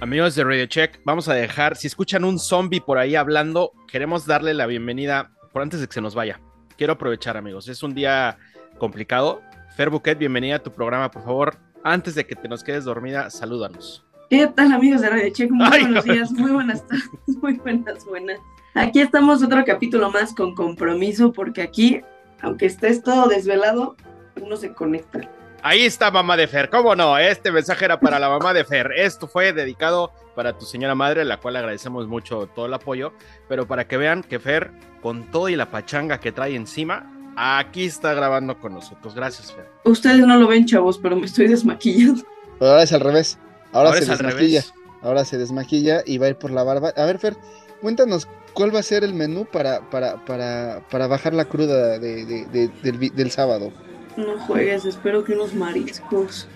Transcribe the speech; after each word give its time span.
Amigos 0.00 0.34
de 0.34 0.42
Radio 0.44 0.66
Check, 0.66 1.00
vamos 1.04 1.28
a 1.28 1.34
dejar, 1.34 1.76
si 1.76 1.86
escuchan 1.86 2.24
un 2.24 2.38
zombie 2.38 2.80
por 2.80 2.96
ahí 2.96 3.14
hablando, 3.14 3.72
queremos 3.86 4.24
darle 4.24 4.54
la 4.54 4.64
bienvenida 4.64 5.30
por 5.52 5.60
antes 5.60 5.80
de 5.80 5.86
que 5.86 5.92
se 5.92 6.00
nos 6.00 6.14
vaya. 6.14 6.40
Quiero 6.78 6.94
aprovechar, 6.94 7.36
amigos, 7.36 7.68
es 7.68 7.82
un 7.82 7.94
día 7.94 8.38
complicado. 8.80 9.42
Fer 9.76 9.90
Buquet, 9.90 10.18
bienvenida 10.18 10.56
a 10.56 10.58
tu 10.58 10.72
programa, 10.72 11.08
por 11.12 11.22
favor. 11.22 11.56
Antes 11.84 12.16
de 12.16 12.26
que 12.26 12.34
te 12.34 12.48
nos 12.48 12.64
quedes 12.64 12.84
dormida, 12.84 13.30
salúdanos. 13.30 14.04
¿Qué 14.28 14.46
tal 14.48 14.72
amigos 14.72 15.00
de 15.00 15.10
Radio 15.10 15.32
Check? 15.32 15.50
Muy 15.50 15.66
Ay, 15.70 15.82
buenos 15.82 16.06
no. 16.06 16.12
días, 16.12 16.32
muy 16.32 16.50
buenas 16.50 16.84
tardes, 16.88 17.08
muy 17.40 17.54
buenas, 17.58 18.04
buenas. 18.04 18.40
Aquí 18.74 19.00
estamos 19.00 19.42
otro 19.42 19.64
capítulo 19.64 20.10
más 20.10 20.34
con 20.34 20.54
compromiso 20.54 21.32
porque 21.32 21.62
aquí, 21.62 22.00
aunque 22.40 22.66
estés 22.66 23.02
todo 23.02 23.28
desvelado, 23.28 23.96
uno 24.40 24.56
se 24.56 24.72
conecta. 24.72 25.20
Ahí 25.62 25.84
está 25.84 26.10
mamá 26.10 26.36
de 26.38 26.46
Fer, 26.46 26.70
¿cómo 26.70 26.96
no? 26.96 27.18
Este 27.18 27.52
mensaje 27.52 27.84
era 27.84 28.00
para 28.00 28.18
la 28.18 28.28
mamá 28.38 28.54
de 28.54 28.64
Fer. 28.64 28.92
Esto 28.96 29.26
fue 29.26 29.52
dedicado 29.52 30.12
para 30.34 30.56
tu 30.56 30.64
señora 30.64 30.94
madre, 30.94 31.24
la 31.24 31.36
cual 31.38 31.56
agradecemos 31.56 32.06
mucho 32.06 32.46
todo 32.54 32.66
el 32.66 32.74
apoyo, 32.74 33.12
pero 33.48 33.66
para 33.66 33.86
que 33.86 33.96
vean 33.96 34.22
que 34.22 34.38
Fer, 34.38 34.70
con 35.02 35.30
todo 35.30 35.48
y 35.48 35.56
la 35.56 35.70
pachanga 35.70 36.18
que 36.20 36.32
trae 36.32 36.54
encima, 36.54 37.12
aquí 37.36 37.84
está 37.84 38.14
grabando 38.14 38.58
con 38.58 38.74
nosotros. 38.74 39.14
Gracias, 39.14 39.52
Fer. 39.52 39.68
Ustedes 39.84 40.18
no 40.26 40.36
lo 40.38 40.46
ven, 40.48 40.66
chavos, 40.66 40.98
pero 40.98 41.16
me 41.16 41.26
estoy 41.26 41.48
desmaquillando. 41.48 42.22
Pero 42.58 42.70
ahora 42.72 42.82
es 42.82 42.92
al 42.92 43.00
revés. 43.00 43.38
Ahora, 43.72 43.92
se 43.92 44.00
es 44.04 44.08
al 44.10 44.18
desmaquilla. 44.18 44.60
revés. 44.60 44.74
Ahora 45.02 45.24
se 45.24 45.38
desmaquilla 45.38 46.02
y 46.04 46.18
va 46.18 46.26
a 46.26 46.28
ir 46.30 46.36
por 46.36 46.50
la 46.50 46.62
barba. 46.62 46.92
A 46.96 47.04
ver, 47.06 47.18
Fer, 47.18 47.36
cuéntanos 47.80 48.28
cuál 48.52 48.74
va 48.74 48.80
a 48.80 48.82
ser 48.82 49.02
el 49.04 49.14
menú 49.14 49.46
para, 49.46 49.80
para, 49.90 50.22
para, 50.24 50.82
para 50.90 51.06
bajar 51.06 51.32
la 51.34 51.46
cruda 51.46 51.98
de, 51.98 52.26
de- 52.26 52.44
de- 52.82 53.10
del, 53.14 53.30
sábado. 53.30 53.72
No 54.16 54.38
juegues, 54.40 54.84
espero 54.84 55.24
que 55.24 55.32
unos 55.32 55.54
mariscos. 55.54 56.48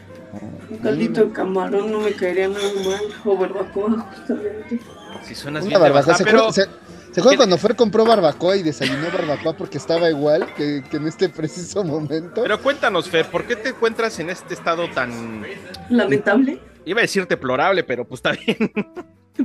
Un 0.71 0.79
Mm. 0.79 0.83
caldito 0.83 1.25
de 1.27 1.33
camarón 1.33 1.93
no 1.93 2.01
me 2.01 2.13
caería 2.13 2.49
nada 2.49 2.65
mal. 2.85 3.01
O 3.25 3.37
barbacoa, 3.39 4.01
justamente. 4.01 4.81
Si 5.23 5.35
suenas 5.35 5.65
Una 5.65 5.79
barbacoa. 5.79 6.07
baja, 6.13 6.19
¿Se, 6.19 6.25
pero 6.25 6.53
se- 6.53 6.67
¿se 7.15 7.21
acuerdan 7.21 7.31
¿Qué- 7.31 7.37
cuando 7.37 7.59
Fer 7.59 7.77
compró 7.77 8.05
barbacoa 8.05 8.57
y 8.57 8.63
desayunó 8.63 9.07
barbacoa 9.13 9.57
porque 9.57 9.79
estaba 9.79 10.11
igual 10.11 10.53
que, 10.55 10.83
que 10.91 10.97
en 10.99 11.07
este 11.07 11.29
preciso 11.29 11.85
momento? 11.85 12.43
Pero 12.43 12.61
cuéntanos, 12.61 13.09
Fer, 13.09 13.27
¿por 13.27 13.45
qué 13.47 13.57
te 13.57 13.71
encuentras 13.71 14.19
en 14.19 14.31
este 14.31 14.55
estado 14.55 14.89
tan, 14.91 15.43
Lamentable, 15.91 16.61
iba 16.85 17.01
a 17.01 17.03
decir 17.03 17.27
deplorable, 17.27 17.85
pero 17.85 18.05
pues 18.07 18.19
está 18.19 18.33
bien? 18.33 18.73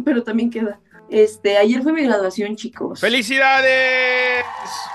pero 0.06 0.24
también 0.24 0.50
queda. 0.50 0.80
Este, 1.12 1.58
ayer 1.58 1.82
fue 1.82 1.92
mi 1.92 2.04
graduación, 2.04 2.56
chicos. 2.56 3.00
¡Felicidades! 3.00 4.46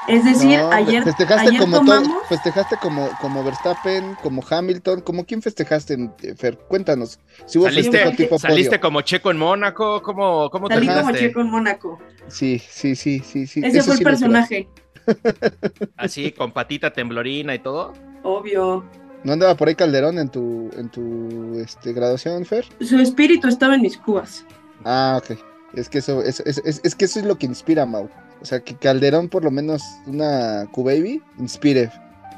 Es 0.07 0.25
decir, 0.25 0.59
No, 0.61 0.71
ayer, 0.71 1.03
festejaste 1.03 1.49
ayer 1.49 1.61
como 1.61 1.79
tomamos. 1.79 2.09
todo- 2.09 2.25
festejaste 2.29 2.77
como, 2.77 3.09
como 3.21 3.43
Verstappen, 3.43 4.15
como 4.23 4.45
Hamilton, 4.49 5.01
como 5.01 5.25
quién 5.25 5.43
festejaste, 5.43 5.95
eh, 6.23 6.35
Fer, 6.37 6.57
cuéntanos. 6.69 7.19
Si 7.47 7.59
hubo 7.59 7.67
¿Saliste, 7.67 7.91
festejo 7.99 8.17
tipo 8.17 8.39
saliste 8.39 8.79
como 8.79 9.01
checo 9.01 9.31
en 9.33 9.39
Mónaco? 9.39 10.01
¿Cómo, 10.03 10.51
cómo 10.51 10.69
Salí 10.69 10.87
como 10.87 11.11
checo 11.13 11.41
en 11.41 11.51
Mónaco. 11.51 11.99
Sí, 12.29 12.61
sí, 12.61 12.95
sí, 12.95 13.19
sí, 13.19 13.47
sí. 13.49 13.61
Ese 13.65 13.79
eso 13.79 13.87
fue 13.87 13.93
el 13.95 13.99
sí 13.99 14.05
personaje. 14.05 14.69
Así, 15.97 16.31
con 16.33 16.53
patita 16.53 16.93
temblorina 16.93 17.55
y 17.55 17.59
todo. 17.59 17.93
Obvio. 18.23 18.85
¿No 19.25 19.33
andaba 19.33 19.57
por 19.57 19.69
ahí 19.69 19.75
Calderón 19.75 20.19
en 20.19 20.29
tu, 20.29 20.71
en 20.77 20.91
tu 20.91 21.59
este, 21.59 21.93
graduación, 21.93 22.45
Fer? 22.45 22.67
Su 22.81 22.99
espíritu 23.01 23.49
estaba 23.49 23.75
en 23.75 23.83
mis 23.83 23.97
cubas. 23.97 24.45
Ah, 24.85 25.19
ok. 25.23 25.39
Es 25.77 25.89
que 25.89 25.99
eso, 25.99 26.23
es, 26.23 26.41
es, 26.41 26.59
es, 26.65 26.81
es 26.85 26.95
que 26.95 27.05
eso 27.05 27.21
es 27.21 27.27
lo 27.27 27.37
que 27.37 27.47
inspira, 27.47 27.87
Mau. 27.87 28.09
O 28.41 28.45
sea, 28.45 28.61
que 28.61 28.77
Calderón, 28.77 29.29
por 29.29 29.45
lo 29.45 29.51
menos 29.51 29.83
una 30.07 30.67
Q-Baby, 30.73 31.23
inspire. 31.39 31.91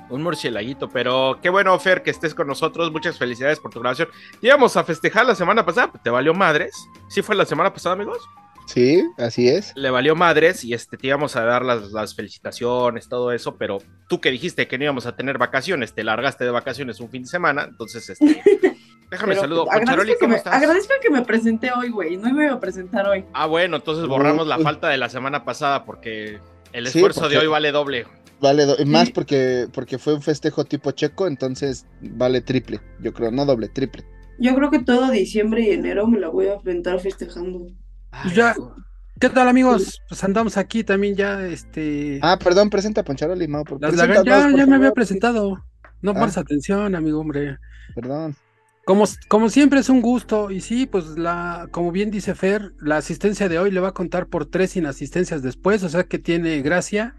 Un 0.09 0.23
murcielaguito, 0.23 0.89
pero 0.89 1.39
qué 1.43 1.49
bueno, 1.51 1.77
Fer, 1.81 2.03
que 2.03 2.11
estés 2.11 2.35
con 2.35 2.47
nosotros. 2.47 2.93
Muchas 2.93 3.19
felicidades 3.19 3.59
por 3.59 3.73
tu 3.73 3.81
grabación. 3.81 4.09
Íbamos 4.41 4.77
a 4.77 4.85
festejar 4.85 5.27
la 5.27 5.35
semana 5.35 5.67
pasada, 5.67 5.91
te 6.03 6.11
valió 6.11 6.33
madres. 6.33 6.89
¿Sí 7.09 7.23
fue 7.23 7.35
la 7.35 7.45
semana 7.45 7.73
pasada, 7.73 7.95
amigos? 7.95 8.19
Sí, 8.67 9.03
así 9.17 9.49
es. 9.49 9.73
Le 9.77 9.91
valió 9.91 10.17
madres 10.17 10.65
y 10.65 10.75
este, 10.75 10.97
te 10.97 11.07
íbamos 11.07 11.37
a 11.37 11.45
dar 11.45 11.65
las, 11.65 11.93
las 11.93 12.15
felicitaciones, 12.15 13.09
todo 13.09 13.33
eso, 13.33 13.57
pero 13.57 13.79
tú 14.09 14.21
que 14.21 14.31
dijiste 14.31 14.67
que 14.67 14.77
no 14.77 14.85
íbamos 14.85 15.07
a 15.07 15.17
tener 15.17 15.39
vacaciones, 15.39 15.95
te 15.95 16.03
largaste 16.03 16.45
de 16.45 16.51
vacaciones 16.51 17.01
un 17.01 17.09
fin 17.09 17.23
de 17.23 17.29
semana, 17.29 17.65
entonces, 17.65 18.11
este, 18.11 18.43
déjame 19.11 19.31
Pero 19.33 19.41
saludo. 19.43 19.63
agradezco 19.63 19.85
Poncharoli, 19.87 20.13
que 20.13 20.19
¿cómo 20.19 20.31
me- 20.31 20.37
estás? 20.37 20.55
Agradezco 20.55 20.93
que 21.03 21.11
me 21.11 21.23
presenté 21.23 21.71
hoy, 21.73 21.91
güey. 21.91 22.17
No 22.17 22.33
me 22.33 22.45
iba 22.45 22.55
a 22.55 22.61
presentar 22.61 23.07
hoy. 23.07 23.25
Ah, 23.33 23.47
bueno, 23.47 23.77
entonces 23.77 24.07
borramos 24.07 24.47
la 24.47 24.59
falta 24.59 24.89
de 24.89 24.99
la 24.99 25.09
semana 25.09 25.45
pasada 25.45 25.85
porque 25.85 26.41
el 26.73 26.87
Sí, 26.89 26.99
esfuerzo 26.99 27.21
porque- 27.23 27.35
de 27.37 27.41
hoy 27.43 27.47
vale 27.49 27.73
doble. 27.73 28.07
Vale, 28.41 28.67
do- 28.67 28.77
más 28.87 29.07
Sí. 29.07 29.13
porque, 29.15 29.67
porque 29.73 29.99
fue 29.99 30.13
un 30.15 30.21
festejo 30.23 30.65
tipo 30.65 30.91
checo, 30.91 31.27
entonces 31.27 31.87
vale 32.03 32.43
triple, 32.43 32.81
yo 33.01 33.15
creo, 33.15 33.31
no 33.31 33.47
doble, 33.47 33.69
triple. 33.69 34.05
Yo 34.39 34.55
creo 34.55 34.71
que 34.71 34.81
todo 34.81 35.11
diciembre 35.11 35.63
y 35.63 35.71
enero 35.71 36.07
me 36.07 36.21
la 36.21 36.29
voy 36.29 36.49
a 36.49 36.53
aventar 36.55 37.01
festejando. 37.01 37.67
Pues 38.23 38.35
ya, 38.35 38.55
¿qué 39.19 39.31
tal 39.31 39.49
amigos? 39.49 40.03
Pues 40.11 40.23
andamos 40.23 40.59
aquí 40.59 40.85
también 40.85 41.17
ya, 41.17 41.47
este... 41.47 42.19
Ah, 42.21 42.39
perdón, 42.39 42.69
presenta 42.69 43.01
a 43.01 43.05
Poncharoli, 43.05 43.49
Mau. 43.49 43.65
por- 43.65 43.81
ya, 43.81 43.89
por 43.89 43.97
ya 44.27 44.67
me 44.67 44.77
había 44.77 44.93
presentado. 44.93 45.65
No 46.03 46.11
Ah. 46.11 46.15
pones 46.15 46.37
atención, 46.37 46.95
amigo, 46.95 47.19
hombre. 47.21 47.57
Perdón. 47.95 48.37
Como, 48.87 49.05
como 49.27 49.49
siempre 49.49 49.81
es 49.81 49.89
un 49.89 50.01
gusto, 50.01 50.53
y 50.53 50.61
sí, 50.61 50.87
pues 50.87 51.19
la, 51.19 51.67
como 51.73 51.91
bien 51.91 52.13
dice 52.13 52.37
Fer, 52.37 52.73
la 52.79 52.99
asistencia 52.99 53.49
de 53.49 53.59
hoy 53.59 53.73
le 53.73 53.81
va 53.81 53.89
a 53.89 53.95
contar 53.95 54.29
por 54.29 54.47
tres 54.47 54.77
inasistencias 54.77 55.43
después, 55.43 55.83
o 55.83 55.89
sea 55.89 56.05
que 56.05 56.21
tiene 56.21 56.63
gracia 56.63 57.17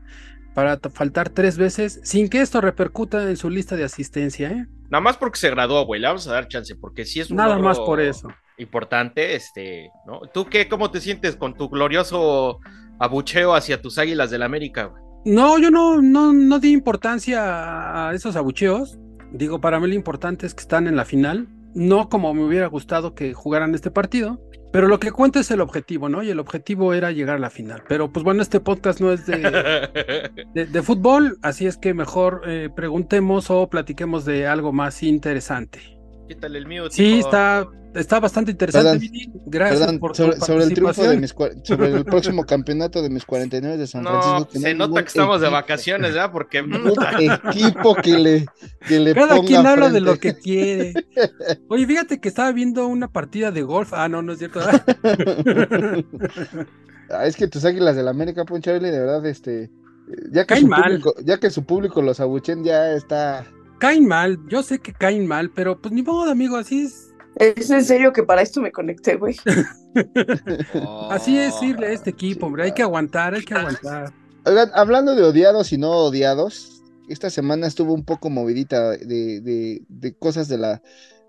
para 0.54 0.80
faltar 0.80 1.28
tres 1.28 1.58
veces, 1.58 2.00
sin 2.04 2.30
que 2.30 2.40
esto 2.40 2.62
repercuta 2.62 3.30
en 3.30 3.36
su 3.36 3.50
lista 3.50 3.76
de 3.76 3.84
asistencia, 3.84 4.50
¿eh? 4.50 4.66
Nada 4.90 5.02
más 5.02 5.18
porque 5.18 5.40
se 5.40 5.50
graduó, 5.50 5.86
güey, 5.86 6.00
le 6.00 6.08
vamos 6.08 6.26
a 6.30 6.32
dar 6.32 6.48
chance, 6.48 6.74
porque 6.74 7.04
sí 7.04 7.20
es 7.20 7.30
un 7.30 7.36
Nada 7.36 7.60
más 7.60 7.78
por 7.80 8.00
eso. 8.00 8.30
importante, 8.58 9.36
este, 9.36 9.92
¿no? 10.06 10.22
¿Tú 10.34 10.46
qué, 10.46 10.70
cómo 10.70 10.90
te 10.90 11.02
sientes 11.02 11.36
con 11.36 11.54
tu 11.54 11.68
glorioso 11.68 12.60
abucheo 12.98 13.54
hacia 13.54 13.82
tus 13.82 13.98
águilas 13.98 14.32
del 14.32 14.44
América, 14.44 14.86
güey? 14.86 15.04
No, 15.26 15.60
yo 15.60 15.70
no, 15.70 16.02
no, 16.02 16.32
no 16.32 16.60
di 16.60 16.72
importancia 16.72 18.08
a 18.08 18.14
esos 18.14 18.38
abucheos. 18.38 18.98
Digo, 19.34 19.60
para 19.60 19.82
mí 19.82 19.90
lo 19.90 19.96
importante 19.96 20.46
es 20.48 20.56
que 20.56 20.62
están 20.62 20.88
en 20.88 20.96
la 20.96 21.04
final. 21.04 21.50
No 21.78 22.10
como 22.10 22.34
me 22.34 22.44
hubiera 22.44 22.66
gustado 22.66 23.14
que 23.14 23.36
jugaran 23.36 23.76
este 23.76 23.92
partido. 23.92 24.42
Pero 24.74 24.88
lo 24.88 25.00
que 25.00 25.12
cuenta 25.12 25.40
es 25.40 25.50
el 25.52 25.62
objetivo, 25.62 26.10
¿no? 26.10 26.24
Y 26.24 26.30
el 26.30 26.40
objetivo 26.40 26.94
era 26.94 27.12
llegar 27.12 27.38
a 27.38 27.40
la 27.40 27.50
final. 27.50 27.84
Pero 27.88 28.12
pues 28.12 28.24
bueno, 28.24 28.42
este 28.42 28.60
podcast 28.60 29.00
no 29.00 29.12
es 29.12 29.26
de, 29.26 29.38
de, 30.54 30.66
de 30.66 30.82
fútbol, 30.82 31.38
así 31.42 31.68
es 31.68 31.78
que 31.78 31.94
mejor 31.94 32.42
eh, 32.46 32.70
preguntemos 32.76 33.50
o 33.50 33.70
platiquemos 33.70 34.26
de 34.26 34.48
algo 34.48 34.74
más 34.74 35.04
interesante. 35.04 35.97
Quítale 36.28 36.58
el 36.58 36.66
mío. 36.68 36.90
Sí, 36.90 37.20
está, 37.20 37.66
está 37.96 38.20
bastante 38.20 38.52
interesante, 38.52 38.86
Perdón, 38.86 39.00
Vini. 39.00 39.32
Gracias 39.46 39.80
Perdón, 39.80 40.00
por 40.00 40.16
sobre, 40.16 40.36
tu 40.38 40.46
sobre 40.46 40.64
el 40.66 40.74
triunfo 40.74 41.04
de 41.04 41.18
mis 41.18 41.34
sobre 41.64 41.88
el 41.94 42.04
próximo 42.06 42.44
campeonato 42.46 43.02
de 43.02 43.10
mis 43.10 43.24
49 43.26 43.78
de 43.78 43.88
San 43.88 44.04
No, 44.04 44.22
Francisco. 44.22 44.60
se 44.60 44.74
no 44.74 44.88
nota 44.88 45.02
que 45.04 45.08
estamos 45.08 45.40
de 45.42 45.50
vacaciones, 45.50 46.14
¿verdad? 46.14 46.32
Porque 46.32 46.60
equipo 47.50 47.96
que 47.96 48.18
le, 48.20 48.46
que 48.88 49.00
le 49.00 49.14
Cada 49.14 49.36
ponga 49.38 49.48
quien 49.48 49.66
habla 49.66 49.90
de 49.90 50.02
lo 50.02 50.16
frente. 50.18 50.36
que 50.36 50.42
quiere. 50.42 50.94
Oye, 51.70 51.88
fíjate 51.88 52.20
que 52.20 52.28
estaba 52.28 52.52
viendo 52.52 52.86
una 52.88 53.08
partida 53.12 53.52
de 53.52 53.62
golf. 53.62 53.94
Ah, 53.94 54.10
no, 54.10 54.22
no 54.22 54.34
es 54.34 54.40
cierto. 54.40 54.60
Ah, 57.10 57.26
es 57.26 57.38
que 57.38 57.48
tus 57.48 57.64
águilas 57.64 57.96
del 57.96 58.10
América, 58.10 58.44
Poncharoli, 58.44 58.90
de 58.92 59.00
verdad, 59.00 59.26
este. 59.26 59.72
Ya 60.32 60.42
que, 60.44 60.48
Caen 60.56 60.64
su 60.64 60.68
mal. 60.68 60.84
público, 60.84 61.14
ya 61.24 61.38
que 61.40 61.50
su 61.50 61.64
público 61.66 62.02
los 62.02 62.20
abuchen, 62.20 62.66
ya 62.66 62.92
está. 62.92 63.46
Caen 63.80 64.06
mal, 64.08 64.40
yo 64.50 64.64
sé 64.64 64.80
que 64.80 64.94
caen 64.94 65.28
mal, 65.28 65.52
pero 65.52 65.80
pues 65.80 65.94
ni 65.94 66.04
modo, 66.04 66.30
amigo, 66.32 66.58
así 66.58 66.84
es. 66.86 67.14
Es 67.36 67.70
en 67.70 67.84
serio 67.86 68.12
que 68.14 68.24
para 68.24 68.42
esto 68.42 68.62
me 68.62 68.72
conecté, 68.72 69.16
güey. 69.16 69.36
Así 71.10 71.38
es 71.38 71.62
irle 71.62 71.88
a 71.88 71.92
este 71.92 72.10
equipo, 72.10 72.48
hombre. 72.48 72.64
Hay 72.64 72.72
que 72.72 72.82
aguantar, 72.82 73.34
hay 73.36 73.44
que 73.44 73.54
aguantar. 73.54 74.14
Oigan, 74.46 74.70
hablando 74.74 75.16
de 75.16 75.24
odiados 75.24 75.72
y 75.74 75.78
no 75.78 75.92
odiados, 75.92 76.82
esta 77.10 77.30
semana 77.30 77.68
estuvo 77.68 77.94
un 77.94 78.04
poco 78.06 78.30
movidita 78.30 78.92
de, 78.92 79.42
de, 79.42 79.82
de 79.88 80.14
cosas 80.18 80.48
de 80.48 80.58
la, 80.58 80.82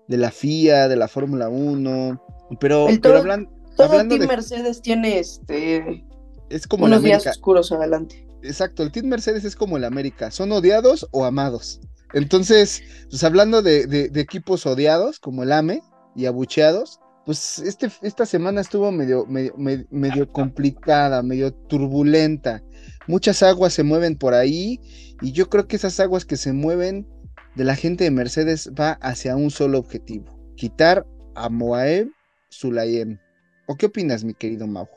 de 0.07 0.17
la 0.17 0.31
FIA, 0.31 0.87
de 0.87 0.95
la 0.95 1.07
Fórmula 1.07 1.49
1, 1.49 2.23
pero, 2.59 2.87
El 2.89 2.99
pero 3.01 3.13
todo- 3.15 3.23
hablan- 3.23 3.49
Todo 3.75 3.87
hablando 3.87 4.15
Team 4.15 4.27
de, 4.27 4.35
Mercedes 4.35 4.81
tiene 4.81 5.19
este 5.19 6.05
es 6.49 6.65
como 6.67 6.87
el 6.87 6.93
unos 6.93 7.03
días 7.03 7.17
América, 7.21 7.31
oscuros 7.31 7.71
adelante. 7.71 8.27
exacto, 8.41 8.81
el 8.83 8.91
Team 8.91 9.05
Mercedes 9.07 9.45
es 9.45 9.55
como 9.55 9.77
el 9.77 9.83
América, 9.83 10.31
son 10.31 10.51
odiados 10.51 11.07
o 11.11 11.25
amados. 11.25 11.79
Entonces, 12.13 12.83
pues 13.09 13.23
hablando 13.23 13.61
de, 13.61 14.09
equipos 14.15 14.65
odiados, 14.65 15.19
como 15.19 15.43
el 15.43 15.51
AME 15.51 15.81
y 16.15 16.25
abucheados, 16.25 16.99
pues 17.25 17.59
este, 17.59 17.91
esta 18.01 18.25
semana 18.25 18.61
estuvo 18.61 18.91
medio, 18.91 19.25
medio, 19.27 19.53
medio, 19.91 20.31
complicada, 20.31 21.21
medio 21.21 21.53
turbulenta. 21.53 22.63
Muchas 23.07 23.43
aguas 23.43 23.73
se 23.73 23.83
mueven 23.83 24.17
por 24.17 24.33
ahí 24.33 24.79
y 25.21 25.31
yo 25.31 25.49
creo 25.49 25.67
que 25.67 25.75
esas 25.75 25.99
aguas 25.99 26.25
que 26.25 26.37
se 26.37 26.53
mueven 26.53 27.07
de 27.55 27.63
la 27.65 27.75
gente 27.75 28.03
de 28.03 28.11
Mercedes 28.11 28.71
va 28.79 28.93
hacia 29.01 29.35
un 29.35 29.51
solo 29.51 29.77
objetivo, 29.77 30.39
quitar 30.55 31.05
a 31.35 31.49
Moaeb 31.49 32.09
Sulayem. 32.49 33.19
¿O 33.67 33.75
qué 33.75 33.85
opinas, 33.85 34.23
mi 34.23 34.33
querido 34.33 34.65
Mau? 34.65 34.87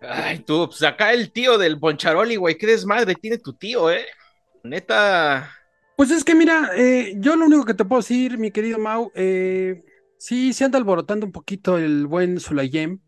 Ay, 0.00 0.38
tú, 0.38 0.66
pues 0.66 0.82
acá 0.82 1.12
el 1.12 1.30
tío 1.30 1.58
del 1.58 1.76
Boncharoli, 1.76 2.36
güey, 2.36 2.56
qué 2.56 2.66
desmadre 2.66 3.14
tiene 3.14 3.38
tu 3.38 3.52
tío, 3.52 3.90
eh. 3.90 4.06
Neta. 4.62 5.50
Pues 5.96 6.10
es 6.10 6.24
que 6.24 6.34
mira, 6.34 6.70
eh, 6.76 7.14
yo 7.18 7.36
lo 7.36 7.46
único 7.46 7.64
que 7.64 7.74
te 7.74 7.84
puedo 7.84 8.02
decir, 8.02 8.36
mi 8.36 8.50
querido 8.50 8.78
Mau, 8.78 9.12
eh, 9.14 9.84
sí, 10.18 10.52
se 10.52 10.64
anda 10.64 10.78
alborotando 10.78 11.24
un 11.24 11.32
poquito 11.32 11.78
el 11.78 12.06
buen 12.06 12.40
Sulayem. 12.40 12.98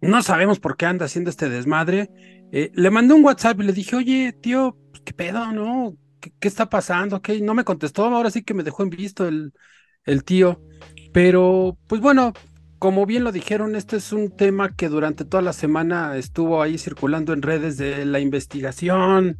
No 0.00 0.22
sabemos 0.22 0.58
por 0.58 0.76
qué 0.76 0.86
anda 0.86 1.06
haciendo 1.06 1.30
este 1.30 1.48
desmadre. 1.48 2.10
Eh, 2.52 2.72
le 2.74 2.90
mandé 2.90 3.14
un 3.14 3.24
WhatsApp 3.24 3.60
y 3.60 3.64
le 3.64 3.72
dije, 3.72 3.96
oye, 3.96 4.32
tío, 4.32 4.76
pues, 4.90 5.02
¿qué 5.04 5.12
pedo, 5.12 5.52
no? 5.52 5.96
¿Qué, 6.20 6.48
está 6.48 6.68
pasando? 6.68 7.22
¿Qué? 7.22 7.40
No 7.40 7.54
me 7.54 7.64
contestó, 7.64 8.04
ahora 8.06 8.30
sí 8.30 8.42
que 8.42 8.54
me 8.54 8.64
dejó 8.64 8.82
en 8.82 8.90
visto 8.90 9.28
el, 9.28 9.52
el 10.04 10.24
tío. 10.24 10.60
Pero, 11.12 11.78
pues 11.86 12.00
bueno, 12.00 12.32
como 12.78 13.06
bien 13.06 13.24
lo 13.24 13.32
dijeron, 13.32 13.76
este 13.76 13.96
es 13.96 14.12
un 14.12 14.30
tema 14.36 14.74
que 14.74 14.88
durante 14.88 15.24
toda 15.24 15.42
la 15.42 15.52
semana 15.52 16.16
estuvo 16.16 16.60
ahí 16.60 16.76
circulando 16.76 17.32
en 17.32 17.42
redes 17.42 17.76
de 17.78 18.04
la 18.04 18.20
investigación 18.20 19.38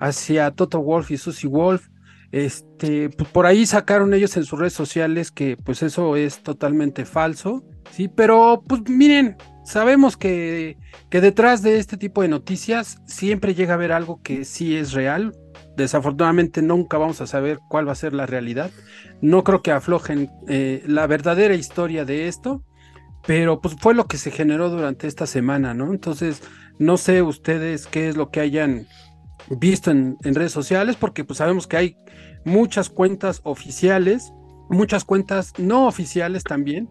hacia 0.00 0.52
Toto 0.52 0.80
Wolf 0.80 1.10
y 1.10 1.18
Susie 1.18 1.48
Wolf. 1.48 1.88
Este, 2.30 3.08
pues 3.08 3.28
por 3.30 3.46
ahí 3.46 3.64
sacaron 3.64 4.12
ellos 4.12 4.36
en 4.36 4.44
sus 4.44 4.58
redes 4.58 4.74
sociales 4.74 5.30
que 5.30 5.56
pues 5.56 5.82
eso 5.82 6.14
es 6.14 6.42
totalmente 6.42 7.06
falso, 7.06 7.64
sí, 7.90 8.08
pero 8.08 8.62
pues 8.66 8.82
miren, 8.86 9.36
sabemos 9.64 10.16
que, 10.16 10.76
que 11.10 11.20
detrás 11.22 11.62
de 11.62 11.78
este 11.78 11.96
tipo 11.96 12.20
de 12.22 12.28
noticias 12.28 12.98
siempre 13.06 13.54
llega 13.54 13.72
a 13.72 13.76
haber 13.76 13.92
algo 13.92 14.20
que 14.22 14.44
sí 14.44 14.76
es 14.76 14.92
real. 14.92 15.34
Desafortunadamente 15.76 16.60
nunca 16.60 16.98
vamos 16.98 17.20
a 17.20 17.26
saber 17.26 17.60
cuál 17.68 17.88
va 17.88 17.92
a 17.92 17.94
ser 17.94 18.12
la 18.12 18.26
realidad. 18.26 18.70
No 19.22 19.44
creo 19.44 19.62
que 19.62 19.70
aflojen 19.70 20.30
eh, 20.48 20.82
la 20.86 21.06
verdadera 21.06 21.54
historia 21.54 22.04
de 22.04 22.28
esto, 22.28 22.64
pero 23.26 23.60
pues 23.60 23.76
fue 23.80 23.94
lo 23.94 24.06
que 24.06 24.18
se 24.18 24.30
generó 24.30 24.70
durante 24.70 25.06
esta 25.06 25.26
semana, 25.26 25.74
¿no? 25.74 25.92
Entonces, 25.92 26.42
no 26.78 26.96
sé 26.96 27.22
ustedes 27.22 27.86
qué 27.86 28.08
es 28.08 28.16
lo 28.16 28.30
que 28.30 28.40
hayan 28.40 28.86
visto 29.50 29.90
en, 29.90 30.16
en 30.24 30.34
redes 30.34 30.52
sociales, 30.52 30.96
porque 30.96 31.24
pues 31.24 31.38
sabemos 31.38 31.66
que 31.66 31.76
hay 31.76 31.96
muchas 32.44 32.88
cuentas 32.88 33.40
oficiales, 33.44 34.32
muchas 34.70 35.04
cuentas 35.04 35.52
no 35.58 35.86
oficiales 35.86 36.44
también, 36.44 36.88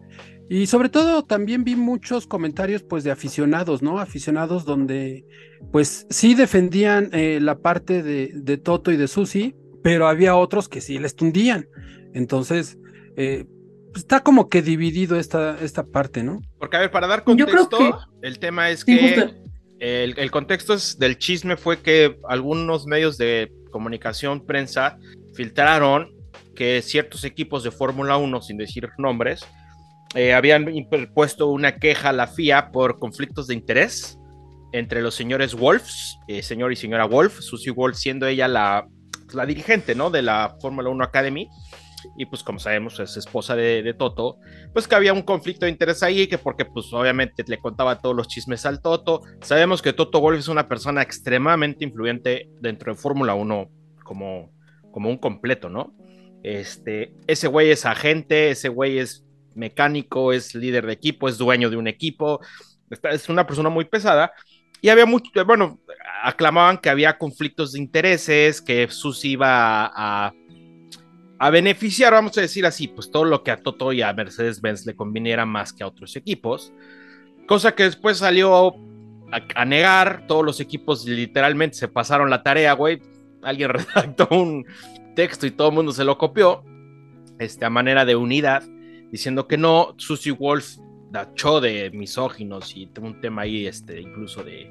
y 0.50 0.66
sobre 0.66 0.88
todo 0.88 1.22
también 1.24 1.62
vi 1.62 1.76
muchos 1.76 2.26
comentarios 2.26 2.82
pues 2.82 3.04
de 3.04 3.10
aficionados, 3.10 3.82
¿no? 3.82 3.98
Aficionados 3.98 4.64
donde 4.64 5.26
pues 5.72 6.06
sí 6.08 6.34
defendían 6.34 7.10
eh, 7.12 7.38
la 7.40 7.58
parte 7.58 8.02
de, 8.02 8.30
de, 8.34 8.56
Toto 8.56 8.90
y 8.90 8.96
de 8.96 9.08
Susi, 9.08 9.54
pero 9.82 10.08
había 10.08 10.36
otros 10.36 10.68
que 10.68 10.80
sí 10.80 10.98
les 10.98 11.14
tundían. 11.14 11.68
Entonces, 12.14 12.78
eh, 13.16 13.44
está 13.94 14.20
como 14.20 14.48
que 14.48 14.62
dividido 14.62 15.18
esta, 15.18 15.58
esta 15.60 15.84
parte, 15.84 16.22
¿no? 16.22 16.40
Porque, 16.58 16.78
a 16.78 16.80
ver, 16.80 16.90
para 16.90 17.06
dar 17.06 17.24
contexto, 17.24 17.76
que... 17.76 17.92
el 18.26 18.38
tema 18.38 18.70
es 18.70 18.80
sí, 18.80 18.96
que 18.96 19.34
el, 19.80 20.18
el, 20.18 20.30
contexto 20.30 20.72
es 20.72 20.98
del 20.98 21.18
chisme 21.18 21.58
fue 21.58 21.80
que 21.80 22.18
algunos 22.26 22.86
medios 22.86 23.18
de 23.18 23.52
comunicación, 23.70 24.46
prensa, 24.46 24.98
filtraron 25.38 26.10
que 26.56 26.82
ciertos 26.82 27.22
equipos 27.22 27.62
de 27.62 27.70
Fórmula 27.70 28.16
1, 28.16 28.42
sin 28.42 28.56
decir 28.56 28.88
nombres, 28.98 29.46
eh, 30.16 30.34
habían 30.34 30.68
interpuesto 30.74 31.46
una 31.46 31.76
queja 31.76 32.08
a 32.08 32.12
la 32.12 32.26
FIA 32.26 32.72
por 32.72 32.98
conflictos 32.98 33.46
de 33.46 33.54
interés 33.54 34.18
entre 34.72 35.00
los 35.00 35.14
señores 35.14 35.54
Wolfs, 35.54 36.18
eh, 36.26 36.42
señor 36.42 36.72
y 36.72 36.76
señora 36.76 37.04
Wolf, 37.04 37.38
Susie 37.38 37.70
Wolf 37.70 37.96
siendo 37.96 38.26
ella 38.26 38.48
la, 38.48 38.88
la 39.32 39.46
dirigente, 39.46 39.94
¿no? 39.94 40.10
De 40.10 40.22
la 40.22 40.56
Fórmula 40.60 40.88
1 40.88 41.04
Academy, 41.04 41.48
y 42.16 42.26
pues 42.26 42.42
como 42.42 42.58
sabemos 42.58 42.98
es 42.98 43.16
esposa 43.16 43.54
de, 43.54 43.84
de, 43.84 43.94
Toto, 43.94 44.38
pues 44.72 44.88
que 44.88 44.96
había 44.96 45.12
un 45.12 45.22
conflicto 45.22 45.66
de 45.66 45.70
interés 45.70 46.02
ahí, 46.02 46.26
que 46.26 46.38
porque 46.38 46.64
pues 46.64 46.92
obviamente 46.92 47.44
le 47.46 47.58
contaba 47.58 48.00
todos 48.00 48.16
los 48.16 48.26
chismes 48.26 48.66
al 48.66 48.82
Toto, 48.82 49.22
sabemos 49.40 49.82
que 49.82 49.92
Toto 49.92 50.20
Wolf 50.20 50.40
es 50.40 50.48
una 50.48 50.66
persona 50.66 51.00
extremadamente 51.00 51.84
influyente 51.84 52.50
dentro 52.60 52.92
de 52.92 52.98
Fórmula 52.98 53.34
1 53.34 53.70
como, 54.02 54.57
como 54.92 55.10
un 55.10 55.18
completo, 55.18 55.68
¿no? 55.68 55.94
Este, 56.42 57.12
ese 57.26 57.48
güey 57.48 57.70
es 57.70 57.84
agente, 57.84 58.50
ese 58.50 58.68
güey 58.68 58.98
es 58.98 59.24
mecánico, 59.54 60.32
es 60.32 60.54
líder 60.54 60.86
de 60.86 60.92
equipo, 60.92 61.28
es 61.28 61.36
dueño 61.36 61.68
de 61.68 61.76
un 61.76 61.88
equipo, 61.88 62.40
es 63.10 63.28
una 63.28 63.46
persona 63.46 63.68
muy 63.68 63.84
pesada. 63.84 64.32
Y 64.80 64.88
había 64.88 65.06
mucho, 65.06 65.30
bueno, 65.44 65.80
aclamaban 66.22 66.78
que 66.78 66.88
había 66.88 67.18
conflictos 67.18 67.72
de 67.72 67.80
intereses, 67.80 68.62
que 68.62 68.86
Susi 68.88 69.32
iba 69.32 69.86
a, 69.86 70.28
a, 70.28 70.32
a, 71.38 71.50
beneficiar, 71.50 72.12
vamos 72.12 72.38
a 72.38 72.42
decir 72.42 72.64
así, 72.64 72.86
pues 72.86 73.10
todo 73.10 73.24
lo 73.24 73.42
que 73.42 73.50
a 73.50 73.56
Toto 73.56 73.92
y 73.92 74.02
a 74.02 74.12
Mercedes-Benz 74.12 74.86
le 74.86 74.94
conviniera 74.94 75.44
más 75.44 75.72
que 75.72 75.82
a 75.82 75.88
otros 75.88 76.14
equipos. 76.14 76.72
Cosa 77.48 77.74
que 77.74 77.84
después 77.84 78.18
salió 78.18 78.68
a, 79.32 79.42
a 79.56 79.64
negar, 79.64 80.26
todos 80.28 80.44
los 80.44 80.60
equipos 80.60 81.04
literalmente 81.04 81.76
se 81.76 81.88
pasaron 81.88 82.30
la 82.30 82.44
tarea, 82.44 82.72
güey. 82.74 83.00
Alguien 83.48 83.68
redactó 83.70 84.28
un 84.30 84.66
texto 85.14 85.46
y 85.46 85.50
todo 85.50 85.68
el 85.68 85.74
mundo 85.74 85.92
se 85.92 86.04
lo 86.04 86.18
copió, 86.18 86.64
este, 87.38 87.64
a 87.64 87.70
manera 87.70 88.04
de 88.04 88.16
unidad 88.16 88.62
diciendo 89.10 89.48
que 89.48 89.56
no, 89.56 89.94
Susie 89.96 90.32
Wolf 90.32 90.76
tachó 91.12 91.60
de 91.60 91.90
misóginos 91.90 92.76
y 92.76 92.90
un 93.00 93.20
tema 93.20 93.42
ahí, 93.42 93.66
este, 93.66 94.00
incluso 94.00 94.44
de, 94.44 94.70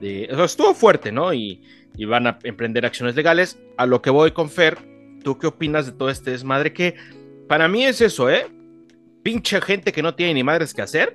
de 0.00 0.24
estuvo 0.24 0.74
fuerte, 0.74 1.12
¿no? 1.12 1.32
Y, 1.34 1.62
y, 1.96 2.04
van 2.04 2.26
a 2.26 2.38
emprender 2.42 2.86
acciones 2.86 3.14
legales. 3.14 3.58
A 3.76 3.86
lo 3.86 4.00
que 4.00 4.10
voy 4.10 4.32
con 4.32 4.48
Fer, 4.48 4.78
¿tú 5.22 5.38
qué 5.38 5.46
opinas 5.46 5.86
de 5.86 5.92
todo 5.92 6.10
este 6.10 6.30
desmadre? 6.30 6.72
Que 6.72 6.94
para 7.48 7.68
mí 7.68 7.84
es 7.84 8.00
eso, 8.00 8.30
¿eh? 8.30 8.46
Pinche 9.22 9.60
gente 9.60 9.92
que 9.92 10.02
no 10.02 10.14
tiene 10.14 10.34
ni 10.34 10.42
madres 10.42 10.74
que 10.74 10.82
hacer, 10.82 11.12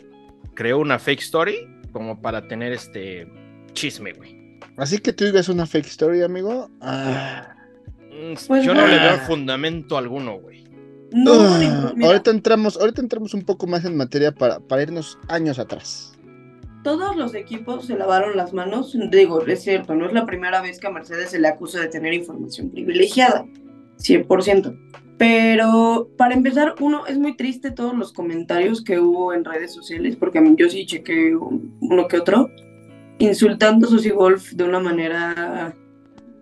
creó 0.54 0.80
una 0.80 1.00
fake 1.00 1.22
story 1.22 1.68
como 1.92 2.22
para 2.22 2.48
tener 2.48 2.72
este 2.72 3.28
chisme, 3.74 4.14
güey. 4.14 4.39
Así 4.80 5.00
que 5.00 5.14
tú 5.14 5.26
digas 5.26 5.50
una 5.50 5.66
fake 5.66 5.88
story, 5.88 6.22
amigo. 6.22 6.70
Ah. 6.82 7.56
Pues 8.48 8.64
Yo 8.64 8.74
no, 8.74 8.88
le 8.88 8.98
veo 8.98 9.18
fundamento 9.20 9.98
alguno, 9.98 10.40
güey. 10.40 10.64
No, 11.12 11.34
uh, 11.34 12.06
ahorita 12.06 12.32
entramos, 12.32 12.78
ahorita 12.78 13.02
entramos 13.02 13.34
un 13.34 13.42
poco 13.42 13.66
más 13.66 13.84
en 13.86 13.98
materia 13.98 14.32
para, 14.32 14.60
para 14.60 14.84
irnos 14.84 15.18
años 15.28 15.58
atrás. 15.58 16.14
Todos 16.84 17.16
los 17.16 17.34
equipos 17.34 17.88
se 17.88 17.98
lavaron 17.98 18.38
las 18.38 18.54
manos, 18.54 18.96
digo, 19.12 19.46
es 19.46 19.64
cierto, 19.64 19.96
no 19.96 20.06
es 20.06 20.14
la 20.14 20.26
primera 20.26 20.62
vez 20.62 20.80
que 20.80 20.88
a 20.88 20.92
Mercedes 20.92 21.32
se 21.32 21.40
le 21.40 21.48
acusa 21.48 21.82
de 21.82 21.88
tener 21.88 22.14
información 22.14 22.70
privilegiada, 22.70 23.46
100%. 23.98 24.78
Pero 25.18 26.10
para 26.18 26.36
empezar, 26.36 26.76
uno, 26.80 27.06
es 27.06 27.18
muy 27.18 27.36
triste 27.36 27.72
todos 27.72 27.94
los 27.94 28.14
comentarios 28.14 28.82
que 28.82 29.00
hubo 29.00 29.34
en 29.34 29.44
redes 29.44 29.74
sociales, 29.74 30.16
porque 30.16 30.38
a 30.38 30.42
mí 30.42 30.56
yo 30.58 30.70
sí 30.70 30.86
chequé 30.86 31.36
uno 31.36 32.08
que 32.08 32.20
otro, 32.20 32.50
insultando 33.20 33.88
a 33.88 33.90
Susie 33.90 34.12
Wolf 34.12 34.52
de 34.54 34.64
una 34.64 34.80
manera, 34.80 35.76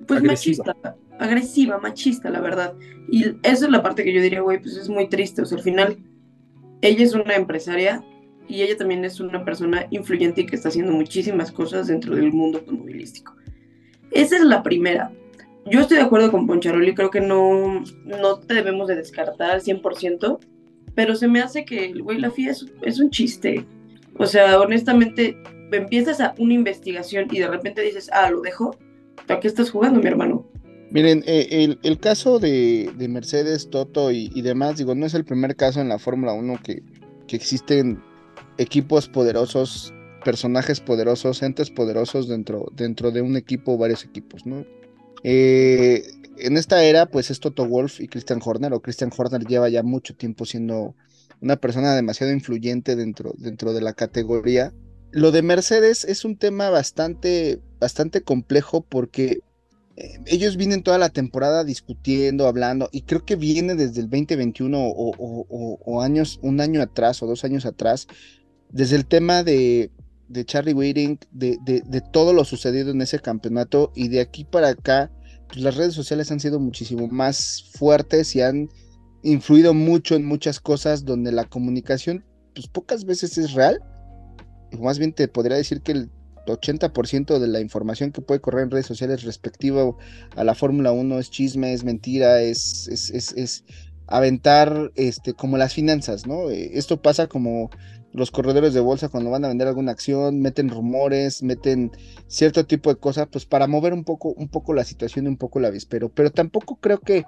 pues 0.08 0.20
Agresiva. 0.20 0.64
machista 0.66 0.98
agresiva, 1.20 1.78
machista, 1.80 2.30
la 2.30 2.40
verdad. 2.40 2.74
Y 3.10 3.26
esa 3.44 3.66
es 3.66 3.72
la 3.72 3.82
parte 3.82 4.04
que 4.04 4.14
yo 4.14 4.22
diría, 4.22 4.42
güey, 4.42 4.60
pues 4.60 4.78
es 4.78 4.90
muy 4.90 5.08
triste. 5.08 5.42
O 5.42 5.46
sea, 5.46 5.58
al 5.58 5.64
final, 5.64 5.98
ella 6.82 7.04
es 7.04 7.14
una 7.14 7.36
empresaria 7.36 8.04
y 8.48 8.62
ella 8.62 8.78
también 8.78 9.04
es 9.06 9.20
una 9.20 9.44
persona 9.44 9.88
influyente 9.90 10.42
y 10.42 10.46
que 10.46 10.56
está 10.56 10.70
haciendo 10.70 10.94
muchísimas 10.94 11.52
cosas 11.52 11.88
dentro 11.88 12.16
del 12.16 12.32
mundo 12.32 12.60
automovilístico. 12.60 13.36
Esa 14.12 14.38
es 14.38 14.44
la 14.44 14.64
primera. 14.64 15.12
Yo 15.66 15.82
estoy 15.82 15.98
de 15.98 16.04
acuerdo 16.04 16.32
con 16.32 16.48
Poncharoli, 16.48 16.96
creo 16.96 17.10
que 17.10 17.20
no, 17.20 17.84
no 18.06 18.40
te 18.40 18.54
debemos 18.54 18.88
de 18.88 18.96
descartar 18.96 19.52
al 19.52 19.62
100%, 19.62 20.40
pero 20.96 21.16
se 21.16 21.28
me 21.28 21.42
hace 21.42 21.66
que, 21.66 21.92
güey, 21.94 22.20
la 22.20 22.32
FIA 22.32 22.52
es, 22.52 22.66
es 22.84 23.00
un 23.00 23.10
chiste. 23.10 23.66
O 24.18 24.26
sea, 24.26 24.60
honestamente, 24.62 25.38
empiezas 25.72 26.22
a 26.22 26.34
una 26.38 26.54
investigación 26.54 27.28
y 27.32 27.40
de 27.40 27.48
repente 27.48 27.82
dices, 27.82 28.10
ah, 28.14 28.30
lo 28.30 28.42
dejo. 28.42 28.76
¿Para 29.26 29.40
qué 29.40 29.48
estás 29.48 29.72
jugando, 29.72 30.00
mi 30.00 30.08
hermano? 30.08 30.48
Miren, 30.90 31.24
eh, 31.28 31.48
el, 31.52 31.80
el, 31.84 32.00
caso 32.00 32.40
de, 32.40 32.90
de 32.98 33.08
Mercedes, 33.10 33.70
Toto 33.70 34.10
y, 34.12 34.32
y, 34.34 34.42
demás, 34.42 34.78
digo, 34.78 34.96
no 34.96 35.06
es 35.06 35.14
el 35.14 35.26
primer 35.26 35.56
caso 35.56 35.82
en 35.82 35.90
la 35.90 36.00
Fórmula 36.00 36.32
1 36.32 36.60
que, 36.64 36.82
que, 37.28 37.36
existen 37.36 38.02
equipos 38.58 39.10
poderosos, 39.10 39.94
personajes 40.24 40.80
poderosos, 40.80 41.44
entes 41.44 41.72
poderosos 41.72 42.30
dentro, 42.30 42.68
dentro 42.74 43.12
de 43.12 43.22
un 43.22 43.36
equipo 43.36 43.74
o 43.74 43.78
varios 43.78 44.06
equipos, 44.06 44.46
¿no? 44.46 44.66
Eh, 45.24 46.04
en 46.38 46.56
esta 46.56 46.84
era, 46.84 47.08
pues 47.08 47.32
es 47.32 47.40
Toto 47.42 47.68
Wolf 47.68 48.00
y 48.00 48.08
Christian 48.08 48.40
Horner, 48.44 48.74
o 48.74 48.82
Christian 48.82 49.12
Horner 49.16 49.46
lleva 49.46 49.68
ya 49.68 49.84
mucho 49.84 50.16
tiempo 50.16 50.46
siendo 50.46 50.96
una 51.42 51.58
persona 51.58 51.96
demasiado 51.96 52.32
influyente 52.32 52.96
dentro, 52.96 53.34
dentro 53.38 53.74
de 53.74 53.82
la 53.82 53.94
categoría. 53.94 54.74
Lo 55.12 55.32
de 55.32 55.42
Mercedes 55.42 56.04
es 56.04 56.26
un 56.26 56.38
tema 56.38 56.70
bastante, 56.70 57.60
bastante 57.80 58.22
complejo 58.22 58.82
porque 58.82 59.40
eh, 59.96 60.20
ellos 60.26 60.58
vienen 60.58 60.84
toda 60.84 60.98
la 60.98 61.10
temporada 61.10 61.64
discutiendo, 61.64 62.48
hablando, 62.48 62.90
y 62.92 63.02
creo 63.02 63.26
que 63.26 63.36
viene 63.36 63.76
desde 63.76 64.02
el 64.02 64.10
2021 64.10 64.78
o, 64.80 65.46
o, 65.80 66.02
años, 66.02 66.40
un 66.44 66.62
año 66.62 66.82
atrás 66.82 67.24
o 67.24 67.28
dos 67.28 67.44
años 67.44 67.66
atrás, 67.66 68.08
desde 68.70 68.96
el 68.96 69.08
tema 69.08 69.44
de, 69.44 69.92
de 70.28 70.46
Charlie 70.46 70.74
Whiting, 70.74 71.20
de, 71.32 71.58
de, 71.64 71.82
de 71.82 72.02
todo 72.02 72.34
lo 72.34 72.46
sucedido 72.46 72.92
en 72.92 73.02
ese 73.02 73.20
campeonato 73.20 73.92
y 73.96 74.10
de 74.10 74.20
aquí 74.20 74.44
para 74.44 74.70
acá, 74.70 75.12
pues 75.48 75.62
las 75.62 75.76
redes 75.76 75.94
sociales 75.94 76.32
han 76.32 76.40
sido 76.40 76.60
muchísimo 76.60 77.08
más 77.08 77.72
fuertes 77.74 78.36
y 78.36 78.42
han 78.42 78.70
influido 79.24 79.74
mucho 79.74 80.16
en 80.16 80.26
muchas 80.26 80.60
cosas 80.60 81.06
donde 81.06 81.32
la 81.32 81.46
comunicación, 81.46 82.24
pues 82.54 82.68
pocas 82.68 83.06
veces 83.06 83.38
es 83.38 83.54
real. 83.54 83.80
Más 84.80 85.00
bien 85.00 85.14
te 85.14 85.28
podría 85.28 85.58
decir 85.58 85.82
que 85.82 85.94
el 85.94 86.12
80% 86.46 87.40
de 87.40 87.48
la 87.48 87.60
información 87.60 88.12
que 88.12 88.22
puede 88.22 88.42
correr 88.42 88.64
en 88.64 88.72
redes 88.72 88.86
sociales 88.86 89.24
respectivo 89.24 89.98
a 90.36 90.44
la 90.44 90.56
Fórmula 90.56 90.92
1 90.92 91.20
es 91.20 91.30
chisme, 91.30 91.74
es 91.74 91.84
mentira, 91.84 92.42
es, 92.42 92.88
es, 92.88 93.10
es, 93.10 93.34
es 93.34 93.66
aventar 94.08 94.92
este, 94.96 95.34
como 95.34 95.58
las 95.58 95.74
finanzas, 95.74 96.26
¿no? 96.26 96.50
Eh, 96.50 96.72
Esto 96.74 97.02
pasa 97.02 97.28
como 97.28 97.70
los 98.14 98.32
corredores 98.32 98.74
de 98.74 98.80
bolsa 98.80 99.10
cuando 99.10 99.30
van 99.30 99.46
a 99.46 99.50
vender 99.50 99.68
alguna 99.68 99.92
acción, 99.92 100.40
meten 100.40 100.70
rumores, 100.70 101.44
meten 101.44 101.92
cierto 102.28 102.66
tipo 102.66 102.90
de 102.90 103.00
cosas, 103.00 103.28
pues 103.32 103.46
para 103.46 103.68
mover 103.68 103.94
un 103.94 104.04
poco, 104.04 104.30
un 104.30 104.48
poco 104.48 104.74
la 104.74 104.86
situación 104.86 105.26
y 105.26 105.30
un 105.30 105.38
poco 105.38 105.60
la 105.60 105.68
avispero. 105.68 106.10
Pero 106.10 106.32
tampoco 106.32 106.78
creo 106.78 107.00
que, 107.00 107.26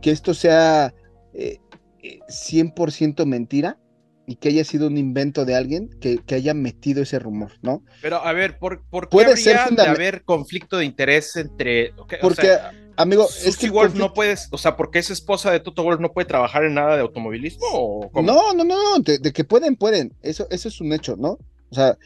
que 0.00 0.10
esto 0.10 0.32
sea 0.32 0.94
eh, 1.34 1.58
eh, 2.02 2.20
100% 2.28 3.26
mentira 3.26 3.78
y 4.26 4.36
que 4.36 4.48
haya 4.50 4.64
sido 4.64 4.86
un 4.86 4.98
invento 4.98 5.44
de 5.44 5.54
alguien 5.56 5.88
que, 6.00 6.18
que 6.18 6.34
haya 6.36 6.54
metido 6.54 7.02
ese 7.02 7.18
rumor, 7.18 7.52
¿no? 7.62 7.82
Pero 8.00 8.24
a 8.24 8.32
ver, 8.32 8.58
¿por, 8.58 8.82
por 8.88 9.08
qué 9.08 9.16
Puede 9.16 9.36
ser 9.36 9.56
habría 9.56 9.84
de 9.84 9.90
haber 9.90 10.22
conflicto 10.24 10.78
de 10.78 10.84
interés 10.84 11.36
entre... 11.36 11.90
o 11.92 12.06
Porque, 12.20 12.42
sea, 12.42 12.72
amigo, 12.96 13.26
es 13.44 13.56
que 13.56 13.68
Wolf 13.70 13.92
conflicto- 13.94 13.98
no 13.98 14.14
puedes, 14.14 14.48
o 14.52 14.58
sea, 14.58 14.76
porque 14.76 15.00
es 15.00 15.10
esposa 15.10 15.50
de 15.50 15.60
Toto 15.60 15.82
Wolf, 15.82 16.00
no 16.00 16.12
puede 16.12 16.26
trabajar 16.28 16.64
en 16.64 16.74
nada 16.74 16.94
de 16.94 17.02
automovilismo 17.02 17.66
o 17.72 18.10
cómo? 18.12 18.30
No, 18.32 18.52
no, 18.54 18.64
no, 18.64 18.98
de, 19.00 19.18
de 19.18 19.32
que 19.32 19.42
pueden, 19.44 19.74
pueden. 19.76 20.14
Eso, 20.22 20.46
eso 20.50 20.68
es 20.68 20.80
un 20.80 20.92
hecho, 20.92 21.16
¿no? 21.16 21.38
O 21.70 21.74
sea, 21.74 21.98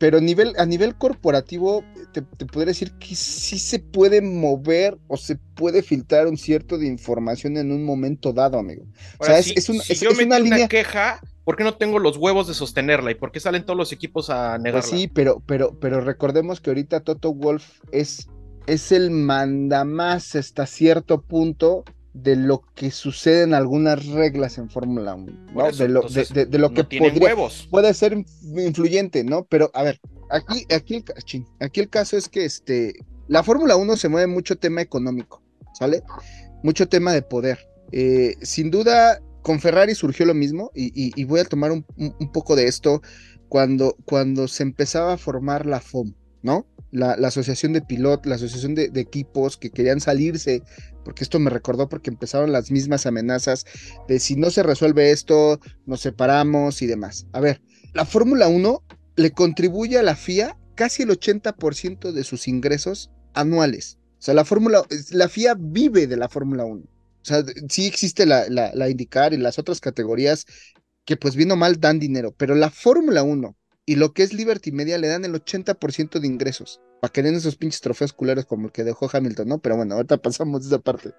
pero 0.00 0.16
a 0.16 0.20
nivel, 0.22 0.54
a 0.56 0.64
nivel 0.64 0.96
corporativo, 0.96 1.84
te, 2.12 2.22
te 2.22 2.46
podría 2.46 2.68
decir 2.68 2.92
que 2.98 3.14
sí 3.14 3.58
se 3.58 3.78
puede 3.80 4.22
mover 4.22 4.98
o 5.08 5.18
se 5.18 5.36
puede 5.36 5.82
filtrar 5.82 6.26
un 6.26 6.38
cierto 6.38 6.78
de 6.78 6.86
información 6.86 7.58
en 7.58 7.70
un 7.70 7.84
momento 7.84 8.32
dado, 8.32 8.58
amigo. 8.58 8.84
O 9.18 9.24
sea, 9.24 9.38
es, 9.38 9.46
si, 9.46 9.52
es 9.56 9.68
una, 9.68 9.82
si 9.82 9.92
es- 9.92 10.00
yo 10.00 10.08
es 10.10 10.18
una 10.18 10.38
una, 10.38 10.68
queja, 10.68 11.20
¿por 11.44 11.56
qué 11.56 11.64
no 11.64 11.74
tengo 11.76 11.98
los 11.98 12.16
huevos 12.16 12.48
de 12.48 12.54
sostenerla? 12.54 13.10
¿Y 13.10 13.14
por 13.16 13.30
qué 13.30 13.40
salen 13.40 13.64
todos 13.66 13.76
los 13.76 13.92
equipos 13.92 14.30
a 14.30 14.56
negarla? 14.56 14.80
Pues 14.80 14.86
sí, 14.86 15.08
pero, 15.08 15.42
pero, 15.46 15.78
pero 15.78 16.00
recordemos 16.00 16.60
que 16.60 16.70
ahorita 16.70 17.00
Toto 17.00 17.34
Wolf 17.34 17.80
es, 17.92 18.28
es 18.66 18.92
el 18.92 19.10
mandamás 19.10 20.34
hasta 20.34 20.66
cierto 20.66 21.20
punto 21.22 21.84
de 22.12 22.34
lo 22.36 22.62
que 22.74 22.90
sucede 22.90 23.42
en 23.42 23.54
algunas 23.54 24.04
reglas 24.06 24.58
en 24.58 24.68
Fórmula 24.68 25.14
1, 25.14 25.46
Por 25.54 25.62
¿no? 25.64 25.68
eso, 25.68 25.82
de, 25.84 25.88
lo, 25.88 26.00
de, 26.00 26.06
entonces, 26.08 26.34
de- 26.34 26.46
de 26.46 26.58
lo 26.58 26.68
no 26.70 26.74
que 26.74 26.84
podría, 26.98 27.20
huevos. 27.28 27.68
puede 27.70 27.94
ser 27.94 28.14
inf- 28.16 28.66
influyente, 28.66 29.22
¿no? 29.24 29.44
Pero 29.44 29.70
a 29.74 29.82
ver, 29.84 30.00
aquí, 30.30 30.66
aquí, 30.74 30.96
el, 30.96 31.04
aquí 31.60 31.80
el 31.80 31.88
caso 31.88 32.16
es 32.16 32.28
que 32.28 32.44
este, 32.44 32.94
la 33.28 33.42
Fórmula 33.44 33.76
1 33.76 33.96
se 33.96 34.08
mueve 34.08 34.26
mucho 34.26 34.56
tema 34.58 34.80
económico, 34.80 35.42
¿sale? 35.78 36.02
Mucho 36.64 36.88
tema 36.88 37.12
de 37.12 37.22
poder. 37.22 37.58
Eh, 37.92 38.34
sin 38.42 38.70
duda, 38.70 39.20
con 39.42 39.60
Ferrari 39.60 39.94
surgió 39.94 40.26
lo 40.26 40.34
mismo, 40.34 40.70
y, 40.74 40.86
y- 40.94 41.12
y 41.14 41.24
voy 41.24 41.40
a 41.40 41.44
tomar 41.44 41.70
un, 41.72 41.86
un- 41.96 42.14
un 42.18 42.32
poco 42.32 42.56
de 42.56 42.66
esto 42.66 43.02
cuando, 43.48 43.96
cuando 44.04 44.48
se 44.48 44.62
empezaba 44.64 45.12
a 45.12 45.16
formar 45.16 45.64
la 45.64 45.80
FOM, 45.80 46.12
¿no? 46.42 46.66
La, 46.92 47.16
la 47.16 47.28
asociación 47.28 47.72
de 47.72 47.82
pilotos, 47.82 48.26
la 48.26 48.34
asociación 48.34 48.74
de, 48.74 48.88
de 48.88 49.00
equipos 49.00 49.56
que 49.56 49.70
querían 49.70 50.00
salirse, 50.00 50.62
porque 51.04 51.24
esto 51.24 51.38
me 51.38 51.50
recordó 51.50 51.88
porque 51.88 52.10
empezaron 52.10 52.52
las 52.52 52.70
mismas 52.70 53.06
amenazas 53.06 53.64
de 54.08 54.20
si 54.20 54.36
no 54.36 54.50
se 54.50 54.62
resuelve 54.62 55.10
esto, 55.10 55.60
nos 55.86 56.00
separamos 56.00 56.82
y 56.82 56.86
demás. 56.86 57.26
A 57.32 57.40
ver, 57.40 57.62
la 57.92 58.04
Fórmula 58.04 58.48
1 58.48 58.82
le 59.16 59.30
contribuye 59.32 59.98
a 59.98 60.02
la 60.02 60.16
FIA 60.16 60.56
casi 60.74 61.02
el 61.02 61.10
80% 61.10 62.12
de 62.12 62.24
sus 62.24 62.48
ingresos 62.48 63.10
anuales. 63.34 63.98
O 64.18 64.22
sea, 64.22 64.34
la 64.34 64.44
Fórmula, 64.44 64.82
la 65.10 65.28
FIA 65.28 65.56
vive 65.58 66.06
de 66.06 66.16
la 66.16 66.28
Fórmula 66.28 66.64
1. 66.64 66.82
O 66.82 67.24
sea, 67.24 67.44
sí 67.68 67.86
existe 67.86 68.26
la, 68.26 68.48
la, 68.48 68.70
la 68.74 68.88
IndyCar 68.88 69.34
y 69.34 69.36
las 69.36 69.58
otras 69.58 69.80
categorías 69.80 70.46
que 71.04 71.16
pues 71.16 71.36
bien 71.36 71.50
o 71.50 71.56
mal 71.56 71.80
dan 71.80 71.98
dinero, 71.98 72.34
pero 72.36 72.54
la 72.54 72.70
Fórmula 72.70 73.22
1 73.22 73.56
y 73.86 73.96
lo 73.96 74.12
que 74.12 74.22
es 74.22 74.32
Liberty 74.32 74.72
Media 74.72 74.98
le 74.98 75.08
dan 75.08 75.24
el 75.24 75.32
80% 75.32 76.20
de 76.20 76.26
ingresos. 76.26 76.80
Para 77.00 77.12
que 77.12 77.22
den 77.22 77.34
esos 77.34 77.56
pinches 77.56 77.80
trofeos 77.80 78.12
culeros 78.12 78.46
como 78.46 78.66
el 78.66 78.72
que 78.72 78.84
dejó 78.84 79.08
Hamilton, 79.12 79.48
¿no? 79.48 79.58
Pero 79.58 79.76
bueno, 79.76 79.94
ahorita 79.94 80.16
pasamos 80.22 80.66
esa 80.66 80.78
parte. 80.78 81.12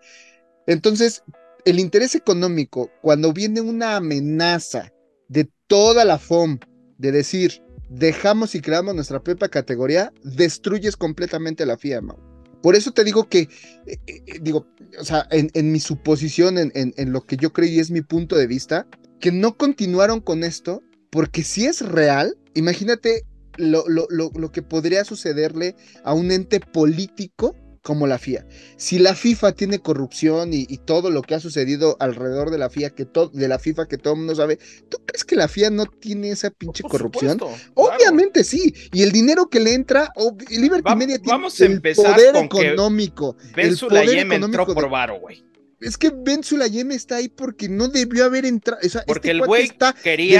Entonces, 0.67 1.23
el 1.65 1.79
interés 1.79 2.15
económico, 2.15 2.91
cuando 3.01 3.33
viene 3.33 3.61
una 3.61 3.97
amenaza 3.97 4.91
de 5.27 5.49
toda 5.67 6.05
la 6.05 6.17
FOM 6.17 6.59
de 6.97 7.11
decir, 7.11 7.63
dejamos 7.89 8.55
y 8.55 8.61
creamos 8.61 8.95
nuestra 8.95 9.21
propia 9.21 9.49
categoría, 9.49 10.13
destruyes 10.23 10.95
completamente 10.95 11.65
la 11.65 11.77
FIA, 11.77 12.01
Mau. 12.01 12.17
Por 12.61 12.75
eso 12.75 12.91
te 12.91 13.03
digo 13.03 13.27
que, 13.27 13.49
eh, 13.87 13.97
eh, 14.07 14.39
digo, 14.41 14.67
o 14.99 15.03
sea, 15.03 15.27
en, 15.31 15.49
en 15.53 15.71
mi 15.71 15.79
suposición, 15.79 16.57
en, 16.57 16.71
en, 16.75 16.93
en 16.95 17.11
lo 17.11 17.21
que 17.21 17.37
yo 17.37 17.51
creo 17.51 17.67
y 17.67 17.79
es 17.79 17.89
mi 17.89 18.01
punto 18.01 18.35
de 18.35 18.47
vista, 18.47 18.87
que 19.19 19.31
no 19.31 19.57
continuaron 19.57 20.21
con 20.21 20.43
esto, 20.43 20.83
porque 21.09 21.43
si 21.43 21.65
es 21.65 21.81
real, 21.81 22.37
imagínate 22.53 23.25
lo, 23.57 23.83
lo, 23.87 24.07
lo, 24.09 24.31
lo 24.33 24.51
que 24.51 24.61
podría 24.61 25.03
sucederle 25.05 25.75
a 26.03 26.13
un 26.13 26.31
ente 26.31 26.59
político 26.59 27.55
como 27.83 28.05
la 28.05 28.19
FIA. 28.19 28.45
Si 28.77 28.99
la 28.99 29.15
FIFA 29.15 29.53
tiene 29.53 29.79
corrupción 29.79 30.53
y, 30.53 30.67
y 30.69 30.77
todo 30.77 31.09
lo 31.09 31.23
que 31.23 31.33
ha 31.33 31.39
sucedido 31.39 31.97
alrededor 31.99 32.51
de 32.51 32.59
la 32.59 32.69
FIA, 32.69 32.91
que 32.91 33.05
to- 33.05 33.29
de 33.29 33.47
la 33.47 33.57
FIFA 33.57 33.87
que 33.87 33.97
todo 33.97 34.13
el 34.13 34.19
mundo 34.19 34.35
sabe, 34.35 34.59
¿tú 34.87 34.97
crees 35.03 35.25
que 35.25 35.35
la 35.35 35.47
FIA 35.47 35.71
no 35.71 35.87
tiene 35.87 36.29
esa 36.29 36.51
pinche 36.51 36.83
Por 36.83 36.91
corrupción? 36.91 37.39
supuesto, 37.39 37.73
claro. 37.73 37.95
Obviamente 37.95 38.43
sí, 38.43 38.71
y 38.93 39.01
el 39.01 39.11
dinero 39.11 39.49
que 39.49 39.59
le 39.59 39.73
entra, 39.73 40.11
ob- 40.15 40.47
Liberty 40.49 40.83
Va- 40.83 40.95
Media 40.95 41.17
tiene 41.17 41.31
vamos 41.31 41.59
a 41.59 41.65
el 41.65 41.71
empezar 41.71 42.13
poder 42.15 42.33
con 42.33 42.49
que 42.49 42.67
económico. 42.67 43.35
Ben 43.55 43.69
el 43.69 43.77
poder 43.79 44.09
entró 44.09 44.35
económico 44.35 44.73
por 44.75 44.83
de- 44.83 44.89
varo, 44.89 45.19
güey. 45.19 45.43
Es 45.79 45.97
que 45.97 46.11
Ben 46.15 46.43
Sulayem 46.43 46.91
está 46.91 47.15
ahí 47.15 47.29
porque 47.29 47.67
no 47.67 47.87
debió 47.87 48.25
haber 48.25 48.45
entrado. 48.45 48.79
O 48.85 48.89
sea, 48.89 49.03
Porque 49.07 49.29
este 49.29 49.41
el 49.41 49.47
güey 49.47 49.63
está 49.63 49.93
quería 49.93 50.39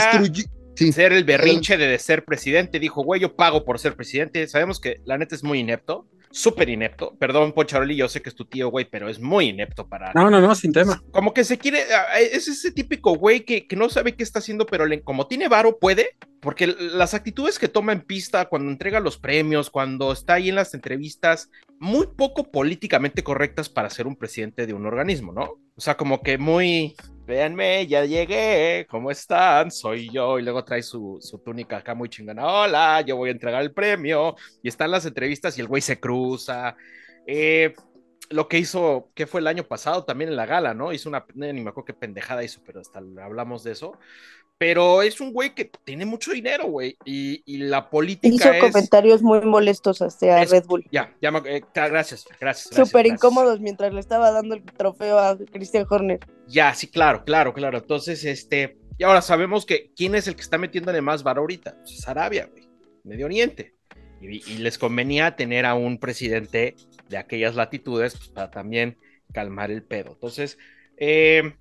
Sí, 0.85 0.91
ser 0.91 1.13
el 1.13 1.23
berrinche 1.23 1.77
de 1.77 1.97
ser 2.00 2.25
presidente. 2.25 2.79
Dijo, 2.79 3.03
güey, 3.03 3.21
yo 3.21 3.35
pago 3.35 3.63
por 3.65 3.79
ser 3.79 3.95
presidente. 3.95 4.47
Sabemos 4.47 4.79
que 4.79 5.01
la 5.05 5.17
neta 5.17 5.35
es 5.35 5.43
muy 5.43 5.59
inepto, 5.59 6.07
súper 6.31 6.69
inepto. 6.69 7.15
Perdón, 7.19 7.51
Poncharoli, 7.53 7.95
yo 7.95 8.07
sé 8.07 8.21
que 8.21 8.29
es 8.29 8.35
tu 8.35 8.45
tío, 8.45 8.69
güey, 8.69 8.85
pero 8.89 9.09
es 9.09 9.19
muy 9.19 9.47
inepto 9.50 9.88
para. 9.88 10.11
No, 10.13 10.29
no, 10.29 10.39
no, 10.41 10.55
sin 10.55 10.71
tema. 10.73 11.01
Como 11.11 11.33
que 11.33 11.43
se 11.43 11.57
quiere. 11.57 11.79
ah, 11.93 12.19
Es 12.19 12.47
ese 12.47 12.71
típico 12.71 13.15
güey 13.15 13.41
que, 13.41 13.67
que 13.67 13.75
no 13.75 13.89
sabe 13.89 14.15
qué 14.15 14.23
está 14.23 14.39
haciendo, 14.39 14.65
pero 14.65 14.85
le- 14.85 15.01
como 15.01 15.27
tiene 15.27 15.47
varo, 15.47 15.77
puede. 15.79 16.11
Porque 16.41 16.65
las 16.65 17.13
actitudes 17.13 17.59
que 17.59 17.67
toma 17.67 17.91
en 17.93 18.01
pista, 18.01 18.45
cuando 18.45 18.71
entrega 18.71 19.00
los 19.00 19.19
premios, 19.19 19.69
cuando 19.69 20.11
está 20.11 20.33
ahí 20.35 20.50
en 20.50 20.55
las 20.55 20.73
entrevistas, 20.73 21.50
muy 21.77 22.07
poco 22.17 22.50
políticamente 22.50 23.23
correctas 23.23 23.69
para 23.69 23.91
ser 23.91 24.07
un 24.07 24.15
presidente 24.15 24.65
de 24.65 24.73
un 24.73 24.88
organismo, 24.88 25.33
¿no? 25.33 25.59
O 25.75 25.81
sea, 25.81 25.97
como 25.97 26.23
que 26.23 26.39
muy, 26.39 26.95
véanme, 27.31 27.88
ya 27.88 28.03
llegué, 28.03 28.85
¿cómo 28.89 29.09
están? 29.09 29.71
Soy 29.71 30.09
yo, 30.09 30.38
y 30.38 30.41
luego 30.43 30.65
trae 30.65 30.83
su, 30.83 31.17
su 31.21 31.39
túnica 31.39 31.77
acá 31.77 31.95
muy 31.95 32.09
chingona, 32.09 32.45
hola, 32.45 33.00
yo 33.01 33.15
voy 33.15 33.29
a 33.29 33.31
entregar 33.31 33.61
el 33.61 33.73
premio, 33.73 34.35
y 34.61 34.67
están 34.67 34.91
las 34.91 35.05
entrevistas 35.05 35.57
y 35.57 35.61
el 35.61 35.67
güey 35.67 35.81
se 35.81 35.97
cruza. 35.97 36.75
Eh, 37.25 37.73
lo 38.31 38.50
que 38.50 38.57
hizo, 38.59 39.11
que 39.15 39.27
fue 39.27 39.39
el 39.39 39.47
año 39.47 39.63
pasado 39.63 40.03
también 40.03 40.29
en 40.29 40.35
la 40.35 40.45
gala, 40.45 40.73
¿no? 40.73 40.91
Hizo 40.91 41.07
una, 41.07 41.25
ni 41.33 41.53
me 41.53 41.69
acuerdo 41.69 41.85
qué 41.85 41.93
pendejada 41.93 42.43
hizo, 42.43 42.61
pero 42.65 42.81
hasta 42.81 43.00
hablamos 43.00 43.63
de 43.63 43.71
eso. 43.71 43.97
Pero 44.61 45.01
es 45.01 45.19
un 45.19 45.33
güey 45.33 45.55
que 45.55 45.71
tiene 45.83 46.05
mucho 46.05 46.33
dinero, 46.33 46.65
güey, 46.67 46.95
y, 47.03 47.41
y 47.51 47.57
la 47.57 47.89
política 47.89 48.35
Hizo 48.35 48.51
es... 48.53 48.59
comentarios 48.71 49.23
muy 49.23 49.41
molestos 49.41 50.03
hacia 50.03 50.39
es- 50.39 50.51
Red 50.51 50.65
Bull. 50.65 50.85
Ya, 50.91 51.11
ya, 51.19 51.31
me- 51.31 51.39
eh, 51.57 51.63
gracias, 51.73 52.25
gracias. 52.39 52.75
Súper 52.75 53.07
incómodos 53.07 53.59
mientras 53.59 53.91
le 53.91 53.99
estaba 53.99 54.29
dando 54.29 54.53
el 54.53 54.61
trofeo 54.63 55.17
a 55.17 55.35
Christian 55.51 55.87
Horner. 55.89 56.19
Ya, 56.47 56.75
sí, 56.75 56.85
claro, 56.85 57.23
claro, 57.25 57.55
claro. 57.55 57.79
Entonces, 57.79 58.23
este, 58.23 58.77
y 58.99 59.03
ahora 59.03 59.23
sabemos 59.23 59.65
que 59.65 59.91
quién 59.95 60.13
es 60.13 60.27
el 60.27 60.35
que 60.35 60.43
está 60.43 60.59
metiéndole 60.59 61.01
más 61.01 61.23
varo 61.23 61.41
ahorita. 61.41 61.77
Pues 61.79 61.93
es 61.97 62.07
Arabia, 62.07 62.47
güey, 62.51 62.69
Medio 63.03 63.25
Oriente. 63.25 63.73
Y, 64.21 64.47
y 64.47 64.57
les 64.59 64.77
convenía 64.77 65.35
tener 65.35 65.65
a 65.65 65.73
un 65.73 65.97
presidente 65.97 66.75
de 67.09 67.17
aquellas 67.17 67.55
latitudes 67.55 68.15
pues, 68.15 68.29
para 68.29 68.51
también 68.51 68.95
calmar 69.33 69.71
el 69.71 69.81
pedo. 69.81 70.11
Entonces, 70.11 70.59
eh, 70.97 71.55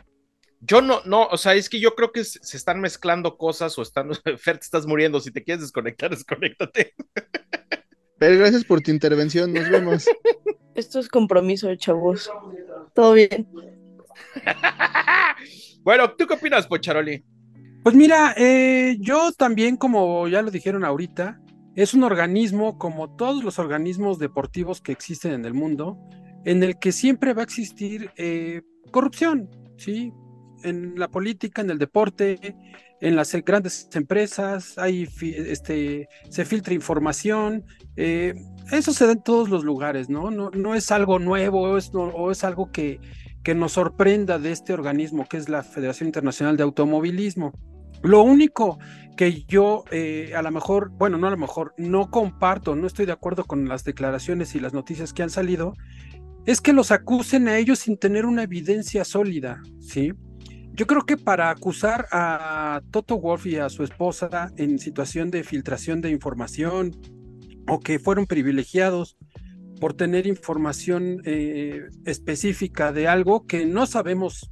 yo 0.61 0.83
no, 0.83 1.01
no, 1.07 1.27
o 1.27 1.39
sea, 1.39 1.55
es 1.55 1.69
que 1.69 1.81
yo 1.81 1.95
creo 1.95 2.13
que 2.13 2.23
se 2.25 2.57
están 2.57 2.81
mezclando 2.81 3.37
cosas 3.39 3.77
o 3.79 3.83
están, 3.83 4.11
Fer, 4.39 4.59
te 4.59 4.65
estás 4.65 4.87
muriendo. 4.87 5.21
Si 5.21 5.31
te 5.31 5.43
quieres 5.43 5.63
desconectar, 5.63 6.11
desconéctate. 6.17 6.95
pero 8.19 8.39
gracias 8.39 8.65
por 8.65 8.81
tu 8.81 8.91
intervención, 8.91 9.53
nos 9.53 9.69
vemos. 9.69 10.07
Esto 10.75 11.01
es 11.01 11.09
compromiso, 11.09 11.75
chavos. 11.77 12.31
Todo 12.95 13.15
bien. 13.15 13.49
bueno, 15.83 16.11
¿tú 16.13 16.27
qué 16.27 16.35
opinas, 16.35 16.67
Pocharoli? 16.67 17.25
Pues 17.83 17.95
mira, 17.95 18.35
eh, 18.37 18.97
yo 19.01 19.33
también, 19.33 19.77
como 19.77 20.29
ya 20.29 20.43
lo 20.43 20.51
dijeron 20.51 20.85
ahorita, 20.85 21.41
es 21.75 21.95
un 21.95 22.05
organismo 22.05 22.79
como 22.79 23.17
todos 23.17 23.43
los 23.43 23.59
organismos 23.59 24.19
deportivos 24.19 24.81
que 24.81 24.93
existen 24.93 25.33
en 25.33 25.45
el 25.45 25.55
mundo, 25.55 25.99
en 26.45 26.63
el 26.63 26.79
que 26.79 26.93
siempre 26.93 27.33
va 27.33 27.43
a 27.43 27.45
existir 27.45 28.11
eh, 28.17 28.63
corrupción, 28.91 29.49
¿sí? 29.77 30.13
En 30.63 30.99
la 30.99 31.09
política, 31.09 31.63
en 31.63 31.71
el 31.71 31.79
deporte, 31.79 32.57
en 33.01 33.17
las 33.17 33.33
grandes 33.45 33.89
empresas, 33.95 34.77
hay, 34.79 35.09
este, 35.23 36.09
se 36.29 36.45
filtra 36.45 36.75
información, 36.75 37.65
eh, 37.97 38.35
eso 38.71 38.93
se 38.93 39.07
da 39.07 39.13
en 39.13 39.23
todos 39.23 39.49
los 39.49 39.65
lugares, 39.65 40.09
¿no? 40.11 40.31
No, 40.31 40.75
es 40.75 40.91
algo 40.91 41.19
nuevo 41.19 41.63
o 41.63 41.77
es, 41.79 41.93
no- 41.95 42.05
o 42.09 42.31
es 42.31 42.45
algo 42.45 42.71
que, 42.71 43.01
que 43.43 43.55
nos 43.55 43.73
sorprenda 43.73 44.39
de 44.39 44.53
este 44.53 44.73
organismo 44.75 45.27
que 45.29 45.39
es 45.39 45.49
la 45.49 45.63
Federación 45.63 46.09
Internacional 46.09 46.57
de 46.57 46.63
Automovilismo. 46.63 47.53
Lo 48.03 48.23
único 48.23 48.79
que 49.17 49.45
yo 49.45 49.85
eh, 49.91 50.33
a 50.37 50.43
lo 50.43 50.51
mejor, 50.51 50.91
bueno, 50.91 51.19
no 51.19 51.27
a 51.27 51.31
lo 51.31 51.37
mejor, 51.37 51.75
no 51.77 52.11
comparto, 52.11 52.77
no 52.77 52.87
estoy 52.87 53.07
de 53.07 53.13
acuerdo 53.13 53.45
con 53.45 53.69
las 53.69 53.85
declaraciones 53.85 54.55
y 54.55 54.61
las 54.61 54.73
noticias 54.73 55.13
que 55.13 55.23
han 55.23 55.31
salido, 55.31 55.73
es 56.47 56.61
que 56.61 56.73
los 56.73 56.91
acusen 56.91 57.49
a 57.49 57.59
ellos 57.59 57.81
sin 57.81 57.99
tener 57.99 58.25
una 58.25 58.43
evidencia 58.45 59.05
sólida, 59.05 59.61
¿sí? 59.79 60.13
Yo 60.73 60.87
creo 60.87 61.03
que 61.03 61.17
para 61.17 61.51
acusar 61.51 62.07
a 62.13 62.81
Toto 62.91 63.19
Wolf 63.19 63.47
y 63.47 63.57
a 63.57 63.69
su 63.69 63.83
esposa 63.83 64.51
en 64.57 64.79
situación 64.79 65.31
de 65.31 65.45
filtración 65.45 66.01
de 66.01 66.11
información 66.11 66.97
o 67.69 67.81
que 67.81 67.99
fueron 67.99 68.27
privilegiados 68.27 69.17
por 69.81 69.95
tener 69.95 70.27
información 70.27 71.23
eh, 71.25 71.83
específica 72.05 72.93
de 72.93 73.09
algo 73.09 73.47
que 73.47 73.67
no 73.67 73.87
sabemos. 73.87 74.51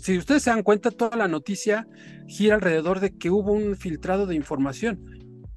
Si 0.00 0.18
ustedes 0.18 0.42
se 0.42 0.50
dan 0.50 0.62
cuenta, 0.62 0.90
toda 0.90 1.16
la 1.16 1.28
noticia 1.28 1.86
gira 2.26 2.54
alrededor 2.56 3.00
de 3.00 3.16
que 3.16 3.30
hubo 3.30 3.52
un 3.52 3.76
filtrado 3.76 4.26
de 4.26 4.34
información, 4.34 5.02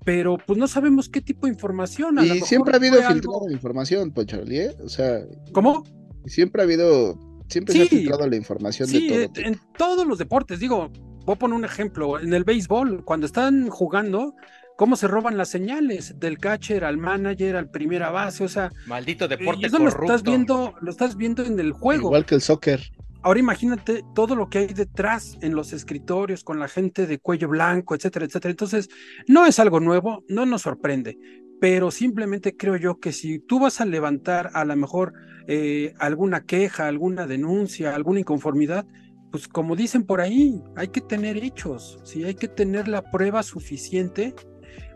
pero 0.06 0.38
pues 0.38 0.58
no 0.60 0.68
sabemos 0.68 1.10
qué 1.10 1.20
tipo 1.22 1.48
de 1.48 1.54
información. 1.54 2.20
a 2.20 2.26
Y 2.26 2.40
siempre 2.42 2.74
ha 2.74 2.78
habido 2.78 2.96
algo- 3.00 3.14
filtrado 3.14 3.46
de 3.48 3.54
información, 3.54 4.12
Poncharoli, 4.12 4.60
¿eh? 4.60 4.76
O 4.84 4.90
sea, 4.90 5.20
¿Cómo? 5.52 5.84
siempre 6.26 6.62
ha 6.62 6.66
habido, 6.66 7.20
siempre 7.50 7.74
se 7.76 7.84
ha 7.84 7.86
Sí, 7.86 7.90
filtrado 7.90 8.28
la 8.28 8.36
información 8.36 8.88
Sí, 8.88 9.00
de 9.00 9.02
todo 9.02 9.24
eh, 9.24 9.30
tipo. 9.30 9.50
en 9.50 9.60
todos 9.78 10.06
los 10.08 10.18
deportes, 10.18 10.60
digo, 10.60 10.92
voy 11.26 11.36
a 11.36 11.40
poner 11.40 11.56
un 11.58 11.66
ejemplo, 11.66 12.20
en 12.20 12.34
el 12.34 12.44
béisbol, 12.44 13.04
cuando 13.04 13.26
están 13.26 13.70
jugando, 13.70 14.36
cómo 14.78 14.96
se 14.96 15.08
roban 15.08 15.38
las 15.38 15.50
señales 15.50 16.20
del 16.20 16.38
catcher 16.38 16.84
al 16.86 16.98
manager, 16.98 17.56
al 17.56 17.70
primera 17.70 18.10
base, 18.12 18.44
o 18.44 18.50
sea, 18.50 18.70
Maldito 18.86 19.26
y 19.26 19.28
deporte 19.28 19.68
eso 19.68 19.80
lo 19.80 19.90
estás 19.90 20.24
viendo, 20.24 20.76
lo 20.82 20.92
estás 20.92 21.16
viendo 21.16 21.44
en 21.44 21.60
el 21.60 21.72
juego. 21.74 22.08
Igual 22.10 22.26
que 22.26 22.36
el 22.36 22.42
soccer. 22.42 22.82
Ahora 23.22 23.40
imagínate 23.40 24.04
todo 24.14 24.36
lo 24.36 24.50
que 24.50 24.60
hay 24.60 24.68
detrás 24.68 25.36
en 25.42 25.56
los 25.56 25.74
escritorios 25.74 26.44
con 26.44 26.60
la 26.60 26.68
gente 26.68 27.08
de 27.08 27.18
cuello 27.20 27.48
blanco, 27.50 27.96
etcétera, 27.96 28.26
etcétera. 28.26 28.52
Entonces, 28.52 28.88
no 29.28 29.46
es 29.48 29.58
algo 29.60 29.80
nuevo, 29.80 30.24
no 30.28 30.46
nos 30.46 30.62
sorprende, 30.64 31.18
pero 31.60 31.90
simplemente 31.90 32.56
creo 32.56 32.76
yo 32.76 33.00
que 33.00 33.12
si 33.12 33.40
tú 33.40 33.60
vas 33.60 33.82
a 33.82 33.86
levantar 33.86 34.52
a 34.54 34.64
lo 34.64 34.76
mejor 34.76 35.14
eh, 35.48 35.94
alguna 36.00 36.46
queja, 36.46 36.88
alguna 36.88 37.28
denuncia, 37.28 37.96
alguna 37.96 38.20
inconformidad, 38.20 38.86
pues 39.32 39.48
como 39.48 39.76
dicen 39.76 40.04
por 40.04 40.22
ahí, 40.22 40.62
hay 40.76 40.88
que 40.88 41.02
tener 41.02 41.38
hechos, 41.38 42.00
¿sí? 42.04 42.24
hay 42.24 42.36
que 42.36 42.48
tener 42.48 42.88
la 42.88 43.12
prueba 43.12 43.44
suficiente 43.44 44.34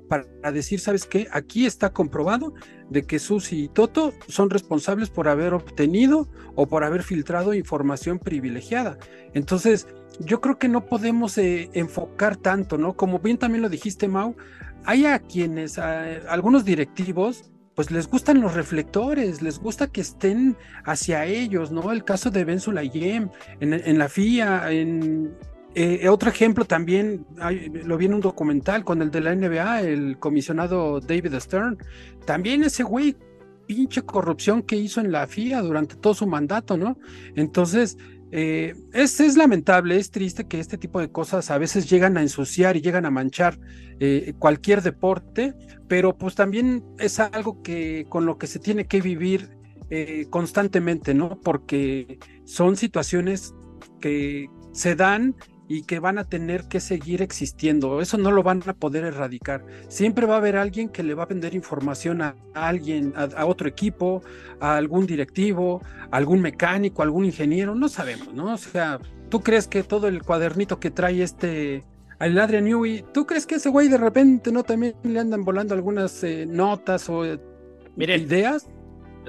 para 0.08 0.52
decir, 0.52 0.80
¿sabes 0.80 1.06
qué? 1.06 1.28
Aquí 1.32 1.66
está 1.66 1.94
comprobado 1.94 2.54
de 2.90 3.04
que 3.04 3.20
Susi 3.20 3.66
y 3.66 3.70
Toto 3.70 4.12
son 4.28 4.50
responsables 4.50 5.10
por 5.10 5.28
haber 5.28 5.54
obtenido 5.54 6.28
o 6.56 6.68
por 6.68 6.84
haber 6.84 7.04
filtrado 7.04 7.54
información 7.54 8.18
privilegiada. 8.18 8.98
Entonces, 9.34 9.88
yo 10.20 10.42
creo 10.42 10.58
que 10.58 10.68
no 10.68 10.86
podemos 10.86 11.38
eh, 11.38 11.70
enfocar 11.74 12.36
tanto, 12.36 12.78
¿no? 12.78 12.94
Como 12.94 13.20
bien 13.20 13.38
también 13.38 13.62
lo 13.62 13.70
dijiste, 13.70 14.08
Mau, 14.08 14.36
hay 14.84 15.06
a 15.06 15.20
quienes, 15.20 15.78
a, 15.78 16.04
algunos 16.32 16.66
directivos, 16.66 17.52
pues 17.80 17.92
les 17.92 18.10
gustan 18.10 18.42
los 18.42 18.56
reflectores, 18.56 19.42
les 19.42 19.58
gusta 19.58 19.88
que 19.88 20.02
estén 20.02 20.58
hacia 20.84 21.26
ellos, 21.26 21.72
¿no? 21.72 21.94
El 21.94 22.04
caso 22.04 22.30
de 22.30 22.44
Ben 22.44 22.60
Sulayem 22.60 23.30
en, 23.62 23.74
en 23.74 23.98
la 23.98 24.10
FIA, 24.10 24.70
en, 24.70 25.34
eh, 25.76 26.10
otro 26.10 26.30
ejemplo 26.30 26.66
también, 26.66 27.26
lo 27.86 27.96
vi 27.96 28.08
en 28.08 28.16
un 28.16 28.20
documental 28.20 28.84
con 28.84 29.02
el 29.02 29.12
de 29.12 29.22
la 29.22 29.34
NBA, 29.34 29.84
el 29.84 30.20
comisionado 30.20 31.00
David 31.00 31.36
Stern. 31.40 31.78
También 32.26 32.66
ese 32.66 32.84
güey, 32.84 33.16
pinche 33.66 34.02
corrupción 34.02 34.62
que 34.62 34.76
hizo 34.76 35.00
en 35.00 35.14
la 35.14 35.26
FIA 35.26 35.62
durante 35.62 35.96
todo 35.96 36.14
su 36.14 36.28
mandato, 36.28 36.76
¿no? 36.76 36.98
Entonces, 37.38 37.98
eh, 38.32 38.76
es, 38.94 39.20
es, 39.20 39.38
lamentable, 39.38 39.98
es 39.98 40.12
triste 40.12 40.48
que 40.48 40.60
este 40.60 40.78
tipo 40.78 41.00
de 41.00 41.12
cosas 41.12 41.50
a 41.50 41.58
veces 41.58 41.90
llegan 41.90 42.18
a 42.18 42.22
ensuciar 42.22 42.78
y 42.78 42.82
llegan 42.82 43.06
a 43.06 43.12
manchar 43.12 43.60
eh, 44.00 44.34
cualquier 44.38 44.82
deporte, 44.82 45.56
pero 45.88 46.18
pues 46.18 46.36
también 46.36 46.84
es 47.00 47.20
algo 47.20 47.62
que 47.64 48.06
con 48.08 48.26
lo 48.26 48.38
que 48.38 48.48
se 48.48 48.60
tiene 48.60 48.86
que 48.86 49.02
vivir 49.02 49.50
eh, 49.90 50.28
constantemente, 50.30 51.16
¿no? 51.16 51.40
Porque 51.42 52.20
son 52.46 52.76
situaciones 52.76 53.56
que 54.00 54.48
se 54.72 54.96
dan 54.96 55.36
y 55.70 55.84
que 55.84 56.00
van 56.00 56.18
a 56.18 56.24
tener 56.26 56.64
que 56.64 56.82
seguir 56.82 57.22
existiendo. 57.22 58.02
Eso 58.02 58.18
no 58.18 58.32
lo 58.32 58.42
van 58.42 58.64
a 58.66 58.74
poder 58.74 59.06
erradicar. 59.06 59.64
Siempre 59.88 60.26
va 60.26 60.34
a 60.34 60.38
haber 60.40 60.58
alguien 60.58 60.90
que 60.90 61.04
le 61.04 61.14
va 61.14 61.24
a 61.24 61.28
vender 61.28 61.54
información 61.54 62.24
a, 62.24 62.36
alguien, 62.56 63.14
a, 63.16 63.30
a, 63.40 63.46
otro 63.46 63.70
equipo, 63.70 64.24
a 64.60 64.76
algún 64.76 65.06
directivo, 65.06 65.82
a 66.10 66.18
algún 66.18 66.42
mecánico, 66.42 67.04
a 67.04 67.06
algún 67.06 67.24
ingeniero, 67.24 67.76
no 67.76 67.88
sabemos, 67.88 68.34
¿no? 68.34 68.52
O 68.52 68.58
sea, 68.58 69.00
¿tú 69.30 69.42
crees 69.42 69.68
que 69.68 69.84
todo 69.84 70.08
el 70.08 70.24
cuadernito 70.24 70.80
que 70.80 70.90
trae 70.90 71.22
este 71.22 71.86
el 72.20 72.38
Adrian 72.38 72.66
Newey, 72.66 73.06
¿tú 73.14 73.26
crees 73.26 73.46
que 73.46 73.56
ese 73.56 73.70
güey 73.70 73.88
de 73.88 73.98
repente 73.98 74.52
no 74.52 74.64
también 74.64 74.96
le 75.04 75.20
andan 75.20 75.46
volando 75.46 75.74
algunas 75.74 76.22
eh, 76.24 76.46
notas 76.46 77.08
o 77.10 77.24
Miren, 77.96 78.22
ideas? 78.22 78.68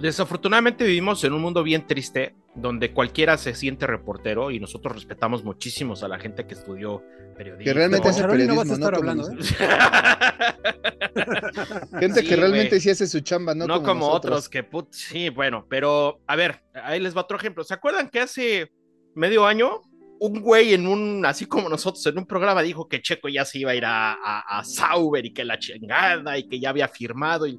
Desafortunadamente 0.00 0.84
vivimos 0.84 1.22
en 1.22 1.34
un 1.34 1.42
mundo 1.42 1.62
bien 1.62 1.86
triste 1.86 2.34
donde 2.54 2.92
cualquiera 2.92 3.36
se 3.38 3.54
siente 3.54 3.86
reportero 3.86 4.50
y 4.50 4.58
nosotros 4.58 4.94
respetamos 4.94 5.44
muchísimo 5.44 5.94
a 6.00 6.08
la 6.08 6.18
gente 6.18 6.46
que 6.46 6.54
estudió 6.54 7.02
periodismo. 7.36 7.64
Que 7.64 7.74
realmente 7.74 8.08
hace 8.08 8.22
periodismo, 8.22 8.54
no 8.54 8.60
vas 8.60 8.70
a 8.70 8.74
estar 8.74 8.92
no 8.92 8.98
hablando, 8.98 9.30
¿eh? 9.30 9.36
Gente 12.00 12.22
Sí, 12.22 12.28
que 12.28 12.36
realmente 12.36 12.68
güey. 12.70 12.80
sí 12.80 12.90
hace 12.90 13.06
su 13.06 13.20
chamba, 13.20 13.54
no, 13.54 13.66
no 13.66 13.82
como, 13.82 14.00
como, 14.00 14.08
otros 14.08 14.48
que 14.48 14.64
put... 14.64 14.92
sí, 14.92 15.28
bueno, 15.28 15.66
pero 15.68 16.20
a 16.26 16.36
ver, 16.36 16.62
ahí 16.74 17.00
les 17.00 17.16
va 17.16 17.22
otro 17.22 17.36
ejemplo. 17.36 17.64
¿Se 17.64 17.74
acuerdan 17.74 18.08
que 18.08 18.20
hace 18.20 18.72
medio 19.14 19.46
año 19.46 19.80
un 20.18 20.40
güey 20.40 20.74
en 20.74 20.86
un, 20.86 21.24
así 21.24 21.46
como 21.46 21.68
nosotros, 21.68 22.04
en 22.06 22.18
un 22.18 22.26
programa 22.26 22.62
dijo 22.62 22.88
que 22.88 23.00
Checo 23.00 23.28
ya 23.28 23.44
se 23.44 23.60
iba 23.60 23.70
a 23.70 23.74
ir 23.74 23.84
a, 23.84 24.12
a, 24.12 24.58
a 24.58 24.64
Sauber 24.64 25.24
y 25.24 25.32
que 25.32 25.44
la 25.44 25.58
chingada 25.58 26.36
y 26.36 26.48
que 26.48 26.60
ya 26.60 26.70
había 26.70 26.88
firmado 26.88 27.46
y 27.46 27.58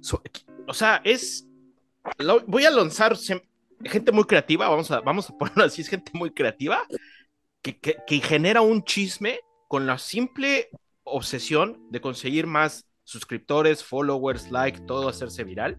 so, 0.00 0.22
o 0.68 0.74
sea, 0.74 1.00
es 1.02 1.48
lo, 2.18 2.40
voy 2.46 2.64
a 2.64 2.70
lanzar 2.70 3.16
gente 3.84 4.12
muy 4.12 4.24
creativa, 4.24 4.68
vamos 4.68 4.90
a, 4.90 5.00
vamos 5.00 5.30
a 5.30 5.36
ponerlo 5.36 5.64
así, 5.64 5.82
es 5.82 5.88
gente 5.88 6.10
muy 6.14 6.30
creativa 6.30 6.82
que, 7.62 7.78
que, 7.78 7.96
que 8.06 8.20
genera 8.20 8.60
un 8.60 8.82
chisme 8.84 9.40
con 9.68 9.86
la 9.86 9.98
simple 9.98 10.68
obsesión 11.04 11.78
de 11.90 12.00
conseguir 12.00 12.46
más 12.46 12.86
suscriptores, 13.04 13.82
followers, 13.82 14.50
like, 14.50 14.80
todo 14.80 15.08
hacerse 15.08 15.44
viral. 15.44 15.78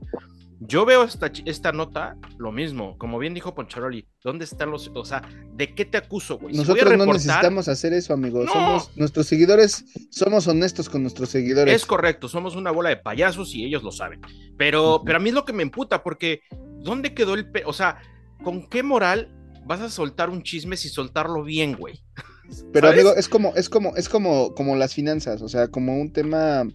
Yo 0.61 0.85
veo 0.85 1.03
esta, 1.03 1.31
esta 1.45 1.71
nota 1.71 2.17
lo 2.37 2.51
mismo, 2.51 2.97
como 2.97 3.17
bien 3.17 3.33
dijo 3.33 3.55
Poncharoli, 3.55 4.05
¿dónde 4.21 4.43
están 4.43 4.71
los, 4.71 4.91
o 4.93 5.05
sea, 5.05 5.21
¿de 5.53 5.73
qué 5.73 5.85
te 5.85 5.97
acuso, 5.97 6.37
güey? 6.37 6.53
Nosotros 6.53 6.83
reportar, 6.83 7.07
no 7.07 7.13
necesitamos 7.13 7.67
hacer 7.69 7.93
eso, 7.93 8.13
amigo. 8.13 8.43
No. 8.43 8.51
Somos 8.51 8.97
nuestros 8.97 9.27
seguidores, 9.27 9.85
somos 10.09 10.47
honestos 10.47 10.89
con 10.89 11.01
nuestros 11.01 11.29
seguidores. 11.29 11.73
Es 11.73 11.85
correcto, 11.85 12.27
somos 12.27 12.57
una 12.57 12.71
bola 12.71 12.89
de 12.89 12.97
payasos 12.97 13.55
y 13.55 13.63
ellos 13.63 13.83
lo 13.83 13.91
saben. 13.93 14.19
Pero, 14.57 14.95
uh 14.95 14.99
-huh. 14.99 15.03
pero 15.05 15.17
a 15.17 15.21
mí 15.21 15.29
es 15.29 15.35
lo 15.35 15.45
que 15.45 15.53
me 15.53 15.63
emputa, 15.63 16.03
porque 16.03 16.41
¿dónde 16.81 17.13
quedó 17.13 17.33
el, 17.33 17.49
pe 17.49 17.63
o 17.65 17.73
sea, 17.73 17.99
con 18.43 18.67
qué 18.67 18.83
moral 18.83 19.29
vas 19.65 19.81
a 19.81 19.89
soltar 19.89 20.29
un 20.29 20.43
chisme 20.43 20.77
si 20.77 20.89
soltarlo 20.89 21.43
bien, 21.43 21.75
güey? 21.75 22.01
Pero 22.73 22.87
¿sabes? 22.87 23.05
amigo, 23.05 23.15
es 23.15 23.29
como, 23.29 23.55
es 23.55 23.69
como, 23.69 23.95
es 23.95 24.09
como, 24.09 24.55
como 24.55 24.75
las 24.75 24.93
finanzas, 24.93 25.41
o 25.41 25.49
sea, 25.49 25.67
como 25.67 25.99
un 25.99 26.11
tema 26.11 26.67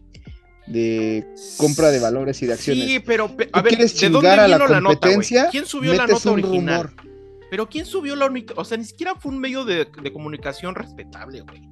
de 0.67 1.27
compra 1.57 1.91
de 1.91 1.99
valores 1.99 2.41
y 2.43 2.47
de 2.47 2.53
acciones. 2.53 2.85
Sí, 2.85 3.01
pero 3.01 3.31
a 3.53 3.61
ver, 3.61 3.77
¿de 3.77 4.09
dónde 4.09 4.31
a 4.31 4.49
la? 4.49 4.59
La 4.59 4.81
nota, 4.81 5.09
¿Quién 5.51 5.67
subió 5.67 5.95
la 5.95 6.07
nota 6.07 6.31
original? 6.31 6.85
Rumor. 6.85 7.15
Pero 7.51 7.69
quién 7.69 7.87
subió 7.87 8.17
la 8.17 8.27
única, 8.27 8.55
o 8.57 8.65
sea, 8.65 8.79
ni 8.79 8.85
siquiera 8.85 9.15
fue 9.15 9.31
un 9.31 9.39
medio 9.39 9.65
de, 9.65 9.87
de 10.03 10.13
comunicación 10.13 10.75
respetable, 10.75 11.43
güey. 11.43 11.63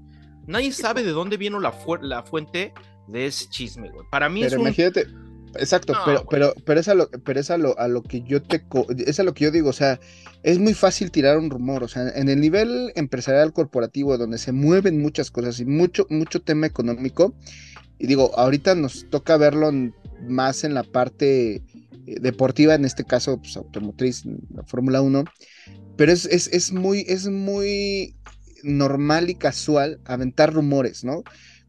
Nadie 0.47 0.73
sabe 0.73 1.03
de 1.03 1.11
dónde 1.11 1.37
vino 1.37 1.59
la, 1.61 1.73
fu 1.73 1.97
la 1.97 2.23
fuente 2.23 2.73
de 3.09 3.27
ese 3.27 3.49
chisme, 3.49 3.90
güey. 3.90 4.07
Para 4.11 4.29
mí 4.29 4.42
pero 4.42 4.66
es 4.68 4.79
un... 4.79 5.22
exacto, 5.59 5.93
no, 5.93 6.01
pero, 6.05 6.27
pero, 6.29 6.55
pero 6.65 6.81
es, 6.81 6.88
a 6.88 6.95
lo, 6.95 7.09
pero 7.11 7.41
es 7.41 7.51
a 7.51 7.59
lo, 7.59 7.79
a 7.79 7.88
lo 7.88 8.03
que 8.03 8.23
yo 8.23 8.43
te, 8.43 8.65
es 9.07 9.21
a 9.21 9.23
lo 9.23 9.35
que 9.35 9.45
yo 9.45 9.51
digo, 9.51 9.71
o 9.71 9.75
sea, 9.75 10.01
es 10.43 10.59
muy 10.59 10.75
fácil 10.75 11.11
tirar 11.11 11.38
un 11.38 11.51
rumor, 11.51 11.85
o 11.85 11.88
sea, 11.88 12.09
en 12.09 12.29
el 12.29 12.41
nivel 12.41 12.93
empresarial 12.95 13.53
corporativo 13.53 14.19
donde 14.19 14.38
se 14.38 14.53
mueven 14.53 15.01
muchas 15.01 15.31
cosas 15.31 15.61
y 15.61 15.65
mucho, 15.65 16.07
mucho 16.11 16.43
tema 16.43 16.67
económico, 16.67 17.35
y 17.99 18.07
digo, 18.07 18.33
ahorita 18.37 18.75
nos 18.75 19.09
toca 19.11 19.37
verlo 19.37 19.69
en, 19.69 19.95
más 20.27 20.65
en 20.65 20.75
la 20.75 20.83
parte 20.83 21.55
eh, 21.55 21.62
deportiva, 22.21 22.75
en 22.75 22.85
este 22.85 23.05
caso, 23.05 23.38
pues 23.38 23.57
automotriz, 23.57 24.25
la 24.55 24.65
Fórmula 24.65 25.03
1, 25.03 25.25
pero 25.97 26.12
es, 26.12 26.27
es, 26.27 26.49
es, 26.49 26.73
muy, 26.73 27.05
es 27.09 27.29
muy 27.29 28.17
normal 28.62 29.31
y 29.31 29.35
casual 29.35 30.01
aventar 30.05 30.53
rumores, 30.53 31.05
¿no? 31.05 31.23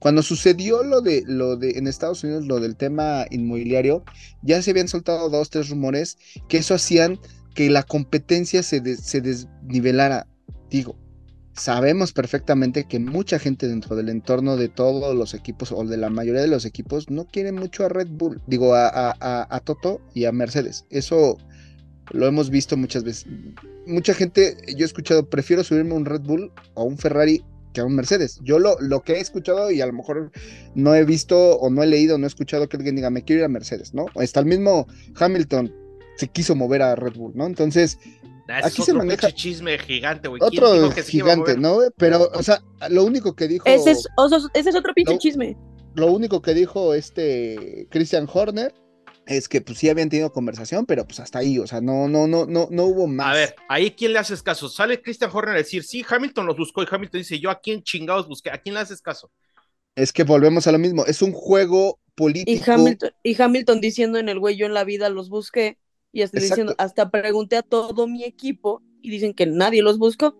Cuando 0.03 0.21
sucedió 0.21 0.83
lo 0.83 0.99
de, 0.99 1.23
lo 1.25 1.55
de 1.55 1.77
en 1.77 1.87
Estados 1.87 2.25
Unidos, 2.25 2.45
lo 2.45 2.59
del 2.59 2.75
tema 2.75 3.25
inmobiliario, 3.31 4.03
ya 4.41 4.61
se 4.61 4.71
habían 4.71 4.89
soltado 4.89 5.29
dos, 5.29 5.49
tres 5.49 5.69
rumores 5.69 6.17
que 6.49 6.57
eso 6.57 6.73
hacían 6.75 7.19
que 7.55 7.69
la 7.69 7.83
competencia 7.83 8.63
se, 8.63 8.81
de, 8.81 8.97
se 8.97 9.21
desnivelara, 9.21 10.27
digo. 10.69 10.97
sabemos 11.53 12.11
perfectamente 12.11 12.83
que 12.85 12.99
mucha 12.99 13.39
gente 13.39 13.69
dentro 13.69 13.95
del 13.95 14.09
entorno 14.09 14.57
de 14.57 14.67
todos 14.67 15.15
los 15.15 15.33
equipos 15.33 15.71
o 15.71 15.85
de 15.85 15.95
la 15.95 16.09
mayoría 16.09 16.41
de 16.41 16.47
los 16.49 16.65
equipos 16.65 17.09
no 17.09 17.25
quiere 17.25 17.53
mucho 17.53 17.85
a 17.85 17.89
Red 17.89 18.09
Bull, 18.09 18.41
digo 18.45 18.75
a, 18.75 18.89
a- 18.89 19.15
a- 19.49 19.59
Toto 19.61 20.01
y 20.13 20.25
a 20.25 20.33
Mercedes. 20.33 20.83
Eso 20.89 21.37
lo 22.11 22.27
hemos 22.27 22.49
visto 22.49 22.75
muchas 22.75 23.05
veces. 23.05 23.27
Mucha 23.87 24.13
gente, 24.13 24.57
yo 24.75 24.83
he 24.83 24.85
escuchado, 24.85 25.29
prefiero 25.29 25.63
subirme 25.63 25.93
a 25.93 25.97
un 25.97 26.05
Red 26.05 26.23
Bull 26.23 26.51
o 26.73 26.83
un 26.83 26.97
Ferrari 26.97 27.41
que 27.73 27.81
a 27.81 27.85
un 27.85 27.95
Mercedes. 27.95 28.39
Yo 28.43 28.59
lo, 28.59 28.77
lo 28.79 29.01
que 29.01 29.13
he 29.13 29.19
escuchado 29.19 29.71
y 29.71 29.81
a 29.81 29.85
lo 29.87 29.93
mejor 29.93 30.31
no 30.75 30.95
he 30.95 31.03
visto 31.03 31.57
o 31.57 31.69
no 31.69 31.83
he 31.83 31.87
leído, 31.87 32.17
no 32.17 32.25
he 32.25 32.27
escuchado 32.27 32.69
que 32.69 32.77
alguien 32.77 32.95
diga, 32.95 33.09
me 33.09 33.23
quiero 33.23 33.41
ir 33.41 33.45
a 33.45 33.49
Mercedes, 33.49 33.93
¿no? 33.93 34.05
Hasta 34.15 34.39
el 34.39 34.45
mismo 34.45 34.87
Hamilton 35.19 35.73
se 36.17 36.27
quiso 36.27 36.55
mover 36.55 36.81
a 36.83 36.95
Red 36.95 37.15
Bull, 37.15 37.33
¿no? 37.35 37.45
Entonces, 37.47 37.97
Ah, 38.49 38.59
Aquí 38.65 38.81
es 38.81 38.85
se 38.87 38.93
maneja- 38.93 39.27
pinche 39.27 39.35
chisme 39.35 39.79
gigante, 39.79 40.27
güey. 40.27 40.41
¿Quién 40.49 40.61
otro 40.61 40.73
dijo 40.73 40.93
que 40.93 41.01
se 41.03 41.15
iba 41.15 41.31
a 41.31 41.35
gigante? 41.35 41.57
¿no? 41.57 41.77
Pero, 41.95 42.29
o 42.33 42.43
sea, 42.43 42.61
lo 42.89 43.05
único 43.05 43.33
que 43.37 43.47
dijo... 43.47 43.63
Ese 43.65 43.91
es, 43.91 44.05
ese 44.53 44.69
es 44.69 44.75
otro 44.75 44.93
pinche 44.93 45.17
chisme. 45.17 45.55
lo 45.95 46.11
único 46.11 46.41
que 46.41 46.53
dijo 46.53 46.93
este 46.93 47.87
Christian 47.89 48.27
Horner 48.31 48.73
es 49.25 49.47
que 49.49 49.61
pues 49.61 49.77
sí 49.79 49.89
habían 49.89 50.09
tenido 50.09 50.31
conversación, 50.31 50.85
pero 50.85 51.05
pues 51.05 51.19
hasta 51.19 51.39
ahí, 51.39 51.59
o 51.59 51.67
sea, 51.67 51.81
no, 51.81 52.07
no, 52.07 52.27
no, 52.27 52.45
no, 52.45 52.67
no 52.71 52.83
hubo 52.85 53.07
más. 53.07 53.27
A 53.27 53.33
ver, 53.33 53.55
ahí 53.69 53.91
quién 53.91 54.13
le 54.13 54.19
haces 54.19 54.43
caso. 54.43 54.67
Sale 54.69 55.01
Christian 55.01 55.29
Horner 55.33 55.55
a 55.55 55.57
decir, 55.59 55.83
sí, 55.83 56.03
Hamilton 56.07 56.45
los 56.45 56.57
buscó 56.57 56.83
y 56.83 56.87
Hamilton 56.89 57.19
dice, 57.21 57.39
yo 57.39 57.49
a 57.49 57.59
quién 57.59 57.81
chingados 57.83 58.27
busqué, 58.27 58.49
¿a 58.51 58.57
quién 58.61 58.75
le 58.75 58.81
haces 58.81 59.01
caso? 59.01 59.31
Es 59.95 60.11
que 60.13 60.23
volvemos 60.23 60.67
a 60.67 60.71
lo 60.71 60.79
mismo, 60.79 61.05
es 61.05 61.21
un 61.21 61.31
juego 61.33 61.99
político. 62.15 62.55
Y 62.55 62.61
Hamilton, 62.69 63.11
y 63.23 63.41
Hamilton 63.41 63.81
diciendo 63.81 64.17
en 64.19 64.29
el 64.29 64.39
güey, 64.39 64.57
yo 64.57 64.65
en 64.65 64.73
la 64.73 64.83
vida 64.83 65.09
los 65.09 65.29
busqué. 65.29 65.77
Y 66.11 66.21
hasta 66.21 66.39
Exacto. 66.39 66.73
diciendo, 66.73 66.75
hasta 66.77 67.09
pregunté 67.09 67.55
a 67.57 67.63
todo 67.63 68.07
mi 68.07 68.23
equipo 68.23 68.83
y 69.01 69.09
dicen 69.09 69.33
que 69.33 69.45
nadie 69.45 69.81
los 69.81 69.97
buscó. 69.97 70.37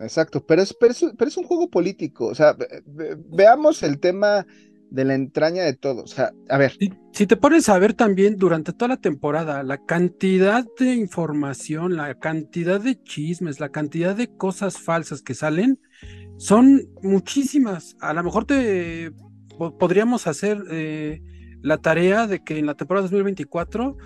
Exacto, 0.00 0.44
pero 0.46 0.62
es, 0.62 0.72
pero 0.78 0.92
es, 0.92 1.04
pero 1.18 1.28
es 1.28 1.36
un 1.36 1.44
juego 1.44 1.68
político, 1.70 2.26
o 2.26 2.34
sea, 2.34 2.52
ve- 2.52 2.82
ve- 2.86 3.16
veamos 3.18 3.82
el 3.82 3.98
tema 3.98 4.46
de 4.90 5.04
la 5.04 5.14
entraña 5.14 5.62
de 5.64 5.74
todo, 5.74 6.02
o 6.04 6.06
sea, 6.06 6.32
a 6.48 6.58
ver, 6.58 6.78
Si, 6.78 6.90
si 7.12 7.26
te 7.26 7.36
pones 7.36 7.68
a 7.68 7.78
ver 7.78 7.94
también 7.94 8.36
durante 8.36 8.72
toda 8.72 8.88
la 8.90 8.96
temporada, 8.96 9.62
la 9.62 9.78
cantidad 9.84 10.64
de 10.78 10.94
información, 10.94 11.96
la 11.96 12.14
cantidad 12.14 12.80
de 12.80 13.02
chismes, 13.02 13.60
la 13.60 13.70
cantidad 13.70 14.14
de 14.14 14.28
cosas 14.36 14.78
falsas 14.78 15.22
que 15.22 15.34
salen, 15.34 15.80
son 16.36 16.82
muchísimas. 17.02 17.96
A 18.00 18.12
lo 18.14 18.22
mejor 18.22 18.44
te 18.44 19.10
po- 19.58 19.76
podríamos 19.76 20.26
hacer 20.26 20.62
eh, 20.70 21.20
la 21.62 21.78
tarea 21.78 22.26
de 22.28 22.44
que 22.44 22.58
en 22.58 22.66
la 22.66 22.74
temporada 22.74 23.02
2024 23.02 23.96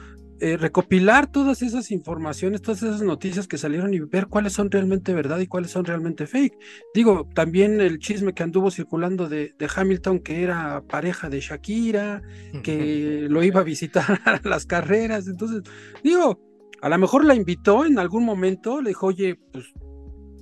eh, 0.45 0.57
recopilar 0.57 1.31
todas 1.31 1.63
esas 1.63 1.93
informaciones, 1.93 2.63
todas 2.63 2.83
esas 2.83 3.01
noticias 3.01 3.47
que 3.47 3.59
salieron 3.59 3.95
y 3.95 4.01
ver 4.01 4.27
cuáles 4.27 4.55
son 4.55 4.73
realmente 4.73 5.15
verdad 5.15 5.39
y 5.39 5.47
cuáles 5.47 5.71
son 5.71 5.85
realmente 5.85 6.27
fake. 6.27 6.59
Digo, 6.95 7.29
también 7.33 7.81
el 7.81 8.01
chisme 8.01 8.33
que 8.35 8.43
anduvo 8.43 8.73
circulando 8.73 9.29
de, 9.29 9.55
de 9.57 9.71
Hamilton, 9.73 10.19
que 10.19 10.43
era 10.43 10.83
pareja 10.83 11.29
de 11.29 11.39
Shakira, 11.39 12.23
que 12.65 13.29
lo 13.31 13.45
iba 13.45 13.61
a 13.61 13.63
visitar 13.63 14.05
a 14.25 14.41
las 14.43 14.67
carreras. 14.67 15.29
Entonces, 15.29 15.63
digo, 16.03 16.41
a 16.81 16.89
lo 16.89 16.99
mejor 16.99 17.25
la 17.25 17.37
invitó 17.37 17.87
en 17.87 18.01
algún 18.01 18.25
momento, 18.25 18.83
le 18.83 18.89
dijo, 18.89 19.07
oye, 19.07 19.39
pues 19.53 19.67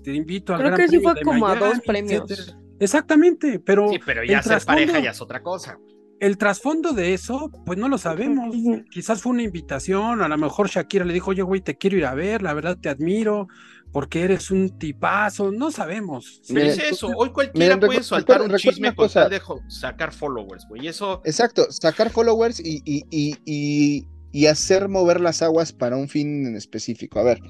te 0.03 0.15
invito 0.15 0.55
al 0.55 0.61
Creo 0.61 0.71
Gran 0.77 0.81
que 0.81 0.97
sí 0.97 1.01
fue 1.03 1.21
como 1.21 1.47
a 1.47 1.57
dos 1.57 1.79
premios. 1.81 2.23
etcétera. 2.23 2.59
Exactamente, 2.79 3.61
pero, 3.61 3.91
Sí, 3.91 4.01
pero 4.03 4.25
ya 4.25 4.43
ser 4.43 4.65
pareja 4.65 4.99
ya 4.99 5.11
es 5.11 5.21
otra 5.21 5.43
cosa. 5.43 5.79
El 6.21 6.39
trasfondo 6.39 6.93
de 6.93 7.15
eso, 7.15 7.51
pues 7.67 7.79
no 7.79 7.89
lo 7.89 7.99
sabemos. 7.99 8.55
Quizás 8.91 9.23
fue 9.23 9.33
una 9.33 9.43
invitación, 9.43 10.23
a 10.23 10.29
lo 10.29 10.39
mejor 10.39 10.69
Shakira 10.69 11.05
le 11.05 11.13
dijo, 11.15 11.31
oye, 11.31 11.43
güey, 11.43 11.61
te 11.61 11.77
quiero 11.77 11.97
ir 11.97 12.05
a 12.07 12.15
ver, 12.15 12.43
la 12.43 12.53
verdad 12.55 12.77
te 12.81 12.89
admiro, 12.89 13.49
porque 13.91 14.23
eres 14.23 14.51
un 14.51 14.79
tipazo, 14.79 15.51
no 15.51 15.71
sabemos. 15.71 16.43
Pero 16.47 16.61
es 16.61 16.79
eso, 16.79 17.09
hoy 17.17 17.31
cualquiera 17.31 17.77
miren, 17.77 17.87
puede 17.89 18.03
soltar 18.03 18.43
un 18.43 18.55
chisme 18.57 18.89
con 18.95 19.07
cosa. 19.07 19.23
tal 19.23 19.31
de 19.31 19.41
sacar 19.69 20.13
followers, 20.13 20.67
güey. 20.69 20.85
Y 20.85 20.89
eso, 20.89 21.23
exacto, 21.25 21.67
sacar 21.71 22.11
followers 22.11 22.61
y, 22.61 22.83
y, 22.85 23.05
y, 23.11 23.37
y, 23.45 24.07
y 24.31 24.47
hacer 24.47 24.89
mover 24.89 25.21
las 25.21 25.43
aguas 25.43 25.73
para 25.73 25.97
un 25.97 26.09
fin 26.09 26.47
en 26.47 26.55
específico, 26.57 27.19
a 27.19 27.25
ver, 27.25 27.41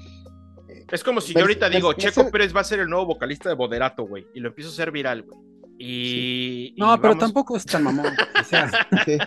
es 0.91 1.03
como 1.05 1.21
si 1.21 1.33
yo 1.33 1.39
ahorita 1.41 1.69
digo, 1.69 1.91
Merce- 1.93 2.11
Checo 2.11 2.29
Pérez 2.31 2.53
va 2.55 2.61
a 2.61 2.65
ser 2.65 2.79
el 2.81 2.89
nuevo 2.89 3.05
vocalista 3.05 3.47
de 3.47 3.55
Moderato, 3.55 4.03
güey. 4.05 4.27
Y 4.33 4.41
lo 4.41 4.49
empiezo 4.49 4.71
a 4.71 4.73
hacer 4.73 4.91
viral, 4.91 5.23
güey. 5.23 5.39
Y, 5.83 6.75
No, 6.77 6.93
y 6.93 6.97
pero 6.97 7.09
vamos- 7.13 7.19
tampoco 7.19 7.57
es 7.57 7.65
tan 7.65 7.83
mamón. 7.83 8.05
O 8.39 8.43
sea, 8.43 8.69
sí, 9.05 9.17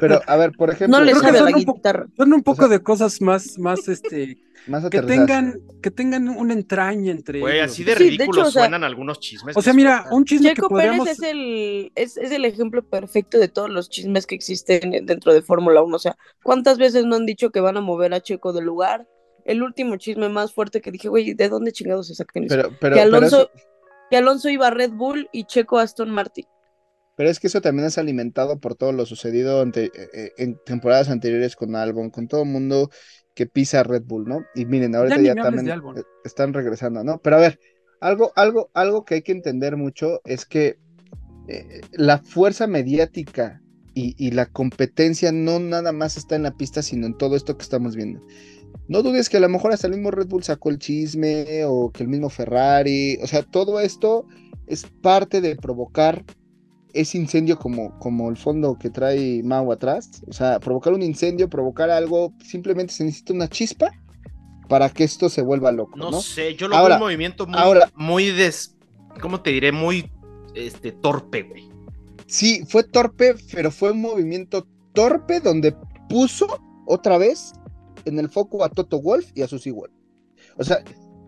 pero 0.00 0.20
a 0.26 0.36
ver, 0.36 0.52
por 0.52 0.70
ejemplo, 0.70 0.98
No 0.98 1.04
le 1.04 1.12
creo 1.12 1.22
que 1.32 1.38
son 1.38 1.54
un 1.54 1.64
guitarra. 1.64 2.06
son 2.16 2.32
un 2.32 2.42
poco 2.42 2.62
sea- 2.62 2.68
de 2.68 2.82
cosas 2.82 3.20
más, 3.20 3.58
más, 3.58 3.86
este, 3.88 4.38
más 4.66 4.88
que 4.88 5.02
tengan, 5.02 5.60
que 5.82 5.90
tengan 5.90 6.28
una 6.28 6.52
entraña 6.54 7.10
entre 7.12 7.40
Güey, 7.40 7.60
así 7.60 7.84
de 7.84 7.94
Sí, 7.94 8.04
de 8.04 8.10
ridículos 8.10 8.36
hecho, 8.38 8.48
o 8.48 8.50
sea- 8.50 8.62
suenan 8.62 8.84
algunos 8.84 9.20
chismes. 9.20 9.56
O 9.56 9.62
sea, 9.62 9.72
que 9.72 9.76
mira, 9.76 10.06
un 10.10 10.24
chisme 10.24 10.50
que 10.50 10.54
Checo 10.56 10.68
podríamos... 10.68 11.06
Pérez 11.06 11.18
es 11.22 11.28
el, 11.30 11.92
es, 11.94 12.16
es 12.16 12.30
el 12.32 12.44
ejemplo 12.44 12.82
perfecto 12.82 13.38
de 13.38 13.48
todos 13.48 13.70
los 13.70 13.88
chismes 13.90 14.26
que 14.26 14.34
existen 14.34 15.04
dentro 15.06 15.32
de 15.32 15.42
Fórmula 15.42 15.82
1. 15.82 15.94
O 15.96 15.98
sea, 15.98 16.16
¿cuántas 16.42 16.78
veces 16.78 17.04
no 17.04 17.16
han 17.16 17.26
dicho 17.26 17.50
que 17.50 17.60
van 17.60 17.76
a 17.76 17.80
mover 17.80 18.14
a 18.14 18.20
Checo 18.20 18.52
del 18.52 18.64
lugar? 18.64 19.06
El 19.44 19.62
último 19.62 19.96
chisme 19.96 20.28
más 20.28 20.52
fuerte 20.52 20.82
que 20.82 20.90
dije, 20.90 21.08
güey, 21.08 21.32
¿de 21.32 21.48
dónde 21.48 21.72
chingados 21.72 22.08
se 22.08 22.14
sacan 22.14 22.44
eso? 22.44 22.54
Pero, 22.54 22.68
pero, 22.80 22.96
que, 22.96 23.02
pero 23.02 23.16
Alonso, 23.16 23.50
eso- 23.54 23.64
que 24.10 24.16
Alonso 24.16 24.48
iba 24.48 24.66
a 24.68 24.70
Red 24.70 24.92
Bull 24.92 25.28
y 25.32 25.44
Checo 25.44 25.78
a 25.78 25.82
Aston 25.82 26.10
Martin. 26.10 26.46
Pero 27.16 27.30
es 27.30 27.40
que 27.40 27.48
eso 27.48 27.60
también 27.60 27.86
es 27.86 27.98
alimentado 27.98 28.60
por 28.60 28.76
todo 28.76 28.92
lo 28.92 29.04
sucedido 29.04 29.60
ante- 29.60 29.86
eh, 29.86 30.08
eh, 30.14 30.32
en 30.38 30.56
temporadas 30.64 31.08
anteriores 31.10 31.56
con 31.56 31.74
Albon, 31.74 32.10
con 32.10 32.28
todo 32.28 32.42
el 32.42 32.48
mundo 32.48 32.90
que 33.34 33.46
pisa 33.46 33.82
Red 33.82 34.02
Bull, 34.04 34.24
¿no? 34.24 34.44
Y 34.54 34.66
miren, 34.66 34.94
ahorita 34.94 35.20
ya, 35.20 35.34
también 35.34 35.68
eh, 35.68 36.02
están 36.24 36.52
regresando, 36.54 37.02
¿no? 37.02 37.20
Pero 37.20 37.36
a 37.36 37.40
ver, 37.40 37.58
algo, 38.00 38.32
algo, 38.36 38.70
algo 38.72 39.04
que 39.04 39.14
hay 39.16 39.22
que 39.22 39.32
entender 39.32 39.76
mucho 39.76 40.20
es 40.24 40.44
que 40.46 40.78
eh, 41.48 41.80
la 41.92 42.18
fuerza 42.18 42.66
mediática 42.66 43.60
y, 43.94 44.14
y 44.16 44.30
la 44.30 44.46
competencia 44.46 45.32
no 45.32 45.58
nada 45.58 45.92
más 45.92 46.16
está 46.16 46.36
en 46.36 46.44
la 46.44 46.56
pista, 46.56 46.82
sino 46.82 47.06
en 47.06 47.16
todo 47.16 47.34
esto 47.34 47.56
que 47.56 47.62
estamos 47.62 47.96
viendo. 47.96 48.20
No 48.88 49.02
dudes 49.02 49.28
que 49.28 49.36
a 49.36 49.40
lo 49.40 49.48
mejor 49.48 49.72
hasta 49.72 49.86
el 49.86 49.94
mismo 49.94 50.10
Red 50.10 50.28
Bull 50.28 50.42
sacó 50.42 50.70
el 50.70 50.78
chisme 50.78 51.64
o 51.66 51.90
que 51.90 52.02
el 52.02 52.08
mismo 52.08 52.30
Ferrari, 52.30 53.18
o 53.22 53.26
sea, 53.26 53.42
todo 53.42 53.80
esto 53.80 54.26
es 54.66 54.86
parte 55.02 55.40
de 55.40 55.56
provocar 55.56 56.24
ese 56.94 57.18
incendio 57.18 57.58
como, 57.58 57.98
como 57.98 58.30
el 58.30 58.36
fondo 58.38 58.78
que 58.78 58.88
trae 58.88 59.42
Mau 59.42 59.70
atrás, 59.72 60.22
o 60.26 60.32
sea, 60.32 60.58
provocar 60.58 60.94
un 60.94 61.02
incendio, 61.02 61.48
provocar 61.50 61.90
algo, 61.90 62.32
simplemente 62.42 62.94
se 62.94 63.04
necesita 63.04 63.34
una 63.34 63.48
chispa 63.48 63.90
para 64.68 64.88
que 64.88 65.04
esto 65.04 65.28
se 65.28 65.42
vuelva 65.42 65.70
loco, 65.70 65.96
No, 65.96 66.10
¿no? 66.10 66.20
sé, 66.22 66.54
yo 66.54 66.66
lo 66.68 66.76
Ahora, 66.76 66.96
veo 66.96 67.04
un 67.04 67.08
movimiento 67.08 67.46
muy, 67.46 67.58
ahora- 67.58 67.90
muy 67.94 68.30
des, 68.30 68.74
¿cómo 69.20 69.42
te 69.42 69.50
diré? 69.50 69.70
Muy 69.70 70.10
este 70.54 70.92
torpe, 70.92 71.42
güey. 71.42 71.68
Sí, 72.26 72.62
fue 72.66 72.84
torpe, 72.84 73.34
pero 73.52 73.70
fue 73.70 73.92
un 73.92 74.00
movimiento 74.00 74.66
torpe 74.94 75.40
donde 75.40 75.74
puso 76.08 76.46
otra 76.86 77.16
vez 77.18 77.52
en 78.08 78.18
el 78.18 78.28
foco 78.30 78.64
a 78.64 78.70
Toto 78.70 79.00
Wolf 79.00 79.30
y 79.34 79.42
a 79.42 79.48
Susie 79.48 79.72
Wolf. 79.72 79.92
O 80.56 80.64
sea, 80.64 80.82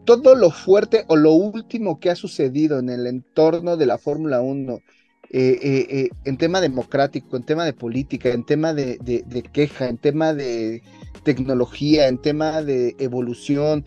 todo 0.04 0.34
lo 0.34 0.50
fuerte 0.50 1.04
o 1.08 1.16
lo 1.16 1.32
último 1.32 2.00
que 2.00 2.10
ha 2.10 2.16
sucedido 2.16 2.78
en 2.78 2.88
el 2.90 3.06
entorno 3.06 3.76
de 3.76 3.86
la 3.86 3.98
Fórmula 3.98 4.40
1, 4.42 4.74
eh, 5.32 5.58
eh, 5.62 5.86
eh, 5.90 6.08
en 6.24 6.36
tema 6.38 6.60
democrático, 6.60 7.36
en 7.36 7.44
tema 7.44 7.64
de 7.64 7.72
política, 7.72 8.30
en 8.30 8.44
tema 8.44 8.74
de, 8.74 8.98
de- 9.00 9.42
queja, 9.52 9.88
en 9.88 9.98
tema 9.98 10.34
de 10.34 10.82
tecnología, 11.22 12.08
en 12.08 12.18
tema 12.18 12.62
de 12.62 12.96
evolución, 12.98 13.84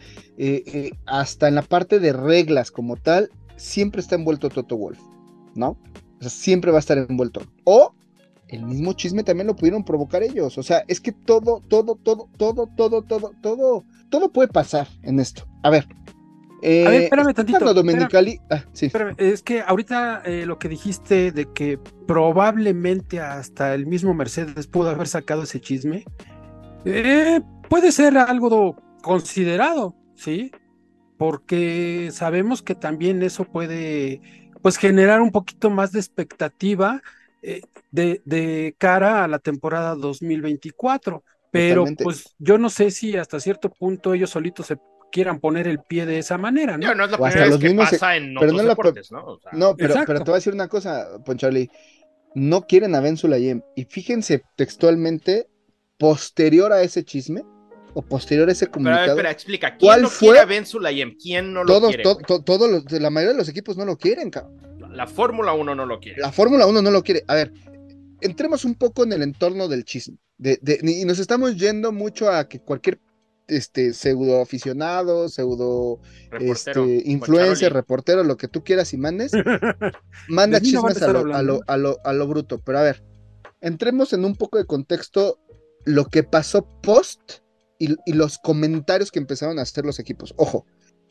hasta 1.06 1.47
en 1.47 1.56
la 1.56 1.62
parte 1.63 1.99
de 1.99 2.13
reglas 2.13 2.71
como 2.71 2.95
tal, 2.97 3.29
siempre 3.56 4.01
está 4.01 4.15
envuelto 4.15 4.49
Toto 4.49 4.77
Wolf, 4.77 4.99
¿no? 5.56 5.69
O 5.71 6.21
sea, 6.21 6.29
siempre 6.29 6.71
va 6.71 6.77
a 6.77 6.79
estar 6.79 6.97
envuelto. 6.97 7.41
O 7.65 7.93
el 8.54 8.66
mismo 8.66 8.94
chisme 8.94 9.24
también 9.24 9.48
lo 9.48 9.56
pudieron 9.56 9.84
provocar 9.84 10.24
ellos. 10.24 10.58
O 10.58 10.63
sea, 10.63 10.84
es 10.88 11.02
que 11.02 11.12
todo, 11.12 11.62
todo, 11.68 11.96
todo, 11.96 12.30
todo, 12.38 12.68
todo, 12.76 13.02
todo, 13.02 13.32
todo, 13.42 13.84
todo 14.10 14.32
puede 14.32 14.48
pasar 14.48 14.88
en 15.02 15.20
esto. 15.20 15.48
A 15.63 15.70
ver. 15.70 15.88
Eh, 16.62 16.88
A 16.88 16.89
ver, 16.92 17.02
espérame 17.04 17.34
tantito, 17.34 17.74
Domenicali. 17.74 18.39
Ah, 18.50 18.63
sí. 18.72 18.86
Espérame, 18.86 19.16
es 19.18 19.44
que 19.44 19.62
ahorita 19.62 20.22
eh, 20.26 20.46
lo 20.46 20.60
que 20.60 20.70
dijiste 20.70 21.32
de 21.32 21.52
que 21.52 21.78
probablemente 22.08 23.20
hasta 23.20 23.74
el 23.74 23.86
mismo 23.86 24.13
Mercedes 24.13 24.68
pudo 24.68 24.89
haber 24.89 25.08
sacado 25.08 25.44
ese 25.44 25.60
chisme, 25.60 26.06
eh, 26.86 27.42
puede 27.70 27.92
ser 27.92 28.18
algo 28.18 28.78
considerado, 29.02 29.96
¿sí? 30.16 30.52
Porque 31.18 32.10
sabemos 32.13 32.62
que 32.62 32.76
también 32.76 33.24
eso 33.24 33.44
puede, 33.44 34.22
pues, 34.62 34.78
generar 34.78 35.22
un 35.22 35.32
poquito 35.32 35.70
más 35.70 35.92
de 35.92 36.00
expectativa 36.00 37.02
eh, 37.43 37.62
de, 37.91 38.21
de 38.25 38.75
cara 38.77 39.23
a 39.23 39.27
la 39.27 39.39
temporada 39.39 39.95
2024. 39.95 41.23
Pero, 41.51 41.82
Totalmente. 41.82 42.03
pues, 42.03 42.36
yo 42.39 42.58
no 42.58 42.69
sé 42.69 42.89
si 42.89 43.15
hasta 43.15 43.39
cierto 43.39 43.69
punto 43.69 44.13
ellos 44.15 44.32
solitos 44.32 44.65
se 44.67 44.77
quieran 45.12 45.39
poner 45.39 45.67
el 45.67 45.79
pie 45.79 46.08
de 46.08 46.17
esa 46.17 46.39
manera, 46.39 46.75
¿no? 46.77 46.84
Ya, 46.84 46.95
no 46.95 47.06
es 47.06 47.12
la 47.12 47.17
primera 47.17 47.45
vez 47.45 47.58
que 47.60 47.73
pasa 47.75 48.15
en 48.17 48.34
pero 48.34 48.39
otros 48.39 48.53
no 48.53 48.63
la- 48.63 48.69
deportes, 48.69 49.12
¿no? 49.12 49.23
O 49.23 49.39
sea, 49.39 49.51
No, 49.53 49.75
pero, 49.75 49.89
Exacto. 49.93 50.08
pero 50.08 50.19
te 50.21 50.32
voy 50.32 50.34
a 50.34 50.39
decir 50.39 50.53
una 50.53 50.67
cosa, 50.67 51.08
Poncharli. 51.23 51.69
No 52.34 52.63
quieren 52.63 52.95
a 52.95 52.99
Ben 52.99 53.15
Sulayem. 53.17 53.62
Y 53.75 53.84
fíjense 53.86 54.41
textualmente, 54.56 55.47
posterior 55.99 56.73
a 56.73 56.82
ese 56.82 57.03
chisme, 57.06 57.43
o 57.93 58.01
posterior 58.01 58.49
a 58.49 58.51
ese 58.53 58.65
Pero 58.65 58.71
a 58.73 58.82
ver, 58.82 58.84
comunicado, 58.93 59.12
espera, 59.17 59.32
explica. 59.32 59.67
¿Quién 59.77 59.79
¿Cuál 59.88 60.01
no 60.01 60.10
fue? 60.10 60.27
quiere 60.29 60.39
a 60.39 60.45
Ben 60.45 60.65
Sulayem? 60.65 61.15
¿Quién 61.21 61.53
no 61.53 61.63
lo 61.63 61.67
todos, 61.71 61.89
quiere? 61.89 62.03
to- 62.03 62.13
güey? 62.15 62.25
to- 62.25 62.41
todos 62.43 62.71
los- 62.71 62.91
la 62.91 63.12
mayoría 63.12 63.34
de 63.34 63.38
los 63.38 63.49
equipos 63.49 63.77
no 63.77 63.86
lo 63.86 63.97
quieren, 63.97 64.32
cabrón. 64.32 64.60
La 64.93 65.08
Fórmula 65.08 65.53
1 65.53 65.75
no 65.75 65.86
lo 65.86 65.99
quiere. 65.99 66.21
La 66.21 66.32
Fórmula 66.32 66.65
1 66.67 66.82
no 66.82 66.91
lo 66.91 67.03
quiere. 67.03 67.23
A 67.27 67.36
ver, 67.36 67.51
entremos 68.21 68.65
un 68.65 68.75
poco 68.75 69.03
en 69.03 69.13
el 69.13 69.21
entorno 69.23 69.67
del 69.67 69.84
chisme. 69.86 70.17
De, 70.38 70.60
de- 70.62 70.79
y 70.84 71.06
nos 71.06 71.19
estamos 71.19 71.56
yendo 71.58 71.91
mucho 71.91 72.29
a 72.32 72.47
que 72.47 72.60
cualquier 72.60 72.99
este, 73.47 73.93
pseudo 73.93 74.41
aficionado, 74.41 75.27
pseudo 75.29 75.99
Reportero. 76.32 76.84
este, 76.86 77.10
influencer, 77.10 77.58
Charoli. 77.69 77.73
reportero, 77.82 78.23
lo 78.23 78.38
que 78.38 78.47
tú 78.47 78.63
quieras 78.63 78.93
y 78.93 78.97
mandes, 78.97 79.32
manda 80.27 80.58
a 80.58 80.62
chismes 80.62 81.01
a 81.01 81.08
lo, 81.12 81.34
a, 81.36 81.41
lo, 81.43 81.60
a, 81.67 81.77
lo, 81.77 81.97
a 82.03 82.13
lo 82.13 82.27
bruto. 82.27 82.60
Pero 82.60 82.79
a 82.79 82.84
ver, 82.84 83.03
entremos 83.62 84.13
en 84.13 84.25
un 84.25 84.36
poco 84.36 84.58
de 84.58 84.65
contexto 84.65 85.39
lo 85.86 86.06
que 86.06 86.23
pasó 86.23 86.65
post 86.82 87.19
y, 87.79 87.95
y 88.06 88.13
los 88.13 88.38
comentarios 88.39 89.12
que 89.12 89.19
empezaron 89.19 89.60
a 89.60 89.63
hacer 89.63 89.86
los 89.86 89.99
equipos. 89.99 90.34
Ojo, 90.38 90.65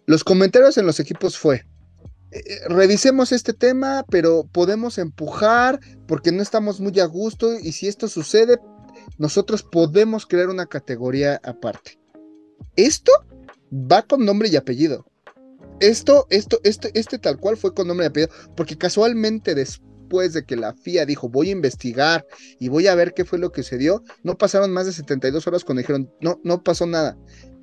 los 0.06 0.24
comentarios 0.24 0.78
en 0.78 0.86
los 0.86 0.98
equipos 1.00 1.38
fue, 1.38 1.64
eh, 2.32 2.60
revisemos 2.68 3.30
este 3.30 3.52
tema, 3.52 4.04
pero 4.08 4.44
podemos 4.50 4.96
empujar 4.96 5.80
porque 6.06 6.32
no 6.32 6.42
estamos 6.42 6.80
muy 6.80 6.98
a 6.98 7.04
gusto 7.04 7.58
y 7.58 7.72
si 7.72 7.88
esto 7.88 8.08
sucede, 8.08 8.58
nosotros 9.18 9.62
podemos 9.62 10.26
crear 10.26 10.48
una 10.48 10.66
categoría 10.66 11.40
aparte. 11.44 11.98
Esto 12.76 13.12
va 13.72 14.02
con 14.02 14.24
nombre 14.24 14.48
y 14.48 14.56
apellido. 14.56 15.06
Esto, 15.80 16.26
esto, 16.30 16.58
este, 16.64 16.90
este 16.94 17.18
tal 17.18 17.38
cual 17.38 17.58
fue 17.58 17.74
con 17.74 17.86
nombre 17.86 18.06
y 18.06 18.08
apellido, 18.08 18.32
porque 18.56 18.78
casualmente 18.78 19.54
después 19.54 20.32
de 20.32 20.44
que 20.44 20.56
la 20.56 20.74
FIA 20.74 21.04
dijo 21.04 21.28
voy 21.28 21.48
a 21.48 21.52
investigar 21.52 22.26
y 22.58 22.68
voy 22.68 22.86
a 22.86 22.94
ver 22.94 23.12
qué 23.12 23.26
fue 23.26 23.38
lo 23.38 23.52
que 23.52 23.62
se 23.62 23.76
dio, 23.76 24.02
no 24.22 24.38
pasaron 24.38 24.72
más 24.72 24.86
de 24.86 24.92
72 24.92 25.46
horas 25.46 25.64
cuando 25.64 25.80
dijeron 25.80 26.10
no, 26.20 26.40
no 26.44 26.62
pasó 26.62 26.86
nada, 26.86 27.18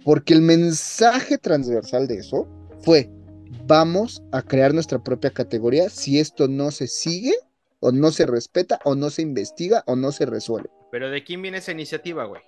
porque 0.06 0.34
el 0.36 0.42
mensaje 0.42 1.40
transversal 1.40 2.08
de 2.08 2.18
eso 2.18 2.48
fue 2.82 3.10
vamos 3.66 4.22
a 4.32 4.42
crear 4.42 4.74
nuestra 4.74 5.04
propia 5.04 5.32
categoría 5.32 5.90
si 5.90 6.20
esto 6.20 6.48
no 6.48 6.72
se 6.72 6.88
sigue 6.88 7.34
o 7.80 7.92
no 7.92 8.12
se 8.12 8.26
respeta 8.26 8.80
o 8.84 8.96
no 8.96 9.10
se 9.10 9.22
investiga 9.22 9.84
o 9.88 9.96
no 9.96 10.12
se 10.12 10.26
resuelve. 10.26 10.70
Pero 10.92 11.10
¿de 11.10 11.24
quién 11.24 11.42
viene 11.42 11.60
esa 11.60 11.72
iniciativa, 11.72 12.26
güey? 12.26 12.42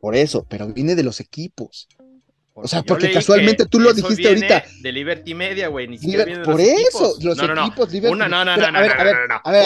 Por 0.00 0.14
eso, 0.14 0.46
pero 0.48 0.68
viene 0.68 0.94
de 0.94 1.02
los 1.02 1.20
equipos. 1.20 1.88
O 2.60 2.66
sea, 2.66 2.82
porque 2.82 3.12
casualmente 3.12 3.66
tú 3.66 3.78
lo 3.78 3.92
dijiste 3.92 4.28
ahorita. 4.28 4.64
De 4.82 4.92
Liberty 4.92 5.34
Media, 5.34 5.68
güey. 5.68 5.86
Ni 5.86 5.98
siquiera 5.98 6.24
viene 6.24 6.40
de 6.40 6.44
por 6.44 6.54
los 6.58 6.68
eso, 6.68 7.10
equipos. 7.14 7.24
los 7.24 7.36
no, 7.36 7.46
no, 7.46 7.54
no. 7.54 7.66
equipos 7.66 7.92
Liberty. 7.92 8.12
Una, 8.12 8.28
no, 8.28 8.44
no, 8.44 8.56
no, 8.56 8.66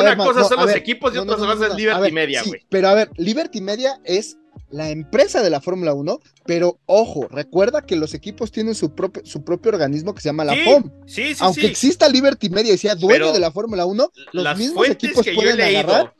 Una 0.00 0.16
cosa 0.16 0.44
son 0.44 0.66
los 0.66 0.74
equipos 0.74 1.14
y 1.14 1.18
cosas 1.18 1.58
no, 1.58 1.66
es 1.66 1.74
Liberty 1.74 2.12
Media, 2.12 2.42
güey. 2.44 2.60
pero 2.68 2.88
a 2.88 2.94
ver, 2.94 3.10
Liberty 3.16 3.60
Media 3.60 3.98
es 4.04 4.36
la 4.70 4.88
empresa 4.90 5.42
de 5.42 5.50
la 5.50 5.60
Fórmula 5.60 5.92
1, 5.94 6.18
pero 6.46 6.78
ojo, 6.86 7.28
recuerda 7.28 7.82
que 7.82 7.96
los 7.96 8.14
equipos 8.14 8.50
tienen 8.52 8.74
su 8.74 8.94
propio, 8.94 9.22
su 9.26 9.44
propio 9.44 9.70
organismo 9.72 10.14
que 10.14 10.20
se 10.22 10.28
llama 10.30 10.44
la 10.44 10.54
Sí, 10.54 10.60
FOM. 10.64 10.90
sí, 11.06 11.34
sí, 11.34 11.40
Aunque 11.40 11.66
exista 11.66 12.08
Liberty 12.08 12.48
Media 12.48 12.72
y 12.72 12.78
sea 12.78 12.94
dueño 12.94 13.18
Pero 13.26 13.32
de 13.32 13.40
la 13.40 13.50
Fórmula 13.52 13.84
1, 13.86 14.10
los 14.32 14.44
Las 14.44 14.58
mismos 14.58 14.76
fuentes 14.86 15.04
equipos 15.04 15.24
que 15.24 15.34
yo 15.34 15.40
he 15.40 15.44
pueden 15.44 15.56
leído 15.58 16.14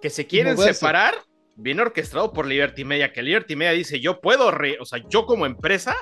que 0.00 0.10
se 0.10 0.26
quieren 0.26 0.54
moverse. 0.54 0.74
separar 0.74 1.14
viene 1.56 1.82
orquestado 1.82 2.32
por 2.32 2.46
Liberty 2.46 2.84
Media, 2.84 3.12
que 3.12 3.22
Liberty 3.22 3.56
Media 3.56 3.72
dice, 3.72 4.00
yo 4.00 4.20
puedo, 4.20 4.50
re- 4.52 4.78
o 4.80 4.84
sea, 4.84 5.00
yo 5.10 5.26
como 5.26 5.44
empresa 5.44 5.94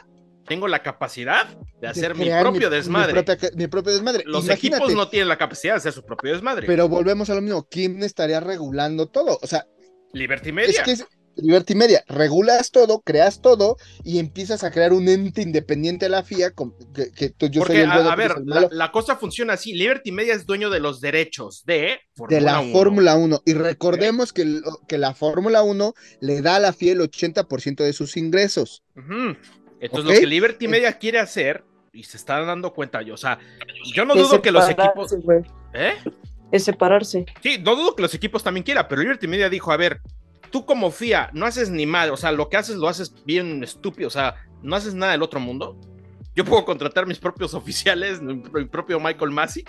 tengo 0.47 0.69
la 0.69 0.83
capacidad 0.83 1.49
de 1.49 1.57
de 1.81 1.89
hacer 1.89 2.15
mi 2.15 2.27
propio 2.29 2.69
Mi, 2.71 2.77
desmadre. 2.77 3.13
propia 3.25 3.51
mi 3.57 3.67
propio 3.67 3.93
desmadre. 3.95 4.23
Los 4.27 4.45
Imagínate, 4.45 4.85
equipos 4.85 4.95
no 4.97 5.09
tienen 5.09 5.29
la 5.29 5.39
capacidad 5.39 5.73
de 5.75 5.79
hacer 5.79 5.93
su 5.93 6.05
propio 6.05 6.33
desmadre. 6.33 6.67
Pero 6.69 6.89
volvemos 6.89 7.29
a 7.31 7.35
lo 7.35 7.41
mismo. 7.43 7.67
¿Quién 7.69 8.03
estaría 8.05 8.39
regulando 8.39 9.07
todo? 9.09 9.39
O 9.43 9.47
sea, 9.49 9.67
Liberty 10.13 10.51
es 10.51 10.55
Media. 10.55 10.83
que 10.85 10.93
es 10.93 11.05
Liberty 11.37 11.75
Media. 11.75 12.03
Regulas 12.09 12.71
todo, 12.71 13.01
creas 13.01 13.41
todo 13.41 13.77
y 14.05 14.19
empiezas 14.19 14.65
a 14.65 14.71
crear 14.71 14.93
un 14.93 15.09
ente 15.09 15.43
independiente 15.43 16.07
a 16.07 16.09
la 16.09 16.23
FIA. 16.23 16.51
con- 16.53 16.75
que, 16.95 17.11
que 17.13 17.31
tú- 17.31 17.47
yo 17.47 17.61
soy 17.63 17.67
Porque, 17.77 17.83
el 17.83 17.91
a, 17.91 17.95
bueno, 17.95 18.11
a 18.11 18.17
ver, 18.17 18.35
la, 18.71 18.91
cosa 18.93 19.17
funciona 19.17 19.53
así. 19.55 19.73
Liberty 19.75 20.13
Media 20.13 20.35
es 20.35 20.47
dueño 20.47 20.71
de 20.71 20.81
los 20.81 21.01
derechos 21.01 21.65
de 21.67 22.01
de 22.29 22.41
la 22.41 22.61
1. 22.61 22.73
Fórmula 22.73 23.17
1. 23.17 23.43
Y 23.45 23.55
recordemos 23.55 24.33
que, 24.33 24.61
que 24.89 24.99
la 24.99 25.15
Fórmula 25.15 25.63
1 25.63 25.95
le 26.21 26.41
da 26.43 26.57
a 26.57 26.61
la 26.61 26.73
FIA 26.73 26.93
el 26.93 27.01
80% 27.01 27.77
de 27.85 27.93
sus 27.93 28.17
ingresos. 28.17 28.83
Entonces, 29.81 30.15
lo 30.15 30.21
que 30.21 30.27
Liberty 30.27 30.69
Media 30.69 30.93
quiere 30.99 31.19
hacer, 31.19 31.65
y 31.93 32.03
se 32.05 32.17
están 32.17 32.47
dando 32.47 32.73
cuenta, 32.73 33.03
yo, 33.03 33.15
o 33.15 33.19
sea, 33.19 33.39
yo 33.95 34.05
no 34.05 34.15
dudo 34.15 34.41
que 34.43 34.51
los 34.51 34.67
separarse, 34.67 35.17
equipos. 35.17 35.25
güey. 35.25 35.41
¿Eh? 35.75 35.95
Es 36.53 36.65
separarse. 36.65 37.27
Sí, 37.43 37.59
no 37.63 37.75
dudo 37.77 37.95
que 37.97 38.03
los 38.03 38.15
equipos 38.15 38.43
también 38.43 38.65
quieran, 38.65 38.87
pero 38.89 39.03
Liberty 39.03 39.27
Media 39.27 39.49
dijo: 39.51 39.73
a 39.73 39.77
ver, 39.77 40.01
tú 40.57 40.65
como 40.65 40.91
FIA 40.91 41.29
no 41.35 41.45
haces 41.45 41.69
ni 41.69 41.85
mal, 41.85 42.09
o 42.11 42.17
sea, 42.17 42.33
lo 42.33 42.49
que 42.49 42.57
haces 42.57 42.77
lo 42.77 42.89
haces 42.89 43.15
bien 43.27 43.63
estúpido, 43.63 44.07
o 44.07 44.11
sea, 44.11 44.37
no 44.63 44.75
haces 44.75 44.95
nada 44.95 45.13
del 45.13 45.23
otro 45.23 45.39
mundo. 45.39 45.79
Yo 46.35 46.47
puedo 46.47 46.65
contratar 46.65 47.05
mis 47.07 47.19
propios 47.19 47.53
oficiales, 47.53 48.23
mi 48.23 48.37
propio 48.65 48.99
Michael 48.99 49.33
Massey, 49.33 49.65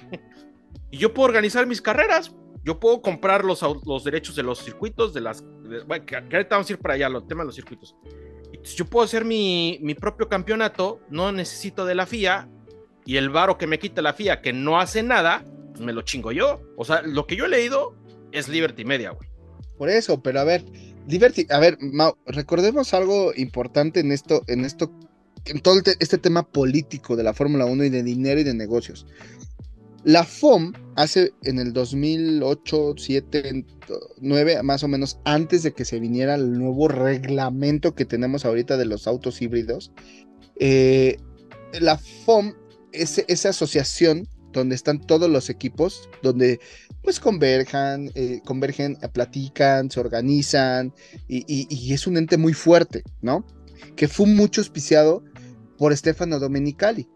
y 0.90 0.98
yo 0.98 1.14
puedo 1.14 1.28
organizar 1.28 1.68
mis 1.68 1.82
carreras. 1.82 2.34
Yo 2.64 2.80
puedo 2.80 3.02
comprar 3.02 3.44
los, 3.44 3.62
los 3.86 4.06
derechos 4.06 4.34
de 4.38 4.44
los 4.44 4.60
circuitos, 4.64 5.14
de 5.14 5.20
las. 5.20 5.44
de- 5.64 5.84
bueno, 5.84 6.06
que, 6.06 6.16
ahorita 6.16 6.48
vamos 6.56 6.70
a 6.70 6.74
ir 6.74 6.80
para 6.80 6.94
allá, 6.94 7.08
el 7.08 7.28
tema 7.28 7.42
de 7.44 7.48
los 7.48 7.56
circuitos. 7.56 7.94
Yo 8.78 8.86
puedo 8.86 9.04
hacer 9.04 9.26
mi, 9.26 9.78
mi 9.82 9.94
propio 9.94 10.30
campeonato, 10.30 11.02
no 11.10 11.34
necesito 11.34 11.84
de 11.86 11.96
la 11.96 12.06
FIA, 12.06 12.50
y 13.06 13.18
el 13.18 13.30
varo 13.30 13.58
que 13.58 13.68
me 13.68 13.78
quita 13.78 14.02
la 14.02 14.14
FIA, 14.14 14.42
que 14.42 14.54
no 14.54 14.80
hace 14.80 15.04
nada, 15.04 15.44
pues 15.74 15.82
me 15.82 15.92
lo 15.92 16.02
chingo 16.04 16.32
yo. 16.32 16.62
O 16.78 16.86
sea, 16.86 17.02
lo 17.02 17.28
que 17.28 17.36
yo 17.36 17.44
he 17.44 17.50
leído 17.50 17.94
es 18.32 18.48
Liberty 18.48 18.86
Media, 18.86 19.12
güey. 19.12 19.30
Por 19.78 19.90
eso, 19.90 20.22
pero 20.22 20.40
a 20.40 20.44
ver, 20.44 20.66
Liberty, 21.08 21.46
a 21.50 21.60
ver, 21.60 21.78
Mau, 21.80 22.16
recordemos 22.26 22.94
algo 22.94 23.32
importante 23.36 24.00
en 24.00 24.12
esto, 24.12 24.44
en 24.48 24.66
esto, 24.66 24.92
en 25.46 25.60
todo 25.60 25.76
el 25.78 25.84
te- 25.84 25.96
este 26.00 26.18
tema 26.18 26.44
político 26.44 27.16
de 27.16 27.24
la 27.24 27.34
Fórmula 27.34 27.66
1 27.66 27.84
y 27.86 27.90
de 27.90 28.04
dinero 28.04 28.40
y 28.42 28.44
de 28.44 28.54
negocios. 28.54 29.06
La 30.04 30.24
FOM 30.24 30.74
hace 30.96 31.34
en 31.44 31.60
el 31.60 31.74
2008, 31.74 32.96
7, 32.98 33.66
9, 34.22 34.64
más 34.64 34.84
o 34.84 34.88
menos 34.88 35.20
antes 35.26 35.64
de 35.64 35.74
que 35.74 35.86
se 35.86 36.00
viniera 36.00 36.36
el 36.36 36.54
nuevo 36.58 36.88
reglamento 36.88 37.94
que 37.94 38.06
tenemos 38.06 38.46
ahorita 38.46 38.78
de 38.78 38.86
los 38.86 39.06
autos 39.06 39.42
híbridos, 39.42 39.92
eh, 40.60 41.18
la 41.80 41.98
FOM 41.98 42.54
es 42.94 43.24
esa 43.28 43.50
asociación 43.50 44.28
donde 44.54 44.76
están 44.76 45.00
todos 45.00 45.30
los 45.30 45.50
equipos, 45.50 46.10
donde 46.24 46.60
pues 47.04 47.20
converjan, 47.20 48.12
eh, 48.16 48.42
convergen, 48.46 48.98
eh, 49.02 49.10
platican, 49.10 49.90
se 49.92 50.00
organizan 50.00 50.94
y, 51.28 51.94
es 51.94 52.08
un 52.08 52.18
ente 52.18 52.38
muy 52.38 52.54
fuerte, 52.54 53.04
¿no? 53.22 53.46
Que 53.96 54.08
fue 54.08 54.28
mucho 54.28 54.62
auspiciado 54.62 55.24
por 55.78 55.96
Stefano 55.96 56.40
Domenicali 56.40 57.08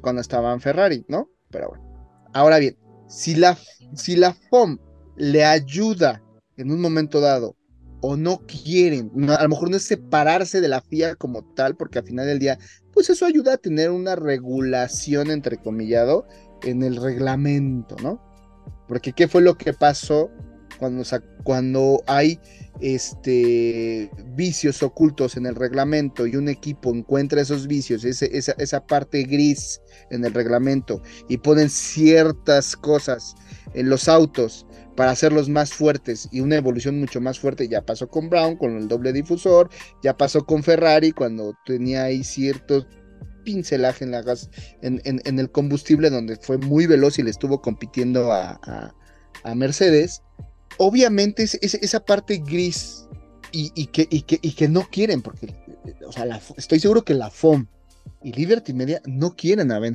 cuando 0.00 0.20
estaba 0.20 0.52
en 0.52 0.60
Ferrari, 0.60 1.04
¿no? 1.08 1.30
Pero 1.50 1.68
bueno. 1.70 1.84
Ahora 2.32 2.58
bien, 2.58 2.76
si 3.08 3.34
la, 3.34 3.58
si 3.94 4.16
la 4.16 4.34
FOM 4.34 4.78
le 5.16 5.44
ayuda 5.44 6.22
en 6.56 6.70
un 6.70 6.80
momento 6.80 7.20
dado 7.20 7.56
o 8.00 8.16
no 8.16 8.42
quieren, 8.46 9.10
a 9.30 9.42
lo 9.42 9.48
mejor 9.48 9.70
no 9.70 9.76
es 9.76 9.84
separarse 9.84 10.60
de 10.60 10.68
la 10.68 10.80
FIA 10.80 11.16
como 11.16 11.42
tal, 11.54 11.76
porque 11.76 11.98
al 11.98 12.04
final 12.04 12.26
del 12.26 12.38
día, 12.38 12.58
pues 12.92 13.10
eso 13.10 13.26
ayuda 13.26 13.54
a 13.54 13.58
tener 13.58 13.90
una 13.90 14.16
regulación, 14.16 15.30
entrecomillado, 15.30 16.26
en 16.62 16.82
el 16.82 16.96
reglamento, 16.96 17.96
¿no? 18.02 18.20
Porque 18.88 19.12
¿qué 19.12 19.28
fue 19.28 19.42
lo 19.42 19.56
que 19.56 19.72
pasó 19.72 20.30
cuando, 20.78 21.02
cuando 21.42 22.02
hay 22.06 22.38
este, 22.80 24.10
vicios 24.34 24.82
ocultos 24.82 25.36
en 25.36 25.46
el 25.46 25.54
reglamento 25.54 26.26
y 26.26 26.36
un 26.36 26.48
equipo 26.48 26.90
encuentra 26.90 27.40
esos 27.40 27.66
vicios, 27.66 28.04
esa, 28.04 28.26
esa 28.58 28.86
parte 28.86 29.22
gris 29.22 29.80
en 30.10 30.24
el 30.24 30.34
reglamento 30.34 31.02
y 31.28 31.38
ponen 31.38 31.70
ciertas 31.70 32.76
cosas 32.76 33.34
en 33.74 33.88
los 33.88 34.08
autos 34.08 34.66
para 34.94 35.10
hacerlos 35.10 35.48
más 35.48 35.72
fuertes 35.72 36.28
y 36.32 36.40
una 36.40 36.56
evolución 36.56 37.00
mucho 37.00 37.20
más 37.20 37.38
fuerte? 37.38 37.68
Ya 37.68 37.82
pasó 37.82 38.08
con 38.08 38.28
Brown 38.28 38.56
con 38.56 38.76
el 38.76 38.88
doble 38.88 39.12
difusor, 39.12 39.70
ya 40.02 40.16
pasó 40.16 40.44
con 40.44 40.62
Ferrari 40.62 41.12
cuando 41.12 41.54
tenía 41.64 42.04
ahí 42.04 42.24
ciertos 42.24 42.86
pincelaje 43.46 44.04
en 44.04 44.10
la 44.10 44.22
gas 44.22 44.50
en, 44.82 45.00
en- 45.04 45.22
en 45.24 45.38
el 45.38 45.50
combustible 45.50 46.10
donde 46.10 46.36
fue 46.36 46.58
muy 46.58 46.86
veloz 46.86 47.18
y 47.18 47.22
le 47.22 47.30
estuvo 47.30 47.62
compitiendo 47.62 48.32
a, 48.32 48.58
a- 48.62 48.94
a 49.44 49.54
Mercedes, 49.54 50.22
obviamente 50.78 51.44
es, 51.44 51.54
es- 51.62 51.74
esa 51.74 52.00
parte 52.04 52.38
gris 52.44 53.06
y, 53.52 53.70
y 53.74 53.86
que, 53.86 54.08
y, 54.10 54.22
que, 54.22 54.38
y 54.42 54.52
que 54.54 54.68
no 54.68 54.82
quieren, 54.90 55.22
porque 55.22 55.54
o 56.06 56.12
sea, 56.12 56.24
la- 56.26 56.42
estoy 56.56 56.80
seguro 56.80 57.04
que 57.04 57.14
la 57.14 57.30
FOM 57.30 57.66
y 58.22 58.32
Liberty 58.32 58.74
Media 58.74 59.00
no 59.06 59.36
quieren 59.36 59.70
a 59.70 59.78
Ben 59.78 59.94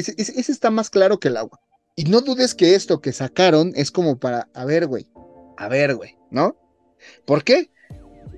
ese- 0.00 0.14
ese- 0.16 0.40
ese 0.40 0.52
está 0.52 0.70
más 0.70 0.88
claro 0.90 1.18
que 1.20 1.28
el 1.28 1.36
agua. 1.36 1.60
Y 1.96 2.04
no 2.04 2.22
dudes 2.22 2.54
que 2.54 2.74
esto 2.74 3.00
que 3.00 3.12
sacaron 3.12 3.72
es 3.76 3.90
como 3.90 4.18
para, 4.18 4.48
a 4.54 4.64
ver, 4.64 4.86
güey, 4.86 5.06
a 5.56 5.68
ver, 5.68 5.94
güey, 5.94 6.16
¿no? 6.30 6.56
¿Por 7.26 7.44
qué? 7.44 7.70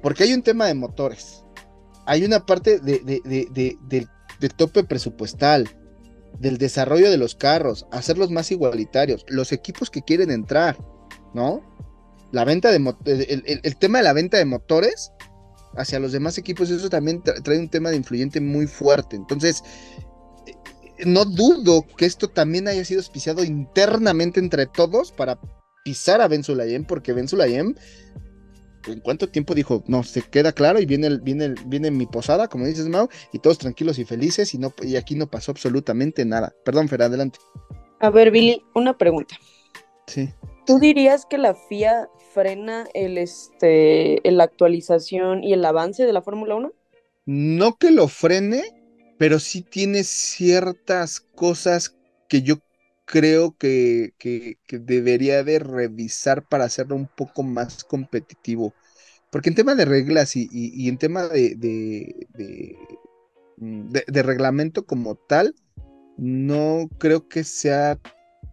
Porque 0.02 0.24
hay 0.24 0.34
un 0.34 0.42
tema 0.42 0.66
de 0.66 0.74
motores 0.74 1.45
hay 2.06 2.24
una 2.24 2.46
parte 2.46 2.78
de, 2.78 4.08
tope 4.56 4.84
presupuestal, 4.84 5.68
del 6.38 6.58
desarrollo 6.58 7.10
de 7.10 7.16
los 7.16 7.34
carros, 7.34 7.86
hacerlos 7.90 8.30
más 8.30 8.50
igualitarios, 8.50 9.24
los 9.28 9.52
equipos 9.52 9.90
que 9.90 10.02
quieren 10.02 10.30
entrar, 10.30 10.76
¿no? 11.34 11.62
La 12.32 12.44
venta 12.44 12.70
de 12.70 13.60
el, 13.62 13.76
tema 13.76 13.98
de 13.98 14.04
la 14.04 14.12
venta 14.12 14.36
de 14.36 14.44
motores 14.44 15.12
hacia 15.76 15.98
los 15.98 16.12
demás 16.12 16.38
equipos, 16.38 16.70
eso 16.70 16.90
también 16.90 17.22
tra- 17.22 17.42
trae 17.42 17.58
un 17.58 17.68
tema 17.68 17.90
de 17.90 17.96
influyente 17.96 18.40
muy 18.40 18.66
fuerte. 18.66 19.16
Entonces, 19.16 19.62
eh, 20.46 20.54
no 21.06 21.24
dudo 21.24 21.86
que 21.96 22.06
esto 22.06 22.28
también 22.28 22.68
haya 22.68 22.84
sido 22.84 23.00
auspiciado 23.00 23.44
internamente 23.44 24.40
entre 24.40 24.66
todos 24.66 25.12
para 25.12 25.38
pisar 25.84 26.20
a 26.20 26.28
Ben 26.28 26.42
Sulayem, 26.42 26.84
porque 26.84 27.12
Ben 27.12 27.28
Sulayem, 27.28 27.74
¿en 28.86 29.00
cuánto 29.00 29.28
tiempo 29.28 29.54
dijo? 29.54 29.82
No, 29.86 30.02
se 30.02 30.22
queda 30.22 30.52
claro 30.52 30.80
y 30.80 30.86
viene, 30.86 31.06
el- 31.08 31.20
viene, 31.20 31.46
el- 31.46 31.58
viene 31.66 31.90
mi 31.90 32.06
posada, 32.06 32.48
como 32.48 32.66
dices, 32.66 32.88
Mau, 32.88 33.08
y 33.32 33.38
todos 33.38 33.58
tranquilos 33.58 33.98
y 33.98 34.04
felices, 34.04 34.54
y, 34.54 34.58
no, 34.58 34.72
y 34.82 34.96
aquí 34.96 35.14
no 35.14 35.26
pasó 35.26 35.52
absolutamente 35.52 36.24
nada. 36.24 36.54
Perdón, 36.64 36.88
Fer, 36.88 37.02
adelante. 37.02 37.38
A 38.00 38.10
ver, 38.10 38.30
Billy, 38.30 38.62
una 38.74 38.96
pregunta. 38.98 39.36
Sí. 40.06 40.28
¿Tú 40.66 40.78
dirías 40.78 41.26
que 41.26 41.38
la 41.38 41.54
FIA 41.54 42.08
frena 42.34 42.86
el 42.94 43.18
este 43.18 44.20
la 44.24 44.44
actualización 44.44 45.42
y 45.44 45.52
el 45.52 45.64
avance 45.64 46.04
de 46.04 46.12
la 46.12 46.22
Fórmula 46.22 46.56
1? 46.56 46.72
No 47.24 47.76
que 47.76 47.90
lo 47.90 48.08
frene, 48.08 48.62
pero 49.18 49.38
sí 49.38 49.62
tiene 49.62 50.04
ciertas 50.04 51.20
cosas 51.20 51.96
que 52.28 52.42
yo 52.42 52.56
creo 53.06 53.56
que, 53.58 54.12
que- 54.18 54.58
que 54.66 54.78
debería 54.78 55.44
de 55.44 55.58
revisar 55.60 56.46
para 56.48 56.64
hacerlo 56.64 56.96
un 56.96 57.08
poco 57.08 57.42
más 57.42 57.84
competitivo. 57.84 58.74
Porque 59.30 59.48
en 59.50 59.54
tema 59.56 59.74
de 59.74 59.84
reglas 59.86 60.36
y, 60.36 60.48
y- 60.52 60.72
y 60.74 60.88
en 60.88 60.98
tema 60.98 61.28
de, 61.28 61.54
de, 61.56 62.28
de- 62.34 62.76
mm, 63.58 63.90
de- 63.90 64.04
de 64.06 64.22
reglamento 64.22 64.86
como 64.86 65.16
tal, 65.16 65.54
no 66.18 66.88
creo 66.98 67.28
que 67.28 67.44
sea 67.44 67.98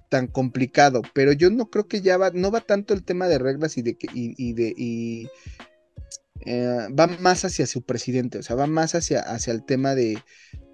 tan 0.09 0.27
complicado, 0.27 1.01
pero 1.13 1.33
yo 1.33 1.49
no 1.49 1.69
creo 1.69 1.87
que 1.87 2.01
ya 2.01 2.17
va, 2.17 2.31
no 2.31 2.51
va 2.51 2.61
tanto 2.61 2.93
el 2.93 3.03
tema 3.03 3.27
de 3.27 3.39
reglas 3.39 3.77
y 3.77 3.81
de 3.81 3.95
que, 3.95 4.07
y, 4.13 4.35
y 4.37 4.53
de, 4.53 4.73
y, 4.77 5.27
eh, 6.45 6.87
va 6.97 7.07
más 7.07 7.45
hacia 7.45 7.65
su 7.65 7.81
presidente, 7.83 8.39
o 8.39 8.43
sea, 8.43 8.55
va 8.55 8.67
más 8.67 8.95
hacia, 8.95 9.21
hacia 9.21 9.53
el 9.53 9.65
tema 9.65 9.95
de. 9.95 10.21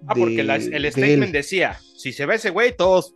Ah, 0.06 0.14
porque 0.14 0.42
la- 0.42 0.56
el 0.56 0.90
statement 0.90 1.32
decía, 1.32 1.78
si 1.96 2.12
se 2.12 2.26
va 2.26 2.34
ese 2.34 2.50
güey, 2.50 2.76
todos 2.76 3.14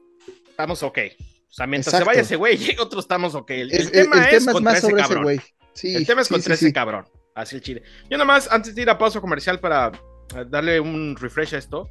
estamos 0.54 0.82
ok. 0.82 0.98
O 1.18 1.52
sea, 1.56 1.66
mientras 1.66 1.96
se 1.96 2.04
vaya 2.04 2.20
ese 2.22 2.36
güey, 2.36 2.58
otros 2.80 3.04
estamos 3.04 3.34
ok. 3.34 3.50
El, 3.50 3.60
el 3.60 3.72
Es- 3.72 3.86
el- 3.86 3.92
tema 3.92 4.16
el 4.16 4.22
es, 4.22 4.30
tema 4.30 4.50
es 4.50 4.52
contra 4.54 4.60
más 4.72 4.78
ese 4.78 4.86
sobre 4.88 5.00
ese 5.02 5.08
cabrón. 5.08 5.22
güey. 5.24 5.40
Sí, 5.74 5.94
el 5.94 6.06
tema 6.06 6.20
es 6.22 6.28
sí, 6.28 6.34
contra 6.34 6.56
sí, 6.56 6.64
ese 6.66 6.72
cabrón. 6.72 7.04
Así 7.34 7.56
el 7.56 7.62
chile. 7.62 7.82
Yo 8.08 8.16
nada 8.16 8.24
más, 8.24 8.50
antes 8.50 8.74
de 8.74 8.82
ir 8.82 8.90
a 8.90 8.96
pausa 8.96 9.20
comercial 9.20 9.58
para 9.58 9.90
eh, 10.36 10.44
darle 10.48 10.78
un 10.78 11.16
refresh 11.16 11.54
a 11.54 11.58
esto, 11.58 11.88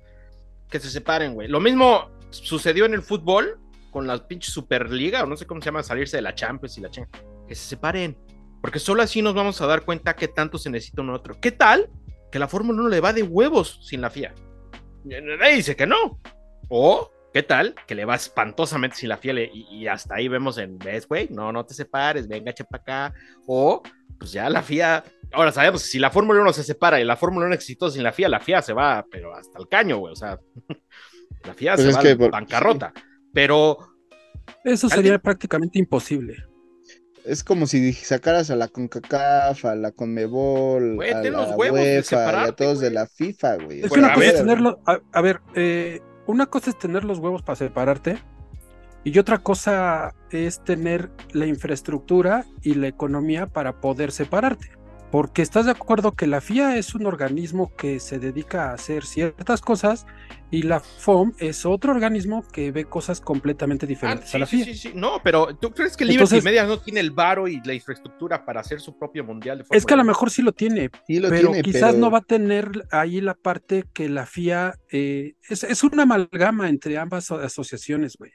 que 0.70 0.80
se 0.80 0.90
separen, 0.90 1.34
güey. 1.34 1.48
Lo 1.50 1.60
mismo 1.60 2.10
sucedió 2.30 2.86
en 2.86 2.94
el 2.94 3.02
fútbol 3.02 3.60
con 3.92 4.08
la 4.08 4.26
pinche 4.28 4.50
Superliga, 4.50 5.24
o 5.24 5.26
no 5.28 5.36
sé 5.38 5.46
cómo 5.46 5.62
se 5.62 5.66
llama, 5.66 5.84
salirse 5.84 6.18
de 6.18 6.22
la 6.24 6.34
Champions 6.34 6.78
y 6.78 6.82
la 6.82 6.90
chinga. 6.90 7.10
Que 7.48 7.56
se 7.56 7.68
separen. 7.68 8.18
Porque 8.62 8.80
solo 8.80 9.02
así 9.04 9.22
nos 9.22 9.34
vamos 9.36 9.60
a 9.62 9.68
dar 9.68 9.84
cuenta 9.84 10.16
que 10.16 10.30
tanto 10.30 10.58
se 10.58 10.70
necesita 10.70 11.02
uno 11.02 11.14
otro. 11.14 11.38
¿Qué 11.42 11.52
tal 11.52 11.90
que 12.32 12.40
la 12.40 12.48
Fórmula 12.48 12.80
1 12.80 12.90
le 12.90 13.02
va 13.02 13.12
de 13.14 13.22
huevos 13.24 13.82
sin 13.84 14.00
la 14.02 14.10
FIA? 14.10 14.34
Nadie 15.04 15.56
dice 15.58 15.76
que 15.76 15.86
no. 15.86 16.20
O, 16.70 17.12
¿qué 17.34 17.44
tal 17.44 17.76
que 17.88 17.96
le 17.96 18.06
va 18.06 18.16
espantosamente 18.16 18.96
sin 18.98 19.10
la 19.10 19.18
FIA 19.18 19.34
le- 19.34 19.52
y, 19.54 19.66
y 19.72 19.88
hasta 19.88 20.16
ahí 20.16 20.28
vemos 20.28 20.58
en, 20.58 20.78
¿ves, 20.78 21.08
güey? 21.08 21.28
No, 21.32 21.52
no 21.52 21.66
te 21.66 21.74
separes, 21.74 22.28
venga, 22.28 22.52
echa 22.52 22.64
para 22.64 22.82
acá. 22.82 23.14
O, 23.48 23.82
pues 24.20 24.32
ya 24.32 24.50
la 24.50 24.62
FIA, 24.62 25.04
ahora 25.32 25.52
sabemos, 25.52 25.82
si 25.82 26.00
la 26.00 26.12
Fórmula 26.12 26.42
1 26.42 26.54
se 26.54 26.64
separa 26.64 27.00
y 27.02 27.06
la 27.06 27.18
Fórmula 27.18 27.46
1 27.48 27.56
es 27.56 27.62
exitosa 27.62 27.96
sin 27.96 28.04
la 28.04 28.12
FIA, 28.14 28.30
la 28.30 28.40
FIA 28.40 28.62
se 28.62 28.74
va, 28.74 29.06
pero 29.12 29.34
hasta 29.36 29.60
el 29.60 29.68
caño, 29.68 29.98
güey. 29.98 30.14
O 30.14 30.16
sea, 30.16 30.40
la 31.46 31.54
FIA 31.54 31.74
Pues 31.76 31.84
se 31.84 31.90
es 31.90 31.98
va 31.98 32.02
que 32.02 32.12
a 32.12 32.18
por- 32.18 32.32
bancarrota. 32.32 32.94
Pero 33.34 33.78
Eso 34.64 34.88
¿Alguien? 34.88 35.04
sería 35.04 35.20
prácticamente 35.20 35.80
imposible. 35.80 36.36
Es 37.26 37.42
como 37.44 37.68
si 37.68 37.94
sacaras 37.94 38.52
a 38.52 38.56
la 38.58 38.68
CONCACAF, 38.68 39.64
a 39.64 39.76
la 39.76 39.92
CONMEBOL, 39.94 40.96
Güey, 40.96 41.12
a 41.14 41.22
ten 41.22 41.32
los 41.34 41.50
la 41.52 41.56
UEFA 41.56 41.84
y 42.46 42.50
a 42.50 42.52
todos 42.52 42.82
de 42.82 42.92
la 42.92 43.08
FIFA, 43.08 43.56
güey. 43.64 43.82
Es 43.82 43.90
que 43.92 44.00
una 44.00 44.14
cosa 44.14 44.26
es 44.28 44.36
tenerlo. 44.36 44.82
A, 44.86 45.00
a 45.14 45.22
ver, 45.22 45.40
eh, 45.56 46.02
una 46.28 46.46
cosa 46.46 46.70
es 46.70 46.78
tener 46.78 47.04
los 47.04 47.20
huevos 47.20 47.42
para 47.42 47.56
separarte. 47.56 48.20
Y 49.06 49.20
otra 49.20 49.40
cosa 49.40 50.16
es 50.32 50.64
tener 50.64 51.12
la 51.34 51.46
infraestructura 51.46 52.46
y 52.62 52.76
la 52.76 52.88
economía 52.88 53.48
para 53.48 53.82
poder 53.82 54.12
separarte. 54.14 54.72
Porque 55.14 55.44
estás 55.44 55.66
de 55.66 55.72
acuerdo 55.74 56.14
que 56.14 56.26
la 56.26 56.42
FIA 56.42 56.76
es 56.76 56.96
un 56.96 57.06
organismo 57.06 57.72
que 57.76 58.00
se 58.00 58.18
dedica 58.18 58.72
a 58.72 58.74
hacer 58.74 59.06
ciertas 59.06 59.62
cosas 59.62 60.08
y 60.50 60.64
la 60.64 60.80
FOM 60.80 61.34
es 61.38 61.68
otro 61.68 61.92
organismo 61.92 62.44
que 62.52 62.72
ve 62.72 62.86
cosas 62.86 63.22
completamente 63.22 63.86
Ah, 63.86 63.90
diferentes 63.90 64.30
sí, 64.32 64.38
a 64.38 64.40
la 64.40 64.46
sí, 64.48 64.64
FIA. 64.64 64.66
sí, 64.66 64.76
sí. 64.76 64.92
No, 64.96 65.22
pero 65.24 65.56
¿tú 65.56 65.70
crees 65.70 65.96
que 65.96 66.06
Liberty 66.06 66.24
Entonces- 66.24 66.44
Media 66.44 66.66
no 66.66 66.80
tiene 66.80 67.00
el 67.00 67.12
varo 67.12 67.48
y 67.48 67.62
la 67.64 67.76
infraestructura 67.76 68.44
para 68.44 68.62
hacer 68.62 68.80
su 68.82 68.98
propio 68.98 69.24
mundial 69.24 69.60
de 69.60 69.66
Es 69.70 69.86
que 69.86 69.94
a 69.94 69.98
lo 69.98 70.04
mejor 70.04 70.32
sí 70.32 70.42
lo 70.42 70.52
tiene, 70.52 70.90
Sí 71.06 71.20
lo 71.20 71.30
pero 71.30 71.50
tiene, 71.50 71.62
quizás 71.62 71.92
pero- 71.92 71.98
no 72.00 72.10
va 72.10 72.18
a 72.18 72.22
tener 72.22 72.72
ahí 72.90 73.22
la 73.22 73.36
parte 73.36 73.84
que 73.94 74.10
la 74.10 74.26
FIA 74.26 74.74
eh, 74.92 75.36
es, 75.48 75.64
es 75.64 75.84
una 75.84 76.04
amalgama 76.04 76.70
entre 76.70 76.98
ambas 76.98 77.30
asociaciones, 77.30 78.18
güey. 78.18 78.32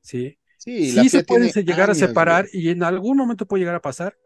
Sí, 0.00 0.36
Sí, 0.58 0.90
sí 0.90 0.96
la 0.96 1.02
se 1.04 1.10
FIA 1.10 1.22
pueden 1.24 1.52
se 1.52 1.62
llegar 1.62 1.88
años, 1.88 2.02
a 2.02 2.06
separar 2.08 2.48
güey. 2.52 2.64
y 2.64 2.70
en 2.70 2.82
algún 2.82 3.16
momento 3.16 3.46
puede 3.46 3.60
llegar 3.60 3.76
a 3.76 3.80
pasar. 3.80 4.16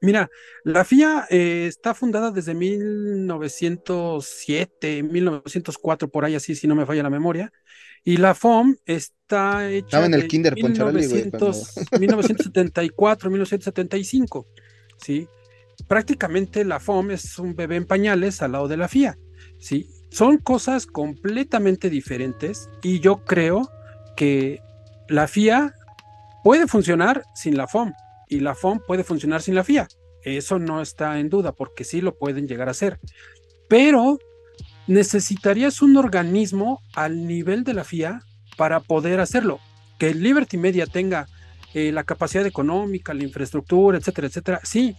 Mira, 0.00 0.30
la 0.64 0.84
FIA 0.84 1.26
eh, 1.28 1.66
está 1.68 1.92
fundada 1.92 2.30
desde 2.30 2.54
1907, 2.54 5.02
1904, 5.02 6.08
por 6.08 6.24
ahí 6.24 6.34
así, 6.34 6.54
si 6.54 6.66
no 6.66 6.74
me 6.74 6.86
falla 6.86 7.02
la 7.02 7.10
memoria. 7.10 7.52
Y 8.02 8.16
la 8.16 8.34
FOM 8.34 8.76
está 8.86 9.68
hecha 9.68 9.86
Estaba 9.86 10.06
en 10.06 10.14
el 10.14 10.22
de 10.22 10.28
kinder 10.28 10.56
Poncharoli, 10.58 11.06
güey, 11.06 11.24
1900 11.24 11.74
1974, 12.00 13.30
1975, 13.30 14.46
¿sí? 14.96 15.28
Prácticamente 15.86 16.64
la 16.64 16.80
FOM 16.80 17.10
es 17.10 17.38
un 17.38 17.54
bebé 17.54 17.76
en 17.76 17.84
pañales 17.84 18.40
al 18.40 18.52
lado 18.52 18.68
de 18.68 18.78
la 18.78 18.88
FIA, 18.88 19.18
¿sí? 19.58 19.86
Son 20.10 20.38
cosas 20.38 20.86
completamente 20.86 21.90
diferentes 21.90 22.70
y 22.82 23.00
yo 23.00 23.22
creo 23.24 23.70
que 24.16 24.62
la 25.08 25.28
FIA 25.28 25.74
puede 26.42 26.66
funcionar 26.66 27.24
sin 27.34 27.58
la 27.58 27.66
FOM 27.66 27.92
y 28.30 28.40
la 28.40 28.54
FOM 28.54 28.80
puede 28.86 29.04
funcionar 29.04 29.42
sin 29.42 29.54
la 29.54 29.64
FIA. 29.64 29.88
Eso 30.22 30.58
no 30.58 30.80
está 30.80 31.18
en 31.18 31.28
duda 31.28 31.52
porque 31.52 31.84
sí 31.84 32.00
lo 32.00 32.16
pueden 32.16 32.48
llegar 32.48 32.68
a 32.68 32.70
hacer. 32.70 32.98
Pero 33.68 34.18
necesitarías 34.86 35.82
un 35.82 35.96
organismo 35.96 36.82
al 36.94 37.26
nivel 37.26 37.64
de 37.64 37.74
la 37.74 37.84
FIA 37.84 38.20
para 38.56 38.80
poder 38.80 39.20
hacerlo. 39.20 39.60
Que 39.98 40.14
Liberty 40.14 40.56
Media 40.56 40.86
tenga 40.86 41.26
eh, 41.74 41.92
la 41.92 42.04
capacidad 42.04 42.46
económica, 42.46 43.14
la 43.14 43.22
infraestructura, 43.22 43.98
etcétera, 43.98 44.28
etcétera, 44.28 44.60
sí. 44.64 44.96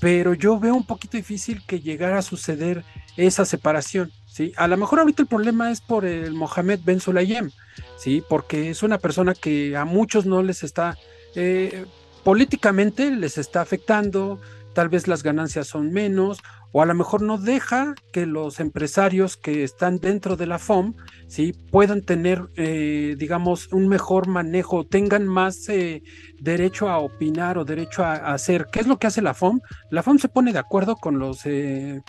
Pero 0.00 0.34
yo 0.34 0.58
veo 0.58 0.74
un 0.74 0.86
poquito 0.86 1.16
difícil 1.16 1.62
que 1.66 1.80
llegara 1.80 2.18
a 2.18 2.22
suceder 2.22 2.84
esa 3.16 3.44
separación, 3.44 4.12
¿sí? 4.26 4.52
A 4.56 4.68
lo 4.68 4.76
mejor 4.76 5.00
ahorita 5.00 5.22
el 5.22 5.28
problema 5.28 5.70
es 5.70 5.80
por 5.80 6.06
el 6.06 6.34
Mohamed 6.34 6.80
Ben 6.84 7.00
Sulayem, 7.00 7.50
¿sí? 7.96 8.22
Porque 8.28 8.70
es 8.70 8.82
una 8.82 8.98
persona 8.98 9.34
que 9.34 9.76
a 9.76 9.84
muchos 9.84 10.24
no 10.24 10.42
les 10.42 10.62
está, 10.62 10.96
eh, 11.34 11.84
políticamente 12.28 13.10
les 13.10 13.38
está 13.38 13.62
afectando, 13.62 14.38
tal 14.74 14.90
vez 14.90 15.08
las 15.08 15.22
ganancias 15.22 15.66
son 15.66 15.92
menos, 15.92 16.42
o 16.72 16.82
a 16.82 16.84
lo 16.84 16.92
mejor 16.92 17.22
no 17.22 17.38
deja 17.38 17.94
que 18.12 18.26
los 18.26 18.60
empresarios 18.60 19.38
que 19.38 19.64
están 19.64 19.98
dentro 19.98 20.36
de 20.36 20.46
la 20.46 20.58
FOM 20.58 20.92
¿sí? 21.26 21.54
puedan 21.70 22.02
tener, 22.02 22.42
eh, 22.56 23.16
digamos, 23.16 23.72
un 23.72 23.88
mejor 23.88 24.28
manejo, 24.28 24.84
tengan 24.84 25.26
más 25.26 25.70
eh, 25.70 26.02
derecho 26.38 26.90
a 26.90 26.98
opinar 26.98 27.56
o 27.56 27.64
derecho 27.64 28.04
a, 28.04 28.16
hacer. 28.34 28.66
¿Qué 28.70 28.80
es 28.80 28.86
lo 28.86 28.98
que 28.98 29.06
hace 29.06 29.22
la 29.22 29.32
FOM? 29.32 29.60
La 29.90 30.02
FOM 30.02 30.18
se 30.18 30.28
pone 30.28 30.52
de 30.52 30.58
acuerdo 30.58 30.96
con 30.96 31.18
los 31.18 31.46
eh, 31.46 32.02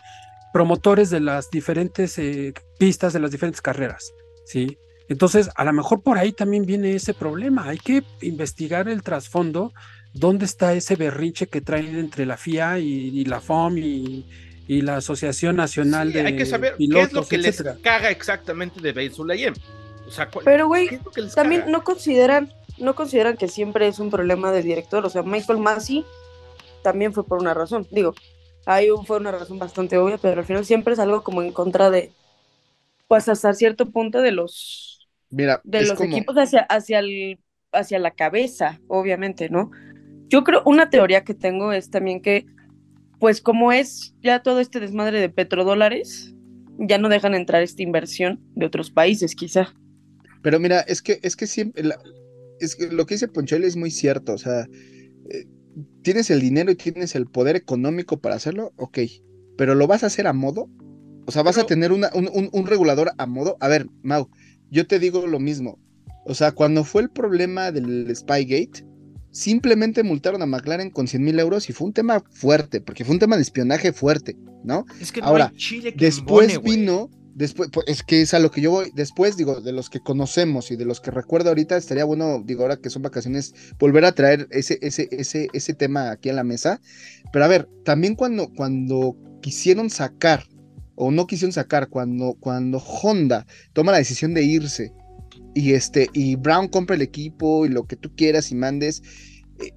promotores 0.52 1.10
de 1.12 1.22
las 1.22 1.50
diferentes 1.50 2.20
pistas, 2.78 3.14
de 3.14 3.22
las 3.22 3.32
diferentes 3.32 3.62
carreras. 3.62 4.12
¿sí? 4.46 4.78
Entonces, 5.10 5.50
a 5.56 5.64
lo 5.64 5.74
mejor 5.74 6.04
por 6.04 6.18
ahí 6.18 6.32
también 6.32 6.66
viene 6.66 6.94
ese 6.94 7.16
problema. 7.16 7.70
Hay 7.70 7.80
que 7.80 8.04
investigar 8.22 8.88
el 8.88 9.02
trasfondo 9.02 9.74
dónde 10.14 10.46
está 10.46 10.74
ese 10.74 10.96
berrinche 10.96 11.48
que 11.48 11.62
traen 11.62 11.98
entre 11.98 12.26
la 12.26 12.38
FIA 12.38 12.80
y, 12.80 12.86
y 13.20 13.26
la 13.26 13.42
FOM 13.42 13.78
y, 13.78 14.26
y, 14.68 14.82
la 14.82 14.98
Asociación 14.98 15.56
Nacional 15.56 16.14
sí, 16.14 16.14
de 16.14 16.26
hay 16.26 16.36
que 16.36 16.46
saber 16.46 16.76
pilotos, 16.78 17.28
qué 17.28 17.36
es 17.38 17.42
lo 17.44 17.52
que 17.52 17.52
etcétera. 17.52 17.74
les 17.74 17.82
caga 17.84 18.10
exactamente 18.12 18.82
de 18.82 18.92
Ben 18.94 19.14
Sulayem. 19.14 19.54
O 20.08 20.12
sea, 20.12 20.30
¿cuál, 20.30 20.46
Pero 20.46 20.68
güey, 20.68 20.90
también 21.36 21.62
caga? 21.62 21.72
no 21.72 21.84
consideran, 21.84 22.52
no 22.78 22.96
consideran 22.96 23.38
que 23.38 23.48
siempre 23.48 23.88
es 23.88 24.00
un 24.00 24.10
problema 24.10 24.52
del 24.52 24.64
director. 24.64 25.06
O 25.06 25.10
sea, 25.10 25.24
Michael 25.24 25.60
Massey 25.60 26.06
también 26.82 27.14
fue 27.14 27.26
por 27.26 27.40
una 27.40 27.54
razón. 27.54 27.88
Digo, 27.92 28.16
ahí 28.66 28.88
fue 29.06 29.18
una 29.18 29.32
razón 29.32 29.60
bastante 29.60 29.98
obvia, 29.98 30.18
pero 30.18 30.40
al 30.42 30.46
final 30.48 30.66
siempre 30.66 30.94
es 30.94 31.00
algo 31.00 31.24
como 31.24 31.42
en 31.44 31.52
contra 31.54 31.90
de, 31.92 32.12
pues 33.08 33.30
hasta 33.30 33.54
cierto 33.54 33.92
punto 33.92 34.22
de 34.22 34.32
los, 34.32 35.08
Mira, 35.30 35.62
de 35.64 35.82
los 35.86 35.98
como- 35.98 36.10
equipos 36.12 36.36
hacia, 36.38 36.62
hacia 36.62 37.00
el, 37.00 37.40
hacia 37.72 38.00
la 38.00 38.12
cabeza, 38.12 38.80
obviamente, 38.88 39.50
¿no? 39.50 39.72
Yo 40.30 40.44
creo, 40.44 40.62
una 40.66 40.90
teoría 40.90 41.24
que 41.24 41.34
tengo 41.34 41.74
es 41.74 41.90
también 41.90 42.22
que, 42.22 42.46
pues 43.20 43.42
como 43.42 43.72
es 43.72 44.14
ya 44.22 44.42
todo 44.42 44.60
este 44.60 44.80
desmadre 44.80 45.20
de 45.20 45.30
petrodólares, 45.30 46.34
ya 46.78 46.98
no 46.98 47.10
dejan 47.10 47.34
entrar 47.34 47.62
esta 47.62 47.84
inversión 47.84 48.40
de 48.56 48.66
otros 48.66 48.92
países, 48.92 49.36
quizá. 49.36 49.74
Pero 50.42 50.60
mira, 50.60 50.80
es 50.82 51.02
que, 51.02 51.20
es 51.24 51.36
que 51.36 51.48
siempre, 51.48 51.84
la- 51.84 52.00
es 52.60 52.76
que 52.76 52.88
lo 52.88 53.06
que 53.06 53.16
dice 53.16 53.28
Ponchel 53.28 53.64
es 53.64 53.76
muy 53.76 53.92
cierto, 53.92 54.34
o 54.34 54.38
sea, 54.38 54.62
eh, 55.30 55.46
tienes 56.02 56.30
el 56.30 56.40
dinero 56.40 56.72
y 56.72 56.76
tienes 56.76 57.16
el 57.16 57.26
poder 57.26 57.56
económico 57.56 58.20
para 58.20 58.36
hacerlo, 58.36 58.72
ok, 58.78 59.00
pero 59.58 59.76
lo 59.76 59.88
vas 59.88 60.04
a 60.04 60.08
hacer 60.08 60.28
a 60.28 60.34
modo. 60.34 60.70
O 61.26 61.32
sea, 61.32 61.44
vas 61.44 61.58
a 61.58 61.66
tener 61.66 61.92
una- 61.92 62.10
un, 62.16 62.30
un- 62.34 62.50
un 62.52 62.66
regulador 62.68 63.12
a 63.18 63.26
modo. 63.28 63.58
A 63.60 63.68
ver, 63.68 63.88
Mau, 64.02 64.30
yo 64.72 64.88
te 64.88 64.98
digo 65.00 65.28
lo 65.28 65.40
mismo. 65.40 65.78
O 66.26 66.34
sea, 66.34 66.54
cuando 66.54 66.84
fue 66.84 67.02
el 67.04 67.10
problema 67.10 67.72
del 67.72 68.14
Spygate, 68.16 68.86
simplemente 69.40 70.04
multaron 70.04 70.42
a 70.42 70.46
McLaren 70.46 70.90
con 70.90 71.08
100 71.08 71.24
mil 71.24 71.40
euros 71.40 71.70
y 71.70 71.74
fue 71.74 71.88
un 71.88 71.94
tema 71.94 72.22
fuerte, 72.30 72.82
porque 72.82 73.06
fue 73.06 73.14
un 73.14 73.20
tema 73.20 73.38
de 73.38 73.42
espionaje 73.42 73.94
fuerte, 73.94 74.36
¿no? 74.64 74.86
Es 75.00 75.12
que 75.12 75.22
Ahora, 75.22 75.46
no 75.46 75.52
hay 75.52 75.58
chile 75.58 75.94
que 75.94 76.06
Después 76.06 76.56
embone, 76.56 76.76
vino, 76.76 77.10
después, 77.36 77.70
pues, 77.72 77.88
es 77.88 78.04
que 78.04 78.22
es 78.22 78.34
a 78.34 78.40
lo 78.40 78.52
que 78.52 78.60
yo 78.60 78.72
voy, 78.72 78.92
después 78.94 79.38
digo, 79.38 79.62
de 79.62 79.72
los 79.72 79.90
que 79.90 80.02
conocemos 80.02 80.72
y 80.72 80.76
de 80.76 80.84
los 80.84 81.00
que 81.00 81.12
recuerdo 81.12 81.50
ahorita, 81.50 81.78
estaría 81.78 82.04
bueno, 82.04 82.44
digo, 82.46 82.64
ahora 82.64 82.78
que 82.78 82.90
son 82.90 83.02
vacaciones, 83.02 83.54
volver 83.80 84.04
a 84.04 84.12
traer 84.12 84.48
ese, 84.52 84.78
ese, 84.82 85.08
ese, 85.12 85.48
ese 85.54 85.74
tema 85.74 86.12
aquí 86.12 86.30
a 86.30 86.34
la 86.34 86.44
mesa. 86.44 86.82
Pero 87.32 87.46
a 87.46 87.48
ver, 87.48 87.70
también 87.86 88.16
cuando, 88.16 88.52
cuando 88.54 89.16
quisieron 89.42 89.90
sacar, 89.90 90.44
o 90.96 91.12
no 91.12 91.28
quisieron 91.28 91.54
sacar, 91.54 91.88
cuando, 91.88 92.36
cuando 92.42 92.80
Honda 92.80 93.48
toma 93.72 93.94
la 93.94 94.00
decisión 94.00 94.34
de 94.34 94.44
irse, 94.44 94.92
y 95.60 95.74
este, 95.74 96.10
y 96.14 96.36
Brown 96.36 96.68
compra 96.68 96.96
el 96.96 97.02
equipo 97.02 97.66
y 97.66 97.70
lo 97.70 97.86
que 97.86 97.96
tú 97.96 98.16
quieras 98.16 98.52
y 98.52 98.56
mandes. 98.56 99.02
eh, 99.60 99.72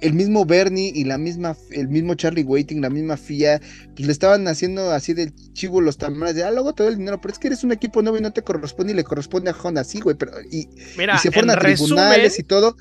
El 0.00 0.12
mismo 0.14 0.44
Bernie 0.44 0.92
y 0.94 1.04
la 1.04 1.18
misma, 1.18 1.56
el 1.70 1.88
mismo 1.88 2.14
Charlie 2.14 2.42
Waiting, 2.44 2.80
la 2.82 2.90
misma 2.90 3.16
FIA, 3.16 3.60
pues 3.94 4.06
le 4.06 4.12
estaban 4.12 4.46
haciendo 4.48 4.90
así 4.92 5.14
del 5.14 5.32
chivo 5.52 5.80
los 5.80 5.96
tamales 5.98 6.34
de, 6.34 6.44
ah, 6.44 6.50
luego 6.50 6.72
te 6.74 6.82
doy 6.82 6.92
el 6.92 6.98
dinero, 6.98 7.20
pero 7.20 7.32
es 7.32 7.38
que 7.38 7.46
eres 7.48 7.64
un 7.64 7.72
equipo 7.72 8.02
nuevo 8.02 8.18
y 8.18 8.20
no 8.20 8.32
te 8.32 8.42
corresponde 8.42 8.92
y 8.92 8.96
le 8.96 9.04
corresponde 9.04 9.50
a 9.50 9.54
Honda, 9.62 9.84
sí, 9.84 10.00
güey, 10.00 10.16
pero 10.16 10.32
y, 10.50 10.68
Mira, 10.98 11.14
y 11.16 11.18
se 11.18 11.30
fueron 11.30 11.50
a 11.50 11.58
tribunales 11.58 12.32
resumen, 12.32 12.40
y 12.40 12.42
todo. 12.44 12.76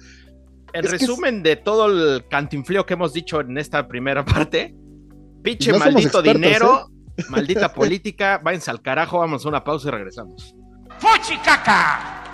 en 0.74 0.86
es- 0.86 0.92
resumen 0.92 1.44
de 1.44 1.56
todo 1.56 1.86
el 1.88 2.28
cantinfleo 2.30 2.86
que 2.86 2.96
hemos 2.96 3.14
dicho 3.14 3.40
en 3.40 3.58
esta 3.58 3.88
primera 3.88 4.26
parte, 4.26 4.76
pinche 5.42 5.72
No 5.72 5.80
maldito 5.80 6.02
expertos, 6.20 6.26
¿eh? 6.28 6.34
dinero, 6.34 6.90
maldita 7.30 7.74
política, 7.74 8.42
váyanse 8.44 8.72
al 8.72 8.82
carajo, 8.82 9.20
vamos 9.20 9.46
a 9.46 9.50
una 9.50 9.64
pausa 9.64 9.88
y 9.88 9.92
regresamos. 9.92 10.54
¡Fuchicaca! 11.00 12.25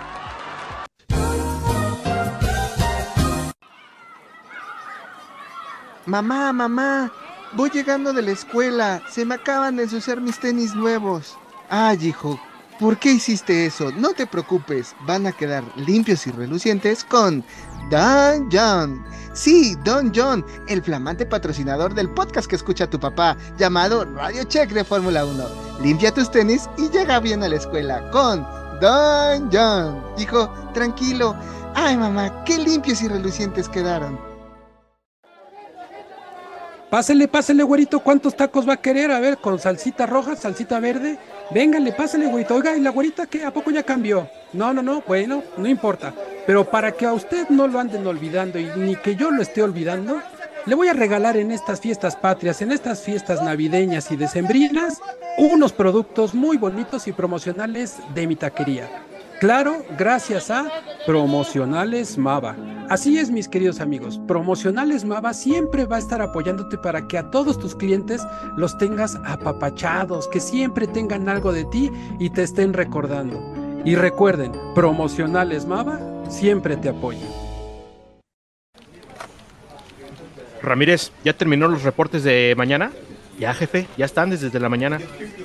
Mamá, 6.06 6.52
mamá, 6.52 7.12
voy 7.52 7.70
llegando 7.70 8.12
de 8.12 8.22
la 8.22 8.32
escuela, 8.32 9.00
se 9.08 9.24
me 9.24 9.36
acaban 9.36 9.76
de 9.76 9.84
ensuciar 9.84 10.20
mis 10.20 10.40
tenis 10.40 10.74
nuevos. 10.74 11.38
Ay, 11.70 12.08
hijo, 12.08 12.40
¿por 12.80 12.98
qué 12.98 13.12
hiciste 13.12 13.66
eso? 13.66 13.92
No 13.92 14.12
te 14.12 14.26
preocupes, 14.26 14.96
van 15.06 15.28
a 15.28 15.32
quedar 15.32 15.62
limpios 15.76 16.26
y 16.26 16.32
relucientes 16.32 17.04
con 17.04 17.44
Don 17.88 18.48
John. 18.50 19.04
Sí, 19.32 19.76
Don 19.84 20.10
John, 20.12 20.44
el 20.66 20.82
flamante 20.82 21.24
patrocinador 21.24 21.94
del 21.94 22.10
podcast 22.10 22.48
que 22.48 22.56
escucha 22.56 22.90
tu 22.90 22.98
papá, 22.98 23.36
llamado 23.56 24.04
Radio 24.04 24.42
Check 24.42 24.70
de 24.72 24.82
Fórmula 24.82 25.24
1. 25.24 25.44
Limpia 25.82 26.12
tus 26.12 26.32
tenis 26.32 26.68
y 26.78 26.90
llega 26.90 27.20
bien 27.20 27.44
a 27.44 27.48
la 27.48 27.56
escuela 27.56 28.10
con 28.10 28.44
Don 28.80 29.48
John. 29.52 30.02
Hijo, 30.18 30.52
tranquilo. 30.74 31.36
Ay, 31.76 31.96
mamá, 31.96 32.42
qué 32.44 32.58
limpios 32.58 33.02
y 33.02 33.08
relucientes 33.08 33.68
quedaron. 33.68 34.31
Pásele, 36.92 37.26
pásele, 37.26 37.62
güerito, 37.62 38.00
¿cuántos 38.00 38.36
tacos 38.36 38.68
va 38.68 38.74
a 38.74 38.82
querer? 38.82 39.12
A 39.12 39.18
ver, 39.18 39.38
con 39.38 39.58
salsita 39.58 40.04
roja, 40.04 40.36
salsita 40.36 40.78
verde. 40.78 41.18
Véngale, 41.50 41.90
pásale, 41.92 42.26
güerito. 42.26 42.54
Oiga, 42.54 42.76
¿y 42.76 42.80
la 42.80 42.90
güerita 42.90 43.24
qué? 43.24 43.46
¿A 43.46 43.50
poco 43.50 43.70
ya 43.70 43.82
cambió? 43.82 44.28
No, 44.52 44.74
no, 44.74 44.82
no, 44.82 45.02
bueno, 45.08 45.42
no 45.56 45.66
importa. 45.66 46.12
Pero 46.46 46.70
para 46.70 46.92
que 46.92 47.06
a 47.06 47.14
usted 47.14 47.48
no 47.48 47.66
lo 47.66 47.80
anden 47.80 48.06
olvidando 48.06 48.58
y 48.58 48.68
ni 48.76 48.94
que 48.96 49.16
yo 49.16 49.30
lo 49.30 49.40
esté 49.40 49.62
olvidando, 49.62 50.20
le 50.66 50.74
voy 50.74 50.88
a 50.88 50.92
regalar 50.92 51.38
en 51.38 51.50
estas 51.50 51.80
fiestas 51.80 52.14
patrias, 52.14 52.60
en 52.60 52.72
estas 52.72 53.00
fiestas 53.00 53.42
navideñas 53.42 54.10
y 54.10 54.16
decembrinas, 54.16 55.00
unos 55.38 55.72
productos 55.72 56.34
muy 56.34 56.58
bonitos 56.58 57.08
y 57.08 57.12
promocionales 57.12 57.96
de 58.14 58.26
mi 58.26 58.36
taquería. 58.36 58.90
Claro, 59.42 59.84
gracias 59.98 60.52
a 60.52 60.70
Promocionales 61.04 62.16
Mava. 62.16 62.54
Así 62.88 63.18
es, 63.18 63.28
mis 63.28 63.48
queridos 63.48 63.80
amigos. 63.80 64.20
Promocionales 64.28 65.04
Mava 65.04 65.34
siempre 65.34 65.84
va 65.84 65.96
a 65.96 65.98
estar 65.98 66.22
apoyándote 66.22 66.78
para 66.78 67.08
que 67.08 67.18
a 67.18 67.28
todos 67.32 67.58
tus 67.58 67.74
clientes 67.74 68.22
los 68.56 68.78
tengas 68.78 69.18
apapachados, 69.24 70.28
que 70.28 70.38
siempre 70.38 70.86
tengan 70.86 71.28
algo 71.28 71.52
de 71.52 71.64
ti 71.64 71.90
y 72.20 72.30
te 72.30 72.44
estén 72.44 72.72
recordando. 72.72 73.42
Y 73.84 73.96
recuerden, 73.96 74.52
Promocionales 74.76 75.66
Mava 75.66 75.98
siempre 76.30 76.76
te 76.76 76.90
apoya. 76.90 77.26
Ramírez, 80.62 81.10
¿ya 81.24 81.32
terminó 81.32 81.66
los 81.66 81.82
reportes 81.82 82.22
de 82.22 82.54
mañana? 82.56 82.92
Ya, 83.40 83.52
jefe, 83.54 83.88
ya 83.96 84.04
están 84.04 84.30
desde 84.30 84.60
la 84.60 84.68
mañana. 84.68 85.00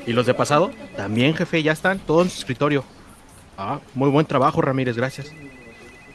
¿Y 0.06 0.14
los 0.14 0.28
de 0.28 0.36
pasado? 0.36 0.70
También, 0.95 1.34
jefe, 1.34 1.64
ya 1.64 1.72
están, 1.72 1.98
todo 1.98 2.22
en 2.22 2.30
su 2.30 2.38
escritorio. 2.38 2.86
Ah, 3.58 3.80
muy 3.95 4.12
buen 4.12 4.26
trabajo, 4.26 4.62
Ramírez, 4.62 4.95
gracias. 4.95 5.32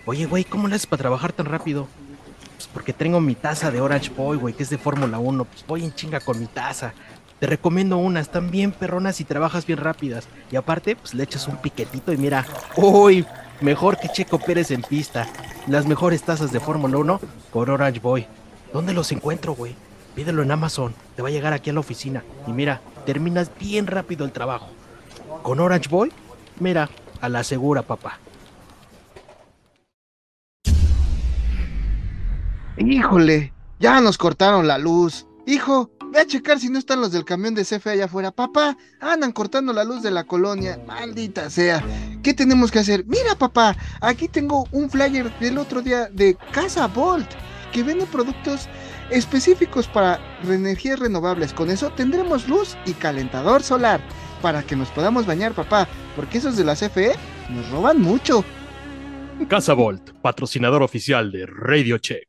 Oye, 0.06 0.26
güey, 0.26 0.44
¿cómo 0.44 0.68
le 0.68 0.76
haces 0.76 0.86
para 0.86 1.00
trabajar 1.00 1.32
tan 1.32 1.46
rápido? 1.46 1.88
Pues 2.54 2.68
porque 2.72 2.92
tengo 2.92 3.20
mi 3.20 3.34
taza 3.34 3.72
de 3.72 3.80
Orange 3.80 4.10
Boy, 4.16 4.36
güey, 4.36 4.54
que 4.54 4.62
es 4.62 4.70
de 4.70 4.78
Fórmula 4.78 5.18
1. 5.18 5.44
Pues 5.44 5.64
voy 5.66 5.84
en 5.84 5.92
chinga 5.92 6.20
con 6.20 6.38
mi 6.38 6.46
taza. 6.46 6.92
Te 7.40 7.48
recomiendo 7.48 7.98
una, 7.98 8.20
están 8.20 8.52
bien 8.52 8.70
perronas 8.70 9.20
y 9.20 9.24
trabajas 9.24 9.66
bien 9.66 9.80
rápidas. 9.80 10.28
Y 10.52 10.56
aparte, 10.56 10.94
pues 10.94 11.14
le 11.14 11.24
echas 11.24 11.48
un 11.48 11.56
piquetito 11.56 12.12
y 12.12 12.16
mira, 12.16 12.46
uy, 12.76 13.26
mejor 13.60 13.98
que 13.98 14.08
Checo 14.08 14.38
Pérez 14.38 14.70
en 14.70 14.82
pista. 14.82 15.26
Las 15.66 15.84
mejores 15.84 16.22
tazas 16.22 16.52
de 16.52 16.60
Fórmula 16.60 16.96
1 16.98 17.20
por 17.52 17.70
Orange 17.70 17.98
Boy. 17.98 18.26
¿Dónde 18.72 18.92
los 18.92 19.10
encuentro, 19.10 19.54
güey? 19.54 19.74
Pídelo 20.14 20.42
en 20.42 20.52
Amazon, 20.52 20.94
te 21.16 21.22
va 21.22 21.28
a 21.28 21.32
llegar 21.32 21.52
aquí 21.52 21.70
a 21.70 21.72
la 21.72 21.80
oficina. 21.80 22.22
Y 22.46 22.52
mira, 22.52 22.80
terminas 23.04 23.50
bien 23.58 23.88
rápido 23.88 24.24
el 24.24 24.30
trabajo. 24.30 24.68
Con 25.42 25.58
Orange 25.58 25.88
Boy, 25.88 26.12
mira, 26.60 26.88
a 27.22 27.28
la 27.28 27.44
segura, 27.44 27.82
papá. 27.82 28.18
Híjole, 32.76 33.52
ya 33.78 34.00
nos 34.00 34.18
cortaron 34.18 34.66
la 34.66 34.76
luz. 34.76 35.26
Hijo, 35.46 35.90
ve 36.12 36.20
a 36.20 36.26
checar 36.26 36.58
si 36.58 36.68
no 36.68 36.78
están 36.78 37.00
los 37.00 37.12
del 37.12 37.24
camión 37.24 37.54
de 37.54 37.64
CFE 37.64 37.90
allá 37.90 38.04
afuera. 38.06 38.32
Papá, 38.32 38.76
andan 39.00 39.30
cortando 39.30 39.72
la 39.72 39.84
luz 39.84 40.02
de 40.02 40.10
la 40.10 40.24
colonia. 40.24 40.80
Maldita 40.84 41.48
sea. 41.48 41.82
¿Qué 42.24 42.34
tenemos 42.34 42.72
que 42.72 42.80
hacer? 42.80 43.04
Mira, 43.06 43.36
papá, 43.36 43.76
aquí 44.00 44.26
tengo 44.26 44.66
un 44.72 44.90
flyer 44.90 45.32
del 45.38 45.58
otro 45.58 45.80
día 45.80 46.08
de 46.08 46.36
Casa 46.50 46.88
Volt, 46.88 47.30
que 47.72 47.84
vende 47.84 48.04
productos 48.06 48.68
específicos 49.10 49.86
para 49.86 50.18
energías 50.42 50.98
renovables. 50.98 51.52
Con 51.52 51.70
eso 51.70 51.90
tendremos 51.90 52.48
luz 52.48 52.76
y 52.84 52.94
calentador 52.94 53.62
solar 53.62 54.00
para 54.42 54.62
que 54.62 54.76
nos 54.76 54.90
podamos 54.90 55.24
bañar, 55.24 55.52
papá, 55.52 55.88
porque 56.14 56.38
esos 56.38 56.56
de 56.56 56.64
la 56.64 56.74
CFE 56.74 57.12
nos 57.48 57.70
roban 57.70 58.00
mucho. 58.00 58.44
Casa 59.48 59.72
Volt, 59.72 60.10
patrocinador 60.20 60.82
oficial 60.82 61.32
de 61.32 61.46
Radio 61.46 61.98
Check. 61.98 62.28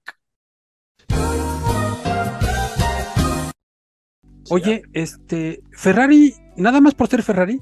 Oye, 4.49 4.83
este, 4.93 5.61
Ferrari, 5.71 6.33
nada 6.55 6.79
más 6.79 6.93
por 6.93 7.07
ser 7.07 7.23
Ferrari, 7.23 7.59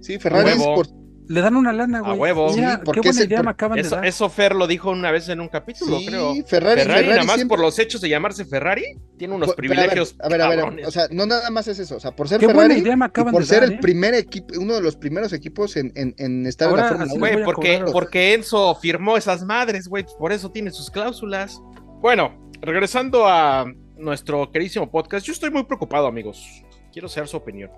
Sí, 0.00 0.18
Ferrari 0.18 0.50
es 0.50 0.62
por 0.62 0.86
le 1.28 1.40
dan 1.40 1.56
una 1.56 1.72
lana, 1.72 2.00
güey. 2.00 2.16
huevo. 2.18 2.52
Mira, 2.54 2.76
Sí, 2.76 2.80
porque 2.84 3.00
qué 3.00 3.08
buena 3.08 3.24
idea 3.24 3.42
me 3.42 3.50
acaban 3.50 3.76
de 3.76 3.80
Eso, 3.82 3.96
dar. 3.96 4.06
eso 4.06 4.28
Fer 4.30 4.54
lo 4.54 4.66
dijo 4.66 4.90
una 4.90 5.10
vez 5.10 5.28
en 5.28 5.40
un 5.40 5.48
capítulo, 5.48 5.98
Sí, 5.98 6.06
creo. 6.06 6.32
Ferrari, 6.34 6.44
Ferrari, 6.46 6.80
Ferrari 6.82 7.08
nada 7.08 7.24
más 7.24 7.34
siempre- 7.36 7.56
por 7.56 7.64
los 7.64 7.78
hechos 7.78 8.00
de 8.00 8.08
llamarse 8.08 8.44
Ferrari, 8.44 8.84
tiene 9.18 9.34
unos 9.34 9.48
Por- 9.48 9.56
pero 9.56 9.66
a 9.72 9.76
ver, 9.76 9.78
privilegios. 9.90 10.16
A 10.20 10.28
ver, 10.28 10.40
a 10.42 10.48
ver, 10.48 10.86
o 10.86 10.90
sea, 10.90 11.04
no 11.10 11.26
nada 11.26 11.50
más 11.50 11.66
es 11.68 11.78
eso, 11.78 11.96
o 11.96 12.00
sea, 12.00 12.10
por 12.14 12.28
ser 12.28 12.38
Qué 12.40 12.46
buena 12.46 12.62
Ferrari 12.62 12.80
idea 12.80 12.96
me 12.96 13.04
acaban 13.06 13.32
por 13.32 13.42
de 13.42 13.48
ser 13.48 13.60
dar, 13.60 13.68
el 13.70 13.74
¿eh? 13.76 13.78
primer 13.80 14.14
equipo, 14.14 14.54
uno 14.60 14.74
de 14.74 14.82
los 14.82 14.96
primeros 14.96 15.32
equipos 15.32 15.76
en, 15.76 15.92
en, 15.96 16.14
en 16.18 16.46
estar 16.46 16.68
Ahora, 16.68 16.82
en 16.82 16.98
la 17.00 17.06
Fórmula 17.06 17.06
así 17.06 17.16
1. 17.16 17.20
voy 17.20 17.30
Güey, 17.30 17.42
a 17.42 17.44
porque, 17.44 17.84
porque 17.92 18.34
Enzo 18.34 18.74
firmó 18.76 19.16
esas 19.16 19.44
madres, 19.44 19.88
güey, 19.88 20.04
por 20.18 20.32
eso 20.32 20.50
tiene 20.50 20.70
sus 20.70 20.90
cláusulas. 20.90 21.60
Bueno, 22.00 22.50
regresando 22.60 23.26
a 23.26 23.66
nuestro 23.96 24.50
queridísimo 24.52 24.90
podcast, 24.90 25.26
yo 25.26 25.32
estoy 25.32 25.50
muy 25.50 25.64
preocupado, 25.64 26.06
amigos. 26.06 26.62
Quiero 26.92 27.08
saber 27.08 27.28
su 27.28 27.36
opinión. 27.36 27.70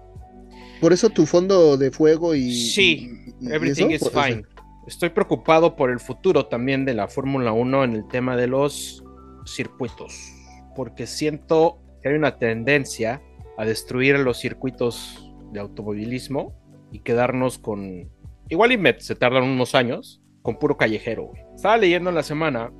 Por 0.81 0.93
eso 0.93 1.11
tu 1.11 1.27
fondo 1.27 1.77
de 1.77 1.91
fuego 1.91 2.35
y. 2.35 2.53
Sí, 2.55 3.11
y- 3.41 3.47
y 3.49 3.53
Everything 3.53 3.91
eso, 3.91 4.07
is 4.07 4.13
fine. 4.13 4.43
Estoy 4.87 5.11
preocupado 5.11 5.77
por 5.77 5.91
el 5.91 6.01
futuro 6.01 6.47
también 6.47 6.85
de 6.85 6.95
la 6.95 7.09
Fórmula 7.09 7.53
1 7.53 7.85
en 7.85 7.93
el 7.95 8.09
tema 8.09 8.37
de 8.37 8.47
los 8.47 9.05
circuitos, 9.45 10.15
porque 10.75 11.07
siento 11.07 11.79
que 12.03 12.09
hay 12.09 12.15
una 12.15 12.39
tendencia 12.39 13.21
a 13.59 13.65
destruir 13.65 14.19
los 14.21 14.39
circuitos 14.39 15.31
de 15.53 15.61
automovilismo 15.61 16.55
y 16.93 17.01
quedarnos 17.01 17.59
con... 17.59 18.09
Igual 18.49 18.73
y 18.73 18.79
Met 18.79 19.01
se 19.01 19.15
tardan 19.15 19.43
unos 19.45 19.75
años 19.75 20.23
con 20.43 20.59
puro 20.59 20.77
callejero. 20.77 21.25
güey. 21.27 21.43
Estaba 21.55 21.77
leyendo 21.77 22.09
en 22.11 22.17
la 22.17 22.23
semana 22.23 22.71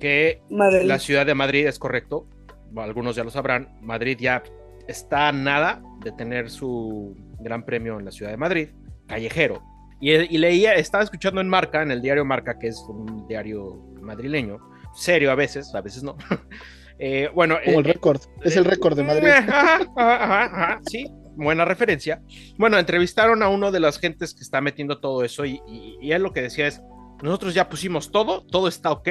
que 0.00 0.40
Madrid. 0.50 0.86
la 0.86 0.98
ciudad 0.98 1.26
de 1.26 1.34
Madrid 1.34 1.66
es 1.66 1.78
correcto, 1.78 2.26
algunos 2.76 3.14
ya 3.14 3.22
lo 3.22 3.30
sabrán, 3.30 3.78
Madrid 3.82 4.16
ya 4.18 4.42
está 4.88 5.30
nada 5.32 5.82
de 6.04 6.12
tener 6.12 6.50
su 6.50 7.14
gran 7.40 7.64
premio 7.64 7.98
en 7.98 8.04
la 8.04 8.10
ciudad 8.10 8.30
de 8.30 8.36
Madrid, 8.36 8.68
callejero. 9.06 9.62
Y, 10.00 10.12
y 10.12 10.38
leía, 10.38 10.74
estaba 10.74 11.04
escuchando 11.04 11.40
en 11.40 11.48
Marca, 11.48 11.82
en 11.82 11.90
el 11.90 12.02
diario 12.02 12.24
Marca, 12.24 12.58
que 12.58 12.68
es 12.68 12.78
un 12.88 13.26
diario 13.28 13.76
madrileño, 14.00 14.58
serio 14.94 15.30
a 15.30 15.34
veces, 15.36 15.74
a 15.74 15.80
veces 15.80 16.02
no. 16.02 16.16
Eh, 17.04 17.28
bueno, 17.34 17.56
Como 17.64 17.80
el 17.80 17.86
eh, 17.86 17.92
récord. 17.94 18.20
Es 18.44 18.54
el 18.56 18.64
récord 18.64 18.96
de 18.96 19.02
Madrid. 19.02 19.26
Ajá, 19.48 19.76
ajá, 19.76 19.84
ajá, 19.96 20.44
ajá, 20.44 20.80
sí, 20.88 21.10
buena 21.34 21.64
referencia. 21.64 22.22
Bueno, 22.58 22.78
entrevistaron 22.78 23.42
a 23.42 23.48
uno 23.48 23.72
de 23.72 23.80
las 23.80 23.98
gentes 23.98 24.34
que 24.34 24.42
está 24.42 24.60
metiendo 24.60 25.00
todo 25.00 25.24
eso 25.24 25.44
y, 25.44 25.60
y- 25.66 25.96
y 26.00 26.12
él 26.12 26.22
lo 26.22 26.32
que 26.32 26.42
decía 26.42 26.68
es, 26.68 26.80
nosotros 27.22 27.54
ya 27.54 27.68
pusimos 27.68 28.12
todo, 28.12 28.44
todo 28.44 28.68
está 28.68 28.92
ok, 28.92 29.08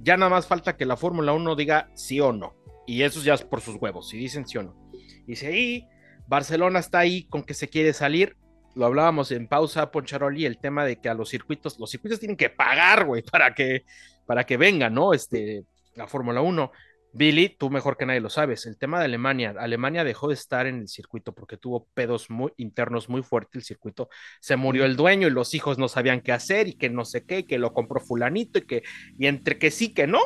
ya 0.00 0.16
nada 0.16 0.30
más 0.30 0.46
falta 0.46 0.76
que 0.78 0.86
la 0.86 0.96
Fórmula 0.96 1.34
1 1.34 1.56
diga 1.56 1.90
sí 1.94 2.20
o 2.20 2.32
no. 2.32 2.54
Y 2.86 3.02
eso 3.02 3.20
ya 3.20 3.34
es 3.34 3.42
por 3.42 3.60
sus 3.60 3.76
huevos, 3.76 4.08
si 4.08 4.16
dicen 4.16 4.46
sí 4.46 4.56
o 4.56 4.62
no. 4.62 4.89
Y 5.26 5.86
Barcelona 6.26 6.78
está 6.78 7.00
ahí 7.00 7.24
con 7.24 7.42
que 7.42 7.54
se 7.54 7.68
quiere 7.68 7.92
salir. 7.92 8.36
Lo 8.74 8.86
hablábamos 8.86 9.32
en 9.32 9.48
pausa, 9.48 9.90
Poncharoli, 9.90 10.46
el 10.46 10.58
tema 10.58 10.84
de 10.84 11.00
que 11.00 11.08
a 11.08 11.14
los 11.14 11.28
circuitos, 11.28 11.78
los 11.78 11.90
circuitos 11.90 12.20
tienen 12.20 12.36
que 12.36 12.50
pagar, 12.50 13.04
güey, 13.04 13.22
para 13.22 13.54
que, 13.54 13.84
para 14.26 14.44
que 14.44 14.56
venga, 14.56 14.88
¿no? 14.90 15.12
Este, 15.12 15.64
la 15.96 16.06
Fórmula 16.06 16.40
1. 16.40 16.70
Billy, 17.12 17.48
tú 17.48 17.70
mejor 17.70 17.96
que 17.96 18.06
nadie 18.06 18.20
lo 18.20 18.30
sabes, 18.30 18.66
el 18.66 18.78
tema 18.78 19.00
de 19.00 19.06
Alemania, 19.06 19.52
Alemania 19.58 20.04
dejó 20.04 20.28
de 20.28 20.34
estar 20.34 20.68
en 20.68 20.82
el 20.82 20.88
circuito 20.88 21.34
porque 21.34 21.56
tuvo 21.56 21.88
pedos 21.92 22.30
muy 22.30 22.52
internos 22.56 23.08
muy 23.08 23.24
fuertes 23.24 23.56
el 23.56 23.62
circuito, 23.64 24.08
se 24.40 24.54
murió 24.54 24.84
el 24.84 24.94
dueño 24.94 25.26
y 25.26 25.32
los 25.32 25.52
hijos 25.54 25.76
no 25.76 25.88
sabían 25.88 26.20
qué 26.20 26.30
hacer 26.30 26.68
y 26.68 26.74
que 26.74 26.88
no 26.88 27.04
sé 27.04 27.24
qué, 27.24 27.40
y 27.40 27.42
que 27.44 27.58
lo 27.58 27.72
compró 27.72 28.00
fulanito 28.00 28.60
y 28.60 28.62
que, 28.62 28.82
y 29.18 29.26
entre 29.26 29.58
que 29.58 29.72
sí 29.72 29.92
que 29.92 30.06
no, 30.06 30.20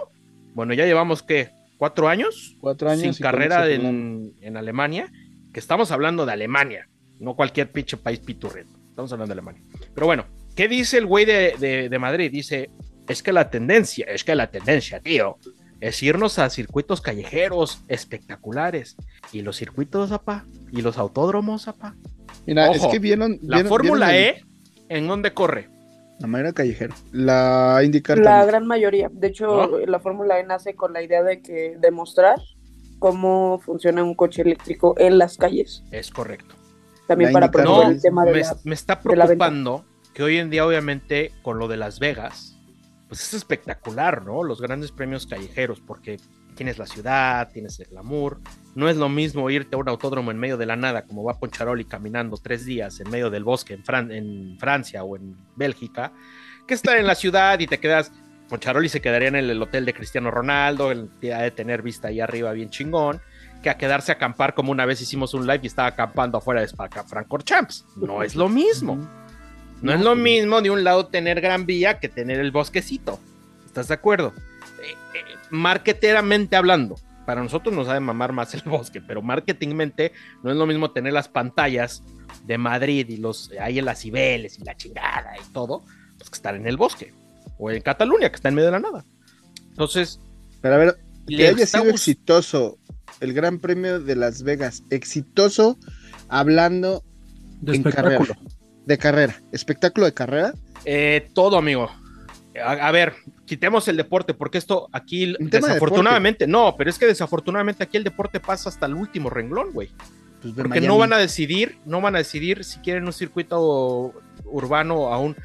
bueno, 0.53 0.75
ya 0.75 0.85
llevamos 0.85 1.23
que 1.23 1.51
cuatro 1.79 2.09
años 2.09 2.57
Cuatro 2.61 2.89
años. 2.91 3.03
sin 3.03 3.15
carrera 3.23 3.69
en, 3.71 4.33
en 4.41 4.57
Alemania, 4.57 5.11
que 5.53 5.61
estamos 5.61 5.91
hablando 5.91 6.27
de 6.27 6.33
Alemania, 6.33 6.89
no 7.21 7.35
cualquier 7.37 7.71
pinche 7.71 7.97
país 7.97 8.19
piturrito, 8.21 8.71
estamos 8.89 9.13
hablando 9.13 9.35
de 9.35 9.41
Alemania. 9.41 9.63
Pero 9.95 10.07
bueno, 10.07 10.27
¿qué 10.57 10.69
dice 10.69 10.99
el 10.99 11.07
güey 11.07 11.25
de, 11.25 11.55
de- 11.59 11.89
de 11.89 11.99
Madrid? 11.99 12.31
Dice, 12.31 12.71
es 13.09 13.23
que 13.23 13.33
la 13.33 13.51
tendencia, 13.51 14.07
es 14.09 14.25
que 14.25 14.35
la 14.35 14.51
tendencia, 14.51 15.01
tío, 15.01 15.37
es 15.81 16.03
irnos 16.03 16.39
a 16.39 16.49
circuitos 16.51 17.01
callejeros 17.01 17.83
espectaculares. 17.89 18.97
Y 19.33 19.43
los 19.43 19.57
circuitos, 19.57 20.13
apá, 20.13 20.45
y 20.73 20.81
los 20.83 20.97
autódromos, 20.99 21.69
apá. 21.69 21.95
Mira, 22.47 22.71
Ojo, 22.71 22.87
es 22.87 22.93
que 22.93 22.99
vieron. 22.99 23.39
La 23.43 23.65
Fórmula 23.65 24.11
vieron 24.13 24.49
E, 24.89 24.97
¿en 24.97 25.07
dónde 25.09 25.33
corre? 25.35 25.69
La 26.25 26.29
manera 26.29 26.53
callejera. 26.55 26.95
La 27.13 27.83
IndyCar 27.85 28.17
La 28.17 28.25
también. 28.25 28.47
gran 28.49 28.67
mayoría. 28.67 29.11
De 29.13 29.27
hecho, 29.27 29.47
¿No? 29.47 29.79
la 29.79 30.01
Fórmula 30.01 30.41
E 30.41 30.45
nace 30.45 30.75
con 30.75 30.95
la 30.95 31.03
idea 31.03 31.23
de 31.23 31.43
que 31.43 31.77
demostrar 31.79 32.41
cómo 32.99 33.59
funciona 33.63 34.03
un 34.03 34.15
coche 34.15 34.41
eléctrico 34.41 34.95
en 34.97 35.19
las 35.19 35.37
calles. 35.37 35.85
Es 35.91 36.11
correcto. 36.11 36.55
También 37.07 37.31
La 37.31 37.41
para 37.41 37.51
promover 37.51 37.87
No, 37.89 37.93
el 37.93 38.01
tema 38.01 38.25
de 38.25 38.33
me, 38.33 38.41
la... 38.41 38.57
me 38.65 38.75
está 38.75 39.01
preocupando 39.01 39.85
que 40.15 40.23
hoy 40.23 40.39
en 40.39 40.49
día, 40.49 40.67
obviamente, 40.67 41.31
con 41.43 41.59
lo 41.59 41.69
de 41.69 41.77
Las 41.77 41.99
Vegas, 42.01 42.57
pues 43.09 43.21
es 43.23 43.35
espectacular, 43.35 44.25
¿no? 44.25 44.43
Los 44.45 44.63
grandes 44.63 44.93
premios 44.93 45.27
callejeros, 45.27 45.83
porque 45.83 46.17
tienes 46.55 46.79
la 46.79 46.87
ciudad, 46.87 47.51
tienes 47.53 47.79
el 47.81 47.87
glamour. 47.87 48.41
No 48.75 48.89
es 48.89 48.97
lo 48.97 49.09
mismo 49.09 49.49
irte 49.51 49.77
a 49.77 49.79
un 49.79 49.89
autódromo 49.89 50.31
en 50.31 50.39
medio 50.39 50.57
de 50.57 50.67
la 50.67 50.77
nada, 50.77 51.03
como 51.03 51.23
va 51.25 51.39
Poncharoli 51.39 51.85
caminando 51.85 52.37
tres 52.37 52.65
días 52.65 52.99
en 53.01 53.11
medio 53.11 53.31
del 53.31 53.45
bosque 53.45 53.75
en, 53.75 53.85
Fran- 53.85 54.13
en 54.13 54.59
Francia 54.59 55.05
o 55.05 55.17
en 55.17 55.37
Bélgica, 55.57 56.13
que 56.67 56.75
estar 56.75 56.97
en 56.97 57.07
la 57.07 57.15
ciudad 57.15 57.59
y 57.61 57.67
te 57.67 57.79
quedas. 57.79 58.11
Poncharoli 58.49 58.89
se 58.89 59.01
quedaría 59.01 59.29
en 59.29 59.37
el, 59.37 59.51
el 59.51 59.63
hotel 59.63 59.85
de 59.87 59.95
Cristiano 59.95 60.31
Ronaldo, 60.31 60.91
el 60.93 61.09
ha 61.35 61.43
de 61.43 61.51
tener 61.51 61.83
vista 61.83 62.09
ahí 62.09 62.21
arriba 62.21 62.53
bien 62.53 62.69
chingón, 62.69 63.21
que 63.63 63.71
a 63.71 63.79
quedarse 63.79 64.13
a 64.13 64.17
acampar 64.17 64.55
como 64.55 64.71
una 64.71 64.85
vez 64.85 65.01
hicimos 65.01 65.33
un 65.33 65.47
live 65.47 65.61
y 65.63 65.67
estaba 65.67 65.89
acampando 65.89 66.37
afuera 66.39 66.61
de 66.61 66.69
Francorchamps. 66.69 67.87
No 67.97 68.23
es 68.23 68.37
lo 68.37 68.49
mismo. 68.49 68.95
Ujú. 68.95 69.09
No 69.81 69.93
es 69.95 70.01
lo 70.03 70.15
mismo 70.15 70.61
de 70.61 70.71
un 70.71 70.85
lado 70.85 71.07
tener 71.07 71.41
Gran 71.41 71.65
Vía 71.65 71.99
que 71.99 72.09
tener 72.09 72.39
el 72.39 72.51
bosquecito. 72.51 73.19
¿Estás 73.65 73.89
de 73.89 73.95
acuerdo? 73.95 74.33
Marketeramente 75.55 76.57
hablando, 76.57 76.97
para 77.27 77.43
nosotros 77.43 77.73
nos 77.73 77.89
ha 77.89 77.95
de 77.95 78.01
mamar 78.01 78.33
más 78.33 78.55
el 78.55 78.63
bosque, 78.67 79.01
pero 79.01 79.23
marketingmente 79.23 80.13
no 80.43 80.51
es 80.51 80.57
lo 80.57 80.67
mismo 80.67 80.91
tener 80.91 81.13
las 81.13 81.29
pantallas 81.29 82.03
de 82.45 82.59
Madrid 82.59 83.09
y 83.09 83.19
los 83.19 83.53
ahí 83.61 83.79
en 83.79 83.85
las 83.85 84.01
Cibeles 84.01 84.59
y 84.59 84.65
la 84.65 84.77
chingada 84.77 85.33
y 85.39 85.53
todo, 85.53 85.85
pues 86.19 86.29
que 86.29 86.35
estar 86.35 86.57
en 86.57 86.67
el 86.67 86.77
bosque 86.77 87.15
o 87.57 87.71
en 87.71 87.81
Cataluña, 87.83 88.29
que 88.31 88.35
está 88.37 88.49
en 88.49 88.57
medio 88.57 88.67
de 88.67 88.73
la 88.73 88.81
nada. 88.81 89.05
Entonces, 89.69 90.21
Pero 90.61 90.75
a 90.75 90.79
ver, 90.79 90.97
que 91.29 91.47
haya 91.47 91.67
sido 91.67 91.85
exitoso 91.85 92.79
el 93.21 93.33
Gran 93.33 93.61
Premio 93.61 94.01
de 94.01 94.17
Las 94.17 94.43
Vegas, 94.43 94.83
exitoso 94.91 95.79
hablando 96.29 97.05
De 97.61 97.77
en 97.77 97.85
carrera, 97.85 98.37
de 98.87 98.99
carrera, 98.99 99.41
espectáculo 99.53 100.07
de 100.07 100.15
carrera, 100.15 100.53
Eh, 100.85 101.29
todo, 101.33 101.57
amigo. 101.57 101.91
A, 102.63 102.73
a 102.73 102.91
ver, 102.93 103.15
quitemos 103.47 103.89
el 103.89 103.97
deporte, 103.97 104.35
porque 104.35 104.59
esto 104.59 104.89
aquí, 104.93 105.27
de 105.27 105.37
desafortunadamente, 105.41 106.47
no, 106.47 106.77
pero 106.77 106.91
es 106.91 106.99
que 106.99 107.07
desafortunadamente 107.07 107.83
aquí 107.83 107.97
el 107.97 108.05
deporte 108.05 108.41
pasa 108.41 108.69
hasta 108.69 108.87
el 108.87 108.95
último 108.95 109.31
renglón, 109.31 109.73
güey. 109.73 109.91
pues 110.41 110.55
Porque 110.55 110.69
Miami. 110.81 110.87
no 110.87 110.99
van 110.99 111.13
a 111.13 111.19
decidir, 111.19 111.79
no 111.85 112.01
van 112.01 112.15
a 112.15 112.19
decidir 112.19 112.65
si 112.65 112.79
quieren 112.81 113.07
un 113.07 113.13
circuito 113.13 114.13
urbano 114.45 115.13
aún. 115.13 115.37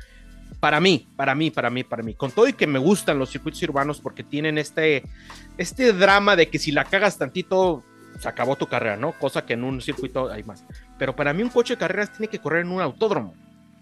Para 0.59 0.79
mí, 0.81 1.07
para 1.15 1.35
mí, 1.35 1.51
para 1.51 1.69
mí, 1.69 1.83
para 1.83 2.03
mí. 2.03 2.13
Con 2.15 2.31
todo 2.31 2.47
y 2.47 2.53
que 2.53 2.67
me 2.67 2.79
gustan 2.79 3.17
los 3.17 3.29
circuitos 3.29 3.63
urbanos 3.63 4.01
porque 4.01 4.23
tienen 4.23 4.57
este, 4.57 5.03
este 5.57 5.93
drama 5.93 6.35
de 6.35 6.49
que 6.49 6.59
si 6.59 6.71
la 6.73 6.83
cagas 6.83 7.17
tantito, 7.17 7.83
se 8.19 8.27
acabó 8.27 8.57
tu 8.57 8.67
carrera, 8.67 8.97
¿no? 8.97 9.13
Cosa 9.13 9.45
que 9.45 9.53
en 9.53 9.63
un 9.63 9.81
circuito 9.81 10.29
hay 10.29 10.43
más. 10.43 10.65
Pero 10.97 11.15
para 11.15 11.31
mí 11.33 11.43
un 11.43 11.49
coche 11.49 11.75
de 11.75 11.79
carreras 11.79 12.11
tiene 12.11 12.27
que 12.27 12.39
correr 12.39 12.65
en 12.65 12.71
un 12.71 12.81
autódromo. 12.81 13.33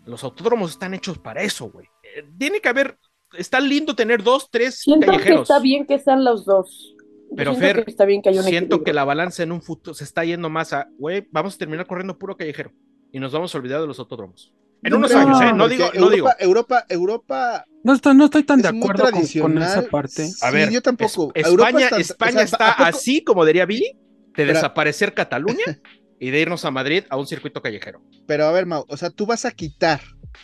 Los 0.05 0.23
autódromos 0.23 0.71
están 0.71 0.93
hechos 0.93 1.17
para 1.17 1.41
eso, 1.41 1.65
güey. 1.71 1.87
Eh, 2.15 2.23
Tiene 2.37 2.61
que 2.61 2.69
haber, 2.69 2.97
está 3.37 3.59
lindo 3.59 3.95
tener 3.95 4.23
dos, 4.23 4.49
tres 4.51 4.75
Siento 4.79 5.05
que 5.05 5.11
callejeros. 5.11 5.41
está 5.43 5.59
bien 5.59 5.85
que 5.85 5.95
están 5.95 6.23
los 6.23 6.45
dos. 6.45 6.93
Pero, 7.35 7.51
siento 7.55 7.67
Fer, 7.75 7.85
que 7.85 7.91
está 7.91 8.05
bien 8.05 8.21
que 8.21 8.29
haya 8.29 8.39
un 8.39 8.45
Siento 8.45 8.75
equilibrio. 8.75 8.83
que 8.85 8.93
la 8.93 9.03
balanza 9.03 9.43
en 9.43 9.51
un 9.51 9.61
futuro 9.61 9.93
se 9.93 10.03
está 10.05 10.23
yendo 10.23 10.49
más 10.49 10.71
a, 10.73 10.87
güey, 10.97 11.27
vamos 11.31 11.55
a 11.55 11.57
terminar 11.57 11.85
corriendo 11.85 12.17
puro 12.17 12.37
callejero 12.37 12.71
y 13.11 13.19
nos 13.19 13.31
vamos 13.33 13.53
a 13.53 13.57
olvidar 13.57 13.81
de 13.81 13.87
los 13.87 13.99
autódromos. 13.99 14.53
En 14.83 14.91
No 14.91 14.97
unos 14.97 15.11
años, 15.13 15.41
¿eh? 15.41 15.51
No 15.53 15.67
digo, 15.67 15.85
no 15.95 16.09
digo. 16.09 16.29
Europa, 16.39 16.85
Europa, 16.85 16.85
Europa, 16.87 17.65
No 17.83 17.93
estoy, 17.93 18.15
no 18.15 18.25
estoy 18.25 18.43
tan 18.43 18.59
Es 18.59 18.63
de 18.63 18.69
acuerdo 18.69 19.05
con, 19.41 19.57
esa 19.61 19.81
parte. 19.89 20.23
A 20.41 20.49
Sí, 20.49 20.53
ver, 20.55 20.69
yo 20.71 20.81
tampoco. 20.81 21.31
es- 21.33 21.47
Europa 21.47 21.69
España, 21.69 21.85
está- 21.87 21.97
España 22.01 22.29
o 22.29 22.33
sea, 22.35 22.43
está 22.43 22.69
¿a 22.71 22.77
poco- 22.77 22.89
así, 22.89 23.23
como 23.23 23.43
diría 23.43 23.65
Billy, 23.65 23.91
de 23.93 24.31
Pero- 24.33 24.53
desaparecer 24.53 25.13
Cataluña 25.15 25.57
y 26.19 26.29
de 26.29 26.39
irnos 26.41 26.63
a 26.63 26.71
Madrid 26.71 27.03
a 27.09 27.17
un 27.17 27.25
circuito 27.27 27.61
callejero. 27.61 28.01
Pero 28.27 28.45
a 28.45 28.51
ver, 28.51 28.67
Mau, 28.67 28.85
o 28.87 28.97
sea, 28.97 29.09
tú 29.09 29.25
vas 29.25 29.45
a 29.45 29.51
quitar 29.51 29.99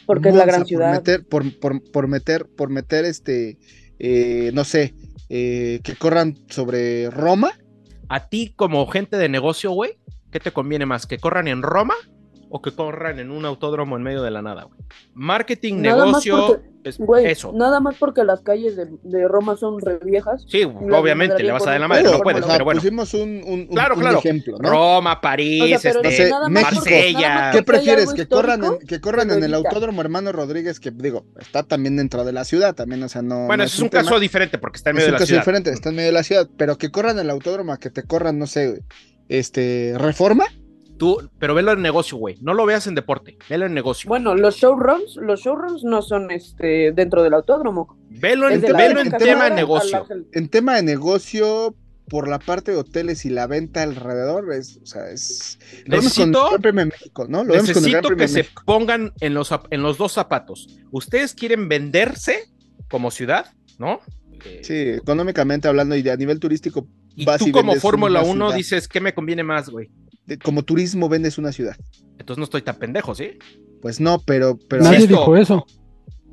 Porque 0.06 0.30
es 0.30 0.36
la 0.36 0.46
gran 0.46 0.62
por 0.62 0.68
ciudad. 0.68 0.92
meter, 0.92 1.26
por, 1.26 1.60
por, 1.60 1.84
por 1.92 2.08
meter, 2.08 2.46
por 2.46 2.70
meter 2.70 3.06
este, 3.06 3.58
eh, 4.00 4.52
no 4.54 4.64
sé, 4.64 4.94
eh, 5.30 5.80
que 5.84 5.96
corran 5.96 6.38
sobre 6.50 7.10
Roma. 7.10 7.52
A 8.10 8.28
ti, 8.28 8.54
como 8.56 8.86
gente 8.88 9.18
de 9.18 9.30
negocio, 9.30 9.72
güey, 9.72 9.98
¿qué 10.32 10.40
te 10.40 10.52
conviene 10.52 10.86
más? 10.86 11.08
¿Que 11.08 11.18
corran 11.18 11.48
en 11.48 11.62
Roma 11.62 11.96
o 12.56 12.62
que 12.62 12.72
corran 12.72 13.18
en 13.18 13.32
un 13.32 13.46
autódromo 13.46 13.98
en 13.98 14.04
medio 14.04 14.22
de 14.22 14.30
la 14.30 14.44
nada, 14.44 14.66
güey? 14.66 14.78
Marketing, 15.16 15.82
Nada 15.82 16.06
negocio, 16.06 16.38
porque- 16.48 16.64
es- 16.84 17.00
eso. 17.38 17.52
nada 17.52 17.80
más 17.80 17.96
porque 17.98 18.24
las 18.24 18.42
calles 18.42 18.76
de, 18.76 18.88
de 19.02 19.28
Roma 19.28 19.58
son 19.58 19.80
re 19.82 19.98
viejas. 20.06 20.46
Sí, 20.48 20.64
obviamente, 20.64 21.42
le 21.42 21.52
vas 21.52 21.66
a 21.66 21.72
dar 21.72 21.80
la 21.80 21.88
madre, 21.88 22.04
Pero, 22.04 22.18
no 22.18 22.24
puedes, 22.24 22.42
o 22.44 22.46
sea, 22.46 22.54
pero 22.56 22.66
bueno. 22.66 22.80
pusimos 22.82 23.14
un, 23.16 23.42
un- 23.44 23.52
un- 23.62 23.68
Claro, 23.68 23.96
un 23.96 24.02
claro. 24.02 24.20
ejemplo, 24.20 24.58
¿no? 24.60 24.70
Roma, 24.70 25.20
París, 25.20 25.64
O 25.78 25.80
sea, 25.80 25.92
este, 25.92 26.04
no 26.04 26.12
sé, 26.12 26.32
México. 26.52 26.72
Marsella. 26.76 27.50
¿Qué 27.54 27.64
prefieres? 27.64 28.14
¿Que 28.14 28.28
corran, 28.28 28.64
en, 28.64 28.78
que 28.80 29.02
corran 29.02 29.32
en 29.32 29.44
el. 29.44 29.54
Autódromo 29.56 30.02
Hermano 30.02 30.32
Rodríguez? 30.32 30.80
Que 30.80 30.92
digo, 30.92 31.26
está 31.40 31.64
también 31.64 31.96
dentro 31.96 32.24
de 32.24 32.34
la 32.34 32.44
ciudad, 32.46 32.76
también, 32.76 33.02
o 33.02 33.10
sea, 33.10 33.24
no. 33.24 33.48
Bueno, 33.48 33.64
no 33.64 33.64
eso 33.64 33.78
es 33.78 33.82
un 33.82 33.90
tema. 33.90 34.04
caso 34.04 34.20
diferente 34.20 34.60
porque 34.60 34.78
está 34.78 34.92
en 34.92 34.98
Es 34.98 35.04
medio 35.04 35.08
un 35.08 35.12
de 35.12 35.14
la 35.14 35.18
caso 35.20 35.28
ciudad. 35.28 35.42
diferente, 35.42 35.70
está 35.72 35.90
en 35.90 35.96
medio 35.96 36.08
de 36.10 36.14
la 36.14 36.24
ciudad, 36.24 36.48
pero 36.56 36.78
que 36.78 36.92
corran 36.92 37.18
en 37.18 37.26
el 37.26 37.30
autódromo, 37.32 37.74
a 37.74 37.80
que 37.80 37.90
te 37.90 38.04
corran, 38.04 38.38
no 38.38 38.46
sé, 38.46 38.84
este, 39.30 39.96
reforma. 39.98 40.46
Tú, 40.98 41.30
pero 41.40 41.54
velo 41.56 41.72
en 41.74 41.82
negocio, 41.82 42.18
güey. 42.18 42.38
No 42.42 42.54
lo 42.54 42.66
veas 42.66 42.88
en 42.88 42.96
deporte, 42.96 43.38
velo 43.50 43.66
en 43.66 43.74
negocio. 43.74 44.08
Bueno, 44.08 44.36
los 44.36 44.56
showruns, 44.58 45.16
los 45.18 45.42
showruns 45.42 45.84
no 45.84 46.02
son 46.02 46.32
este 46.32 46.92
dentro 46.94 47.24
del 47.24 47.34
autódromo. 47.34 47.98
velo 48.10 48.50
en, 48.50 48.62
velo 48.62 49.02
en 49.02 49.12
tema 49.12 49.50
de 49.50 49.56
negocio. 49.56 50.06
En 50.34 50.50
tema 50.50 50.76
de 50.76 50.84
negocio, 50.84 51.76
por 52.10 52.28
la 52.28 52.38
parte 52.40 52.72
de 52.72 52.78
hoteles 52.78 53.26
y 53.26 53.30
la 53.30 53.48
venta 53.48 53.82
alrededor, 53.84 54.54
es, 54.54 54.78
o 54.84 54.86
sea, 54.86 55.10
es. 55.10 55.58
Lo 55.86 55.98
vemos 55.98 56.14
con 56.14 56.24
el 56.24 56.32
Necesito, 56.32 56.58
Gran 56.62 56.76
México, 56.88 57.26
¿no? 57.28 57.44
Lo 57.44 57.54
con 57.54 57.60
el 57.60 57.74
Gran 57.74 57.76
necesito 57.84 58.16
que 58.16 58.28
se 58.28 58.38
México. 58.40 58.62
pongan 58.66 59.14
en 59.20 59.34
los, 59.34 59.50
en 59.72 59.82
los 59.82 59.98
dos 59.98 60.12
zapatos. 60.14 60.68
Ustedes 60.92 61.34
quieren 61.34 61.68
venderse 61.70 62.50
como 62.90 63.10
ciudad, 63.10 63.48
¿no? 63.80 64.00
Eh, 64.46 64.60
Sí, 64.64 64.74
económicamente 65.02 65.68
hablando 65.68 65.96
y 65.96 66.02
de- 66.02 66.12
a 66.12 66.18
nivel 66.18 66.40
turístico, 66.40 66.88
y 67.16 67.26
vas 67.26 67.40
tú 67.40 67.48
y 67.48 67.52
como 67.52 67.74
Fórmula 67.76 68.22
una 68.22 68.30
1 68.30 68.46
ciudad. 68.48 68.58
dices, 68.58 68.88
¿qué 68.88 69.00
me 69.00 69.14
conviene 69.14 69.44
más, 69.44 69.70
güey? 69.70 69.90
De- 70.26 70.38
como 70.38 70.64
turismo 70.64 71.10
vendes 71.10 71.38
una 71.38 71.52
ciudad. 71.52 71.76
Entonces 72.18 72.38
no 72.38 72.44
estoy 72.46 72.62
tan 72.62 72.76
pendejo, 72.78 73.14
¿sí? 73.16 73.38
Pues 73.82 74.00
no, 74.00 74.20
pero, 74.20 74.58
pero, 74.70 74.84
Nadie 74.84 75.00
esto- 75.00 75.08
dijo 75.20 75.38
eso. 75.38 75.66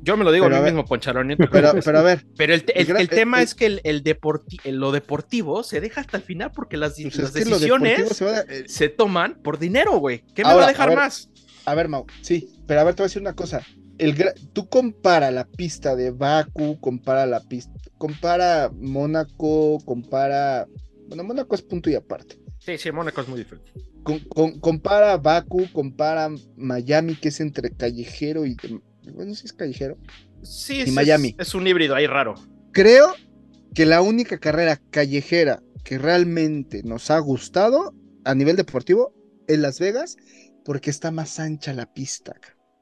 Yo 0.03 0.17
me 0.17 0.23
lo 0.23 0.31
digo 0.31 0.45
Pero 0.45 0.55
a 0.55 0.57
a 0.57 0.61
mí 0.61 0.65
ver- 0.65 0.73
mismo, 0.73 0.87
Poncharoni. 0.87 1.35
pero, 1.35 1.73
pero 1.85 1.99
a 1.99 2.01
ver, 2.01 2.25
Pero 2.37 2.53
el, 2.55 2.63
te- 2.63 2.73
el- 2.73 2.79
El 2.79 2.85
gran- 2.87 3.01
el 3.01 3.09
tema 3.09 3.37
el- 3.37 3.43
es 3.43 3.53
que 3.53 3.67
el, 3.67 3.81
el 3.83 4.03
deporti- 4.03 4.59
lo 4.71 4.91
deportivo 4.91 5.61
se 5.61 5.79
deja 5.79 6.01
hasta 6.01 6.17
el 6.17 6.23
final 6.23 6.51
porque 6.51 6.75
las, 6.77 6.93
pues 6.99 7.17
las 7.17 7.33
decisiones 7.33 8.09
se 8.17 8.25
va 8.25 8.37
a- 8.37 8.41
eh, 8.41 8.63
se 8.67 8.89
toman 8.89 9.35
por 9.43 9.59
dinero, 9.59 9.99
güey. 9.99 10.23
¿Qué 10.33 10.41
me 10.43 10.49
Ahora, 10.49 10.55
va 10.57 10.63
a 10.63 10.69
a 10.69 10.71
dejar 10.71 10.89
ver, 10.89 10.97
más? 10.97 11.29
A 11.65 11.75
ver, 11.75 11.87
Mau, 11.87 12.07
sí, 12.21 12.49
pero 12.65 12.79
a 12.81 12.83
ver, 12.83 12.95
te 12.95 13.03
voy 13.03 13.05
a 13.05 13.09
decir 13.09 13.21
una 13.21 13.35
cosa. 13.35 13.61
tú 14.53 14.67
compara 14.67 15.29
la 15.29 15.45
pista 15.45 15.95
de 15.95 16.09
Baku, 16.09 16.79
compara 16.79 17.27
la 17.27 17.39
pista, 17.41 17.71
compara 17.99 18.71
Mónaco, 18.73 19.77
compara, 19.85 20.65
bueno, 21.07 21.23
Mónaco 21.23 21.53
es 21.53 21.61
punto 21.61 21.91
y 21.91 21.93
aparte. 21.93 22.39
Sí, 22.63 22.77
sí, 22.77 22.91
Mónaco 22.91 23.21
es 23.21 23.27
muy 23.27 23.39
diferente. 23.39 23.71
Con- 24.03 24.19
con- 24.19 24.59
compara 24.59 25.17
Baku, 25.17 25.67
compara 25.73 26.29
Miami, 26.57 27.15
que 27.15 27.29
es 27.29 27.39
entre 27.39 27.71
callejero 27.75 28.45
y, 28.45 28.55
bueno, 29.13 29.33
sí 29.33 29.45
es 29.45 29.53
callejero. 29.53 29.97
Sí, 30.43 30.77
Y 30.77 30.81
es, 30.81 30.91
Miami. 30.93 31.35
Es, 31.39 31.55
un 31.55 31.65
híbrido 31.67 31.95
ahí 31.95 32.05
raro. 32.07 32.35
Creo 32.71 33.13
que 33.73 33.85
la 33.85 34.01
única 34.01 34.37
carrera 34.37 34.79
callejera 34.91 35.61
que 35.83 35.97
realmente 35.97 36.83
nos 36.83 37.09
ha 37.09 37.17
gustado 37.19 37.95
a 38.25 38.35
nivel 38.35 38.55
deportivo 38.55 39.13
es 39.47 39.57
Las 39.57 39.79
Vegas, 39.79 40.17
porque 40.63 40.91
está 40.91 41.09
más 41.09 41.39
ancha 41.39 41.73
la 41.73 41.91
pista. 41.91 42.35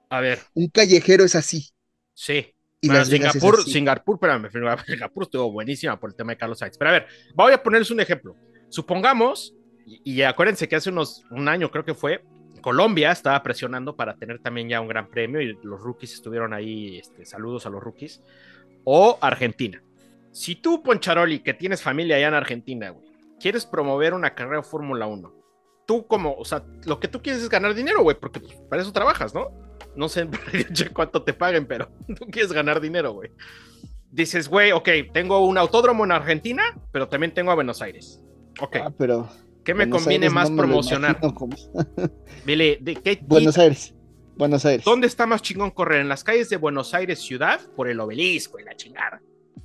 A 0.09 0.19
ver, 0.19 0.39
Un 0.55 0.67
callejero 0.67 1.23
es 1.23 1.35
así. 1.35 1.69
sí. 2.13 2.53
Y 2.81 2.87
Bueno, 2.87 2.99
Las 2.99 3.09
Vegas 3.09 3.33
Singapur, 3.33 3.55
es 3.55 3.61
así. 3.61 3.71
Singapur, 3.73 4.15
espérame, 4.15 4.49
Singapur 4.85 5.23
estuvo 5.23 5.51
buenísima 5.51 5.99
por 5.99 6.09
el 6.11 6.15
tema 6.15 6.31
de 6.31 6.37
Carlos 6.37 6.59
Sainz. 6.59 6.77
Pero 6.77 6.89
a 6.91 6.93
ver, 6.93 7.07
voy 7.35 7.51
a 7.51 7.61
ponerles 7.61 7.91
un 7.91 7.99
ejemplo. 7.99 8.35
Supongamos, 8.69 9.53
y, 9.89 10.01
y 10.03 10.21
acuérdense 10.21 10.67
que 10.67 10.75
hace 10.75 10.89
unos, 10.89 11.23
un 11.31 11.47
año 11.47 11.71
creo 11.71 11.85
que 11.85 11.93
fue, 11.93 12.23
Colombia 12.61 13.11
estaba 13.11 13.41
presionando 13.41 13.95
para 13.95 14.15
tener 14.15 14.39
también 14.39 14.69
ya 14.69 14.81
un 14.81 14.87
gran 14.87 15.09
premio 15.09 15.41
y 15.41 15.57
los 15.63 15.81
rookies 15.81 16.13
estuvieron 16.13 16.53
ahí, 16.53 16.97
este, 16.99 17.25
saludos 17.25 17.65
a 17.65 17.69
los 17.69 17.81
rookies, 17.81 18.21
o 18.83 19.17
Argentina. 19.21 19.81
Si 20.31 20.55
tú, 20.55 20.83
Poncharoli, 20.83 21.39
que 21.39 21.53
tienes 21.53 21.81
familia 21.81 22.17
allá 22.17 22.27
en 22.27 22.33
Argentina, 22.33 22.89
güey, 22.89 23.07
quieres 23.39 23.65
promover 23.65 24.13
una 24.13 24.35
carrera 24.35 24.61
Fórmula 24.61 25.07
1, 25.07 25.33
tú 25.85 26.05
como, 26.05 26.35
o 26.35 26.45
sea, 26.45 26.63
lo 26.85 26.99
que 26.99 27.07
tú 27.07 27.21
quieres 27.21 27.41
es 27.41 27.49
ganar 27.49 27.73
dinero, 27.73 28.03
güey, 28.03 28.17
porque 28.19 28.39
pues, 28.39 28.55
para 28.69 28.81
eso 28.81 28.93
trabajas, 28.93 29.33
¿no? 29.33 29.49
No 29.95 30.07
sé 30.07 30.27
cuánto 30.93 31.23
te 31.23 31.33
paguen, 31.33 31.65
pero 31.65 31.89
tú 32.19 32.27
quieres 32.27 32.51
ganar 32.51 32.79
dinero, 32.79 33.13
güey. 33.13 33.31
Dices, 34.11 34.49
güey, 34.49 34.71
ok, 34.71 34.89
tengo 35.13 35.45
un 35.45 35.57
autódromo 35.57 36.03
en 36.03 36.11
Argentina, 36.11 36.63
pero 36.91 37.07
también 37.07 37.33
tengo 37.33 37.51
a 37.51 37.55
Buenos 37.55 37.81
Aires. 37.81 38.21
Ok, 38.59 38.77
Ah, 38.77 38.91
pero 38.97 39.29
¿qué 39.63 39.73
me 39.73 39.85
Buenos 39.85 40.01
conviene 40.03 40.25
Aires 40.27 40.33
más 40.33 40.49
no 40.49 40.55
me 40.55 40.61
lo 40.61 40.67
promocionar? 40.67 41.11
imagino 41.21 41.33
como- 41.35 41.55
Billy, 42.45 42.77
¿de 42.81 42.95
qué, 42.95 43.19
Buenos 43.27 43.57
Aires. 43.57 43.93
Buenos 44.37 44.65
Aires. 44.65 44.85
¿Dónde 44.85 45.07
está 45.07 45.25
más 45.25 45.41
chingón 45.41 45.71
correr? 45.71 45.99
¿En 46.01 46.07
las 46.09 46.23
calles 46.23 46.49
de 46.49 46.57
Buenos 46.57 46.93
Aires 46.93 47.19
ciudad? 47.19 47.59
Por 47.75 47.89
el 47.89 47.99
obelisco 47.99 48.57
y 48.59 48.63
la 48.63 48.75
chingada. 48.75 49.21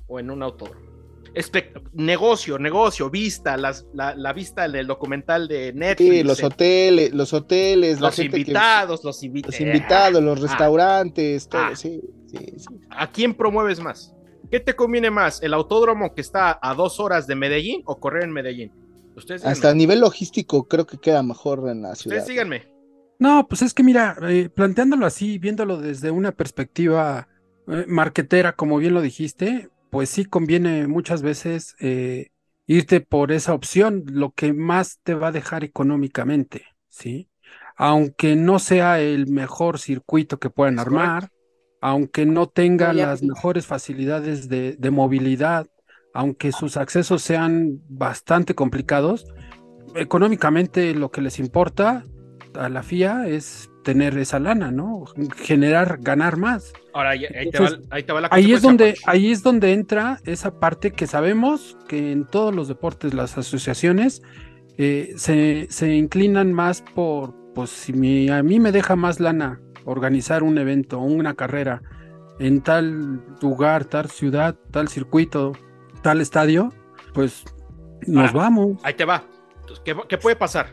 ¿O 0.07 0.19
en 0.19 0.29
un 0.29 0.43
autódromo? 0.43 0.85
Espect- 1.33 1.81
negocio, 1.93 2.57
negocio, 2.59 3.09
vista, 3.09 3.57
las- 3.57 3.85
la, 3.93 4.15
la 4.15 4.31
vista 4.33 4.67
del 4.69 4.87
documental 4.87 5.47
de 5.47 5.73
Netflix. 5.73 6.09
Sí, 6.17 6.23
los 6.23 6.39
eh, 6.41 6.45
hoteles, 6.45 7.13
los 7.13 7.33
hoteles, 7.33 7.99
los 7.99 8.15
que- 8.15 8.23
invitados, 8.23 9.03
los 9.03 9.23
invitados. 9.23 9.59
los 9.59 9.67
invitados, 9.67 10.23
los 10.23 10.41
restaurantes, 10.41 11.47
todo, 11.49 11.61
Ah. 11.61 11.75
sí, 11.75 12.01
sí, 12.27 12.37
sí. 12.57 12.67
¿A 12.89 13.09
quién 13.11 13.33
promueves 13.33 13.79
más? 13.81 14.13
¿Qué 14.51 14.59
te 14.59 14.75
conviene 14.75 15.09
más? 15.09 15.41
¿El 15.41 15.53
autódromo 15.53 16.13
que 16.13 16.21
está 16.21 16.57
a 16.61 16.73
dos 16.73 16.99
horas 16.99 17.27
de 17.27 17.35
Medellín 17.35 17.81
o 17.85 17.99
correr 17.99 18.23
en 18.23 18.31
Medellín? 18.31 18.71
Ustedes. 19.15 19.45
Hasta 19.45 19.69
a 19.69 19.73
nivel 19.73 20.01
logístico 20.01 20.67
creo 20.67 20.85
que 20.85 20.97
queda 20.97 21.23
mejor 21.23 21.67
en 21.69 21.83
la 21.83 21.95
ciudad. 21.95 22.17
Ustedes 22.17 22.27
díganme. 22.27 22.75
No, 23.17 23.47
pues 23.47 23.61
es 23.61 23.73
que 23.73 23.83
mira, 23.83 24.17
eh, 24.23 24.49
planteándolo 24.49 25.05
así, 25.05 25.37
viéndolo 25.37 25.77
desde 25.77 26.11
una 26.11 26.33
perspectiva 26.33 27.27
eh, 27.67 27.85
marquetera, 27.87 28.53
como 28.53 28.77
bien 28.77 28.93
lo 28.93 29.01
dijiste, 29.01 29.69
pues 29.89 30.09
sí 30.09 30.25
conviene 30.25 30.87
muchas 30.87 31.21
veces 31.21 31.75
eh, 31.79 32.31
irte 32.67 32.99
por 32.99 33.31
esa 33.31 33.53
opción, 33.53 34.03
lo 34.07 34.31
que 34.31 34.53
más 34.53 34.99
te 35.03 35.13
va 35.13 35.27
a 35.27 35.31
dejar 35.31 35.63
económicamente, 35.63 36.65
¿sí? 36.89 37.29
Aunque 37.77 38.35
no 38.35 38.59
sea 38.59 38.99
el 38.99 39.27
mejor 39.27 39.79
circuito 39.79 40.39
que 40.39 40.49
puedan 40.49 40.79
armar, 40.79 41.29
aunque 41.81 42.25
no 42.25 42.47
tenga 42.47 42.93
las 42.93 43.21
mejores 43.21 43.65
facilidades 43.65 44.49
de, 44.49 44.75
de 44.77 44.91
movilidad, 44.91 45.67
aunque 46.15 46.51
sus 46.51 46.77
accesos 46.77 47.21
sean 47.21 47.81
bastante 47.87 48.55
complicados, 48.55 49.25
económicamente 49.95 50.93
lo 50.95 51.11
que 51.11 51.21
les 51.21 51.39
importa 51.39 52.03
a 52.55 52.69
la 52.69 52.83
FIA 52.83 53.27
es 53.27 53.69
tener 53.83 54.17
esa 54.17 54.39
lana, 54.39 54.71
¿no? 54.71 55.03
Generar, 55.37 55.99
ganar 56.01 56.37
más. 56.37 56.73
Ahora, 56.93 57.11
ahí, 57.11 57.25
ahí 57.25 57.51
te, 57.51 57.59
va, 57.59 57.69
ahí 57.91 58.03
te 58.03 58.13
va 58.13 58.21
la 58.21 58.29
Ahí 58.31 58.51
es 58.53 58.61
donde, 58.61 58.95
ahí 59.05 59.31
es 59.31 59.43
donde 59.43 59.73
entra 59.73 60.19
esa 60.25 60.59
parte 60.59 60.91
que 60.91 61.05
sabemos 61.05 61.77
que 61.87 62.11
en 62.11 62.25
todos 62.25 62.55
los 62.55 62.67
deportes 62.67 63.13
las 63.13 63.37
asociaciones 63.37 64.21
eh, 64.77 65.13
se, 65.17 65.67
se 65.69 65.93
inclinan 65.95 66.51
más 66.51 66.81
por, 66.81 67.35
pues 67.53 67.69
si 67.69 67.93
mi- 67.93 68.29
a 68.29 68.41
mí 68.41 68.59
me 68.59 68.71
deja 68.71 68.95
más 68.95 69.19
lana 69.19 69.59
organizar 69.85 70.41
un 70.41 70.57
evento, 70.57 70.99
una 70.99 71.35
carrera 71.35 71.81
en 72.39 72.61
tal 72.61 73.21
lugar, 73.41 73.85
tal 73.85 74.09
ciudad, 74.09 74.55
tal 74.71 74.87
circuito, 74.87 75.53
tal 76.05 76.21
estadio, 76.21 76.71
pues 77.15 77.43
nos 78.05 78.27
Ahora, 78.27 78.43
vamos. 78.43 78.77
Ahí 78.83 78.93
te 78.93 79.05
va. 79.05 79.23
Entonces, 79.61 79.81
¿qué, 79.83 79.97
qué 80.07 80.19
puede 80.19 80.35
pasar? 80.35 80.69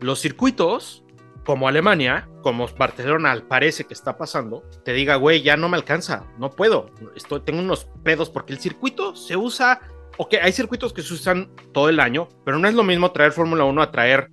Los 0.00 0.20
circuitos, 0.20 1.04
como 1.44 1.68
Alemania, 1.68 2.28
como 2.42 2.66
Barcelona 2.76 3.40
parece 3.48 3.84
que 3.84 3.94
está 3.94 4.16
pasando, 4.18 4.64
te 4.84 4.92
diga, 4.92 5.14
güey, 5.14 5.42
ya 5.42 5.56
no 5.56 5.68
me 5.68 5.76
alcanza, 5.76 6.26
no 6.38 6.50
puedo, 6.50 6.90
estoy, 7.14 7.42
tengo 7.42 7.60
unos 7.60 7.86
pedos 8.02 8.30
porque 8.30 8.52
el 8.52 8.58
circuito 8.58 9.14
se 9.14 9.36
usa, 9.36 9.80
ok, 10.16 10.34
hay 10.42 10.50
circuitos 10.50 10.92
que 10.92 11.02
se 11.02 11.14
usan 11.14 11.52
todo 11.72 11.88
el 11.88 12.00
año, 12.00 12.28
pero 12.44 12.58
no 12.58 12.66
es 12.66 12.74
lo 12.74 12.82
mismo 12.82 13.12
traer 13.12 13.30
Fórmula 13.30 13.62
1 13.62 13.80
a 13.80 13.92
traer 13.92 14.28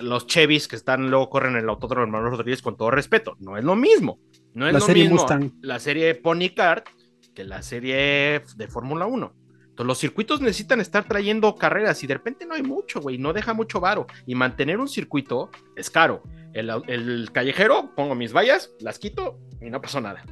los 0.00 0.28
Chevys 0.28 0.68
que 0.68 0.76
están 0.76 1.10
luego 1.10 1.30
corren 1.30 1.56
en 1.56 1.64
el 1.64 1.68
Autódromo 1.68 2.04
Hermano 2.04 2.30
Rodríguez 2.30 2.62
con 2.62 2.76
todo 2.76 2.92
respeto, 2.92 3.36
no 3.40 3.56
es 3.56 3.64
lo 3.64 3.74
mismo. 3.74 4.20
No 4.54 4.68
es 4.68 4.72
La 4.72 4.78
lo 4.78 4.84
serie 4.84 5.02
mismo 5.04 5.16
Mustang. 5.16 5.52
la 5.62 5.80
serie 5.80 6.14
Pony 6.14 6.50
Kart 6.54 6.86
que 7.34 7.42
la 7.44 7.62
serie 7.62 8.42
de 8.56 8.68
Fórmula 8.68 9.06
1. 9.06 9.39
Los 9.84 9.98
circuitos 9.98 10.40
necesitan 10.40 10.80
estar 10.80 11.04
trayendo 11.06 11.54
carreras 11.54 12.02
y 12.02 12.06
de 12.06 12.14
repente 12.14 12.46
no 12.46 12.54
hay 12.54 12.62
mucho, 12.62 13.00
güey, 13.00 13.18
no 13.18 13.32
deja 13.32 13.54
mucho 13.54 13.80
varo. 13.80 14.06
Y 14.26 14.34
mantener 14.34 14.78
un 14.78 14.88
circuito 14.88 15.50
es 15.76 15.90
caro. 15.90 16.22
El, 16.52 16.70
el 16.88 17.30
callejero, 17.32 17.90
pongo 17.94 18.14
mis 18.14 18.32
vallas, 18.32 18.72
las 18.80 18.98
quito 18.98 19.38
y 19.60 19.70
no 19.70 19.80
pasó 19.80 20.00
nada. 20.00 20.24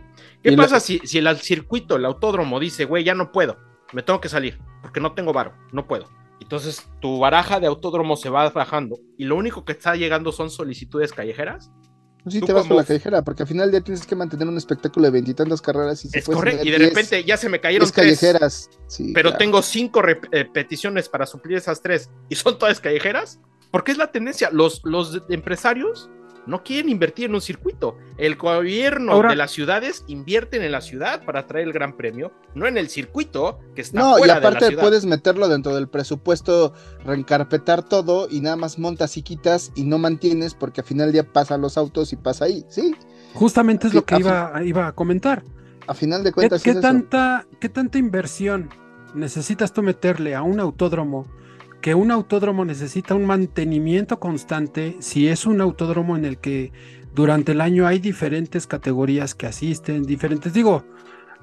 ¿Qué 0.42 0.50
la- 0.50 0.56
pasa 0.64 0.80
si, 0.80 0.98
si 1.04 1.18
el 1.18 1.36
circuito, 1.38 1.96
el 1.96 2.04
autódromo 2.04 2.58
dice, 2.58 2.84
güey, 2.84 3.04
ya 3.04 3.14
no 3.14 3.30
puedo, 3.32 3.56
me 3.92 4.02
tengo 4.02 4.20
que 4.20 4.28
salir 4.28 4.58
porque 4.82 5.00
no 5.00 5.12
tengo 5.12 5.32
varo, 5.32 5.54
no 5.72 5.86
puedo? 5.86 6.06
Entonces 6.40 6.88
tu 7.00 7.18
baraja 7.18 7.60
de 7.60 7.66
autódromo 7.66 8.16
se 8.16 8.30
va 8.30 8.48
bajando 8.50 8.98
y 9.16 9.24
lo 9.24 9.36
único 9.36 9.64
que 9.64 9.72
está 9.72 9.96
llegando 9.96 10.32
son 10.32 10.50
solicitudes 10.50 11.12
callejeras. 11.12 11.70
Pues 12.28 12.40
sí 12.40 12.46
te 12.46 12.52
vas 12.52 12.62
como- 12.62 12.74
por 12.76 12.82
la 12.82 12.86
callejera, 12.86 13.22
porque 13.22 13.42
al 13.42 13.48
final 13.48 13.70
ya 13.72 13.80
tienes 13.80 14.06
que 14.06 14.14
mantener 14.16 14.46
un 14.48 14.56
espectáculo 14.56 15.06
de 15.06 15.10
veintitantas 15.12 15.60
carreras 15.60 16.04
y 16.04 16.08
si 16.08 16.18
Es 16.18 16.24
correcto. 16.26 16.64
Y 16.64 16.70
de 16.70 16.78
10 16.78 16.88
repente 16.90 17.24
ya 17.24 17.36
se 17.36 17.48
me 17.48 17.60
cayeron 17.60 17.86
10 17.86 17.92
tres. 17.92 18.18
callejeras. 18.20 18.70
Sí, 18.86 19.12
pero 19.14 19.30
claro. 19.30 19.38
tengo 19.38 19.62
cinco 19.62 20.00
rep- 20.02 20.28
eh, 20.32 20.44
peticiones 20.44 21.08
para 21.08 21.26
suplir 21.26 21.56
esas 21.58 21.80
tres 21.82 22.10
y 22.28 22.34
son 22.36 22.58
todas 22.58 22.80
callejeras, 22.80 23.40
porque 23.70 23.92
es 23.92 23.98
la 23.98 24.10
tendencia. 24.12 24.50
Los, 24.52 24.80
los 24.84 25.22
empresarios 25.28 26.08
no 26.48 26.64
quieren 26.64 26.88
invertir 26.88 27.26
en 27.26 27.34
un 27.34 27.40
circuito. 27.40 27.96
El 28.16 28.34
gobierno 28.36 29.12
Ahora- 29.12 29.30
de 29.30 29.36
las 29.36 29.50
ciudades 29.52 30.04
invierten 30.08 30.62
en 30.62 30.72
la 30.72 30.80
ciudad 30.80 31.24
para 31.24 31.46
traer 31.46 31.66
el 31.68 31.72
gran 31.72 31.96
premio, 31.96 32.32
no 32.54 32.66
en 32.66 32.76
el 32.78 32.88
circuito 32.88 33.60
que 33.76 33.82
está 33.82 34.00
No, 34.00 34.16
y 34.16 34.18
fuera 34.20 34.34
de 34.36 34.40
la 34.40 34.48
aparte 34.48 34.66
ciudad. 34.68 34.82
puedes 34.82 35.04
meterlo 35.06 35.46
dentro 35.48 35.74
del 35.76 35.88
presupuesto, 35.88 36.72
reencarpetar 37.04 37.82
todo 37.82 38.28
y 38.30 38.40
nada 38.40 38.56
más 38.56 38.78
montas 38.78 39.16
y 39.16 39.22
quitas 39.22 39.70
y 39.74 39.84
no 39.84 39.98
mantienes 39.98 40.54
porque 40.54 40.80
al 40.80 40.86
final 40.86 41.06
del 41.06 41.12
día 41.12 41.32
pasan 41.32 41.60
los 41.60 41.76
autos 41.78 42.12
y 42.12 42.16
pasa 42.16 42.46
ahí, 42.46 42.64
¿sí? 42.68 42.94
Justamente 43.34 43.86
es 43.86 43.92
Sí, 43.92 43.98
lo 43.98 44.04
que 44.04 44.14
a 44.14 44.18
iba, 44.20 44.52
iba 44.64 44.86
a 44.88 44.92
comentar. 44.92 45.42
A 45.86 45.94
final 45.94 46.22
de 46.24 46.30
¿Qué, 46.30 46.34
cuentas 46.34 46.62
qué 46.62 46.70
es 46.70 46.76
eso. 46.76 46.82
tanta, 46.82 47.46
¿Qué 47.60 47.68
tanta 47.68 47.98
inversión 47.98 48.70
necesitas 49.14 49.72
tú 49.72 49.82
meterle 49.82 50.34
a 50.34 50.42
un 50.42 50.60
autódromo? 50.60 51.26
Que 51.80 51.94
un 51.94 52.10
autódromo 52.10 52.64
necesita 52.64 53.14
un 53.14 53.24
mantenimiento 53.24 54.18
constante 54.18 54.96
si 55.00 55.28
es 55.28 55.46
un 55.46 55.60
autódromo 55.60 56.16
en 56.16 56.24
el 56.24 56.38
que 56.38 56.72
durante 57.14 57.52
el 57.52 57.60
año 57.60 57.86
hay 57.86 57.98
diferentes 58.00 58.66
categorías 58.66 59.34
que 59.34 59.46
asisten, 59.46 60.02
diferentes. 60.02 60.52
Digo, 60.52 60.84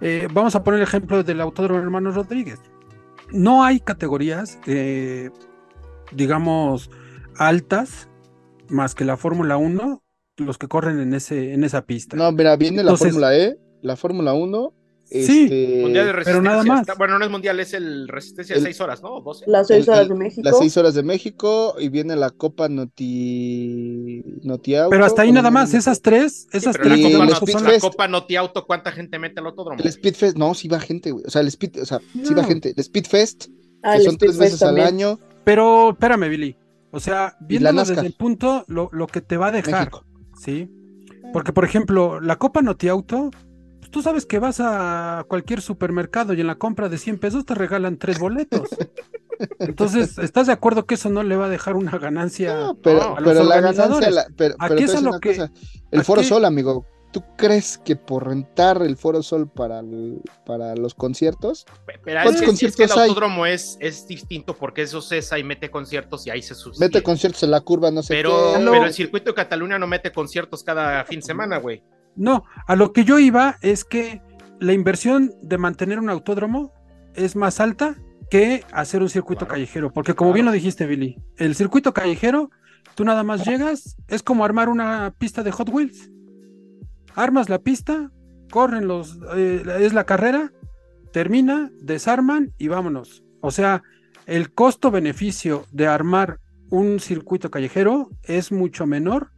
eh, 0.02 0.28
vamos 0.34 0.56
a 0.56 0.64
poner 0.64 0.80
el 0.82 0.84
ejemplo 0.88 1.24
del 1.24 1.40
Autódromo 1.42 1.80
Hermano 1.82 2.12
Rodríguez. 2.12 2.60
No 3.32 3.64
hay 3.64 3.80
categorías, 3.80 4.60
eh, 4.68 5.32
digamos, 6.12 6.92
altas 7.38 8.10
más 8.70 8.94
que 8.96 9.06
la 9.06 9.18
Fórmula 9.18 9.58
1, 9.58 10.04
los 10.38 10.58
que 10.58 10.68
corren 10.68 11.00
en, 11.00 11.14
ese, 11.14 11.54
en 11.54 11.64
esa 11.64 11.86
pista. 11.86 12.18
No, 12.18 12.32
mira, 12.32 12.56
viene 12.58 12.78
la 12.78 12.92
Entonces- 12.92 13.08
Fórmula 13.14 13.36
E, 13.38 13.58
la 13.82 13.96
Fórmula 13.96 14.34
1. 14.34 14.74
Sí, 15.08 15.44
este, 15.44 15.82
Mundial 15.82 16.06
de 16.08 16.12
pero 16.12 16.18
resistencia. 16.18 16.42
nada 16.52 16.64
más. 16.64 16.82
está- 16.82 16.96
bueno, 16.96 17.20
no 17.20 17.26
es 17.26 17.32
mundial, 17.32 17.60
es 17.60 17.74
el 17.74 18.08
resistencia 18.08 18.56
de 18.56 18.60
El- 18.60 18.66
seis 18.66 18.82
horas, 18.82 19.04
¿no? 19.04 19.22
12. 19.22 19.46
Las 19.48 19.68
seis 19.68 19.84
el- 19.86 19.90
horas 19.92 20.02
el- 20.04 20.10
de 20.10 20.16
México. 20.16 20.42
Las 20.44 20.58
seis 20.58 20.76
horas 20.78 20.94
de 20.96 21.04
México 21.04 21.76
y 21.80 21.90
viene 21.90 22.16
la 22.16 22.32
Copa 22.32 22.68
Noti... 22.70 24.24
Notiauto. 24.44 24.90
Pero 24.90 25.06
hasta 25.06 25.22
ahí 25.24 25.32
nada 25.32 25.50
no, 25.50 25.54
más, 25.54 25.74
esas 25.74 26.02
tres, 26.02 26.48
Sí, 26.52 26.58
esas 26.58 26.78
pero 26.78 26.90
la 26.90 26.98
y 26.98 27.02
tres 27.02 27.14
Copa, 27.14 27.24
el 27.24 27.30
no, 27.30 27.36
son 27.36 27.50
Speed 27.50 27.64
la 27.64 27.70
Fest. 27.70 27.82
Copa 27.86 28.08
Noti 28.08 28.36
Auto, 28.36 28.66
¿cuánta 28.66 28.92
gente 28.92 29.20
mete 29.20 29.40
al 29.40 29.48
autódromo? 29.48 29.80
El 29.84 29.92
Speedfest, 29.92 30.38
no, 30.38 30.54
sí 30.54 30.68
va 30.68 30.80
gente, 30.80 31.12
güey. 31.12 31.24
O 31.26 31.30
sea, 31.30 31.42
el 31.42 31.48
Speed, 31.48 31.82
o 31.82 31.86
sea, 31.86 32.00
sí 32.00 32.32
No. 32.32 32.36
va 32.38 32.44
gente. 32.44 32.74
El 32.76 32.84
Speedfest, 32.84 33.46
Ah, 33.84 33.94
que 33.94 33.98
el 34.00 34.06
son 34.06 34.18
tres 34.18 34.32
Speedfest 34.36 34.54
veces 34.54 34.64
al 34.68 34.80
año, 34.80 35.20
Pero 35.44 35.92
espérame, 35.92 36.28
Billy. 36.30 36.58
O 36.92 37.00
sea, 37.00 37.36
viéndolo 37.42 37.84
desde 37.86 38.02
el 38.06 38.14
punto, 38.14 38.66
lo, 38.68 38.90
lo 38.92 39.06
que 39.06 39.22
te 39.22 39.38
va 39.38 39.48
a 39.48 39.52
dejar, 39.52 39.80
México. 39.92 40.04
¿sí? 40.40 40.72
Porque, 41.34 41.54
por 41.54 41.66
ejemplo, 41.66 42.20
la 42.22 42.38
Copa 42.38 42.62
Notiauto 42.64 43.30
Pues 43.86 43.92
tú 43.92 44.02
sabes 44.02 44.26
que 44.26 44.40
vas 44.40 44.60
a 44.60 45.26
cualquier 45.28 45.62
supermercado 45.62 46.34
y 46.34 46.42
en 46.42 46.48
la 46.48 46.56
compra 46.56 46.90
de 46.90 46.98
100 46.98 47.20
pesos 47.20 47.46
te 47.46 47.54
regalan 47.54 47.98
tres 47.98 48.18
boletos. 48.18 48.68
Entonces, 49.60 50.18
¿estás 50.18 50.48
de 50.48 50.54
acuerdo 50.54 50.88
que 50.88 50.96
eso 50.96 51.12
no 51.12 51.22
le 51.22 51.36
va 51.36 51.46
a 51.46 51.50
dejar 51.50 51.76
una 51.76 51.96
ganancia? 52.00 52.56
No, 52.56 52.74
pero, 52.82 53.16
a 53.16 53.20
los 53.20 53.32
pero 53.34 53.44
la 53.48 53.62
ganancia, 53.62 54.10
la- 54.10 54.26
pero, 54.36 54.56
Aquí 54.58 54.74
pero 54.76 54.92
te 54.92 54.98
es 54.98 55.04
lo 55.04 55.20
que- 55.20 55.30
cosa, 55.38 55.52
el 55.92 56.04
Foro 56.04 56.24
Sol, 56.24 56.46
amigo, 56.46 56.84
¿tú 57.14 57.22
crees 57.38 57.78
que 57.78 57.96
por 57.96 58.26
rentar 58.28 58.82
el 58.82 58.98
Foro 58.98 59.22
Sol 59.22 59.48
para, 59.48 59.82
el- 59.82 60.20
para 60.48 60.76
los 60.76 60.96
conciertos? 60.96 61.66
Pe- 61.86 62.00
Pero 62.04 62.22
¿Cuántos 62.24 62.42
es 62.42 62.60
que, 62.60 62.66
es 62.66 62.76
que 62.76 62.84
el 62.86 62.90
conciertos 62.90 62.98
hay? 62.98 63.10
autódromo 63.10 63.46
es, 63.46 63.78
es 63.82 64.08
distinto 64.08 64.56
porque 64.56 64.82
eso 64.82 65.00
cesa 65.00 65.38
y 65.38 65.44
mete 65.44 65.70
conciertos 65.70 66.26
y 66.26 66.32
ahí 66.32 66.42
se 66.42 66.56
subsidia. 66.56 66.88
Mete 66.88 67.04
conciertos 67.04 67.44
en 67.44 67.52
la 67.52 67.62
curva, 67.62 67.92
no 67.92 68.02
sé 68.02 68.16
pero, 68.16 68.32
qué. 68.58 68.64
Pero 68.66 68.84
el 68.86 68.94
circuito 68.94 69.30
de 69.30 69.36
Cataluña 69.36 69.78
no 69.78 69.86
mete 69.86 70.12
conciertos 70.12 70.64
cada 70.64 71.06
fin 71.06 71.20
de 71.20 71.26
semana, 71.28 71.58
güey. 71.58 71.84
No, 72.16 72.44
a 72.68 72.76
lo 72.76 72.94
que 72.94 73.04
yo 73.04 73.20
iba 73.20 73.58
es 73.62 73.84
que 73.84 74.22
la 74.60 74.74
inversión 74.74 75.32
de 75.42 75.58
mantener 75.58 76.00
un 76.00 76.10
autódromo 76.10 76.72
es 77.14 77.36
más 77.36 77.60
alta 77.60 77.96
que 78.30 78.64
hacer 78.72 79.02
un 79.02 79.10
circuito 79.10 79.46
Claro. 79.46 79.54
callejero, 79.54 79.92
porque 79.94 80.14
como 80.16 80.30
Claro. 80.30 80.34
bien 80.36 80.46
lo 80.46 80.52
dijiste, 80.52 80.86
Billy, 80.86 81.18
el 81.38 81.56
circuito 81.56 81.94
callejero, 81.94 82.50
tú 82.96 83.04
nada 83.06 83.24
más 83.24 83.46
llegas, 83.46 83.98
es 84.08 84.24
como 84.24 84.46
armar 84.46 84.70
una 84.70 85.14
pista 85.18 85.44
de 85.44 85.52
Hot 85.52 85.70
Wheels. 85.70 86.10
Armas 87.16 87.50
la 87.50 87.60
pista, 87.60 88.12
corren 88.52 88.88
los, 88.88 89.20
eh, 89.36 89.64
es 89.80 89.94
la 89.94 90.06
carrera, 90.06 90.52
termina, 91.12 91.72
desarman 91.82 92.54
y 92.58 92.68
vámonos. 92.68 93.24
O 93.42 93.52
sea, 93.52 93.84
el 94.26 94.54
costo-beneficio 94.54 95.66
de 95.72 95.88
armar 95.88 96.40
un 96.70 97.00
circuito 97.00 97.52
callejero 97.52 98.10
es 98.24 98.52
mucho 98.52 98.86
menor 98.88 99.32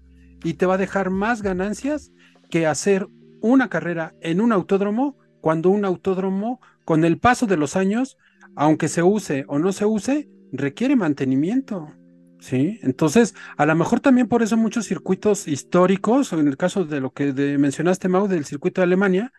y 0.44 0.54
te 0.54 0.66
va 0.66 0.76
a 0.76 0.78
dejar 0.80 1.10
más 1.10 1.42
ganancias 1.42 2.12
que 2.50 2.68
hacer 2.68 3.08
una 3.42 3.70
carrera 3.70 4.16
en 4.22 4.42
un 4.42 4.52
autódromo 4.52 5.18
cuando 5.42 5.70
un 5.70 5.86
autódromo 5.86 6.60
con 6.86 7.06
el 7.06 7.20
paso 7.20 7.46
de 7.46 7.58
los 7.58 7.76
años, 7.76 8.18
aunque 8.56 8.88
se 8.88 9.04
use 9.04 9.46
o 9.48 9.60
no 9.60 9.72
se 9.72 9.86
use, 9.86 10.30
requiere 10.52 10.96
mantenimiento. 10.96 11.94
¿Sí? 12.40 12.80
Entonces, 12.84 13.34
a 13.58 13.66
lo 13.66 13.76
mejor 13.76 14.00
también 14.00 14.28
por 14.28 14.44
eso 14.44 14.58
muchos 14.58 14.86
circuitos 14.86 15.48
históricos, 15.48 16.34
en 16.34 16.48
el 16.48 16.56
caso 16.56 16.86
de 16.86 17.00
lo 17.00 17.12
que 17.12 17.34
mencionaste, 17.58 18.10
Mau, 18.10 18.28
del 18.28 18.46
circuito 18.46 18.82
de 18.82 18.86
Alemania, 18.86 19.32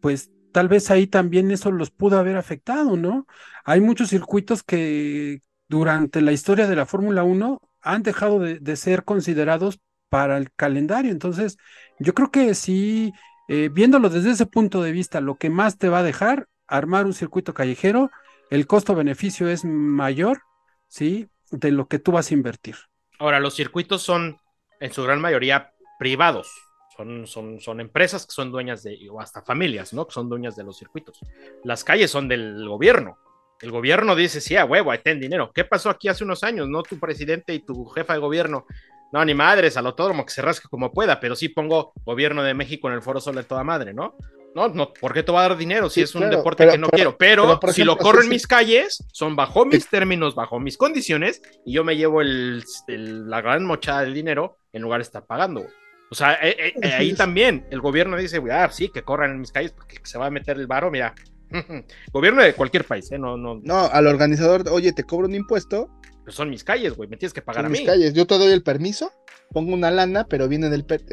pues 0.00 0.30
tal 0.52 0.68
vez 0.68 0.90
ahí 0.90 1.06
también 1.06 1.50
eso 1.50 1.72
los 1.72 1.90
pudo 1.90 2.18
haber 2.18 2.36
afectado, 2.36 2.96
¿no? 2.96 3.26
Hay 3.64 3.80
muchos 3.80 4.10
circuitos 4.10 4.62
que 4.62 5.40
durante 5.68 6.20
la 6.20 6.32
historia 6.32 6.66
de 6.66 6.76
la 6.76 6.84
Fórmula 6.86 7.24
1 7.24 7.60
han 7.80 8.02
dejado 8.02 8.38
de, 8.38 8.60
de 8.60 8.76
ser 8.76 9.04
considerados 9.04 9.80
para 10.12 10.36
el 10.36 10.52
calendario. 10.52 11.10
Entonces, 11.10 11.56
yo 11.98 12.12
creo 12.12 12.30
que 12.30 12.54
sí, 12.54 13.14
eh, 13.48 13.70
viéndolo 13.72 14.10
desde 14.10 14.32
ese 14.32 14.44
punto 14.44 14.82
de 14.82 14.92
vista, 14.92 15.22
lo 15.22 15.36
que 15.36 15.48
más 15.48 15.78
te 15.78 15.88
va 15.88 16.00
a 16.00 16.02
dejar 16.02 16.48
armar 16.66 17.06
un 17.06 17.14
circuito 17.14 17.54
callejero, 17.54 18.10
el 18.50 18.66
costo-beneficio 18.66 19.48
es 19.48 19.64
mayor, 19.64 20.42
¿sí? 20.86 21.30
De 21.50 21.70
lo 21.70 21.88
que 21.88 21.98
tú 21.98 22.12
vas 22.12 22.30
a 22.30 22.34
invertir. 22.34 22.76
Ahora, 23.18 23.40
los 23.40 23.54
circuitos 23.54 24.02
son 24.02 24.36
en 24.80 24.92
su 24.92 25.02
gran 25.02 25.18
mayoría 25.18 25.72
privados. 25.98 26.52
Son, 26.94 27.26
son, 27.26 27.58
son 27.58 27.80
empresas 27.80 28.26
que 28.26 28.32
son 28.32 28.52
dueñas 28.52 28.82
de, 28.82 28.98
o 29.10 29.18
hasta 29.18 29.40
familias, 29.40 29.94
¿no? 29.94 30.06
Que 30.06 30.12
son 30.12 30.28
dueñas 30.28 30.56
de 30.56 30.64
los 30.64 30.76
circuitos. 30.76 31.20
Las 31.64 31.84
calles 31.84 32.10
son 32.10 32.28
del 32.28 32.68
gobierno. 32.68 33.16
El 33.62 33.70
gobierno 33.70 34.14
dice, 34.14 34.42
sí, 34.42 34.56
a 34.56 34.66
huevo, 34.66 34.90
ahí 34.90 34.98
ten 35.02 35.20
dinero. 35.20 35.52
¿Qué 35.54 35.64
pasó 35.64 35.88
aquí 35.88 36.08
hace 36.08 36.24
unos 36.24 36.42
años, 36.42 36.68
no? 36.68 36.82
Tu 36.82 36.98
presidente 36.98 37.54
y 37.54 37.60
tu 37.60 37.86
jefa 37.86 38.12
de 38.12 38.18
gobierno. 38.18 38.66
No, 39.12 39.24
ni 39.24 39.34
madres, 39.34 39.76
al 39.76 39.86
autódromo 39.86 40.24
que 40.24 40.32
se 40.32 40.40
rasque 40.42 40.68
como 40.68 40.90
pueda, 40.92 41.20
pero 41.20 41.36
sí 41.36 41.48
pongo 41.50 41.92
gobierno 42.04 42.42
de 42.42 42.54
México 42.54 42.88
en 42.88 42.94
el 42.94 43.02
Foro 43.02 43.20
Sol 43.20 43.34
de 43.36 43.44
toda 43.44 43.62
madre, 43.62 43.92
¿no? 43.92 44.16
No, 44.54 44.68
no, 44.68 44.92
¿por 44.92 45.14
qué 45.14 45.22
te 45.22 45.32
va 45.32 45.44
a 45.44 45.48
dar 45.48 45.56
dinero 45.56 45.88
si 45.88 46.00
Sí, 46.00 46.04
es 46.04 46.14
un 46.14 46.22
claro, 46.22 46.36
deporte 46.38 46.62
pero- 46.64 46.72
que 46.72 46.78
no 46.78 46.88
pero- 46.88 47.16
quiero? 47.16 47.18
Pero, 47.58 47.72
si 47.72 47.84
lo 47.84 47.96
corro 47.96 48.20
sí, 48.20 48.26
en 48.26 48.30
mis 48.30 48.46
calles, 48.46 49.02
son 49.12 49.34
bajo 49.36 49.64
mis 49.64 49.88
términos, 49.88 50.34
bajo 50.34 50.60
mis 50.60 50.76
condiciones, 50.76 51.40
y 51.64 51.72
yo 51.74 51.84
me 51.84 51.96
llevo 51.96 52.20
el, 52.20 52.62
el- 52.88 53.30
la 53.30 53.40
gran 53.40 53.64
mochada 53.64 54.02
del 54.02 54.12
dinero 54.14 54.56
en 54.72 54.82
lugar 54.82 54.98
de 55.00 55.04
estar 55.04 55.24
pagando. 55.26 55.66
O 56.10 56.14
sea, 56.14 56.34
eh, 56.42 56.74
eh, 56.82 56.92
ahí 56.92 57.14
también 57.14 57.66
el 57.70 57.80
gobierno 57.80 58.18
dice, 58.18 58.42
ah, 58.50 58.68
sí, 58.70 58.90
que 58.90 59.02
corran 59.02 59.30
en 59.30 59.40
mis 59.40 59.52
calles 59.52 59.72
porque 59.72 59.96
se 60.04 60.18
va 60.18 60.26
a 60.26 60.30
meter 60.30 60.58
el 60.58 60.66
varo, 60.66 60.90
mira. 60.90 61.14
gobierno 62.12 62.42
de 62.42 62.54
cualquier 62.54 62.84
país, 62.84 63.10
¿eh? 63.12 63.18
No, 63.18 63.36
no, 63.36 63.60
No, 63.62 63.86
al 63.86 64.06
organizador, 64.06 64.64
oye, 64.70 64.92
te 64.92 65.04
cobro 65.04 65.26
un 65.26 65.34
impuesto, 65.34 65.88
pues 66.24 66.36
son 66.36 66.50
mis 66.50 66.64
calles, 66.64 66.94
güey, 66.94 67.08
me 67.08 67.16
tienes 67.16 67.32
que 67.32 67.42
pagar 67.42 67.62
son 67.64 67.66
a 67.66 67.68
mis 67.70 67.80
mí. 67.80 67.86
calles, 67.86 68.14
yo 68.14 68.26
te 68.26 68.38
doy 68.38 68.52
el 68.52 68.62
permiso, 68.62 69.10
pongo 69.50 69.74
una 69.74 69.90
lana, 69.90 70.24
pero 70.28 70.48
viene 70.48 70.68
del... 70.70 70.84
per- 70.84 71.04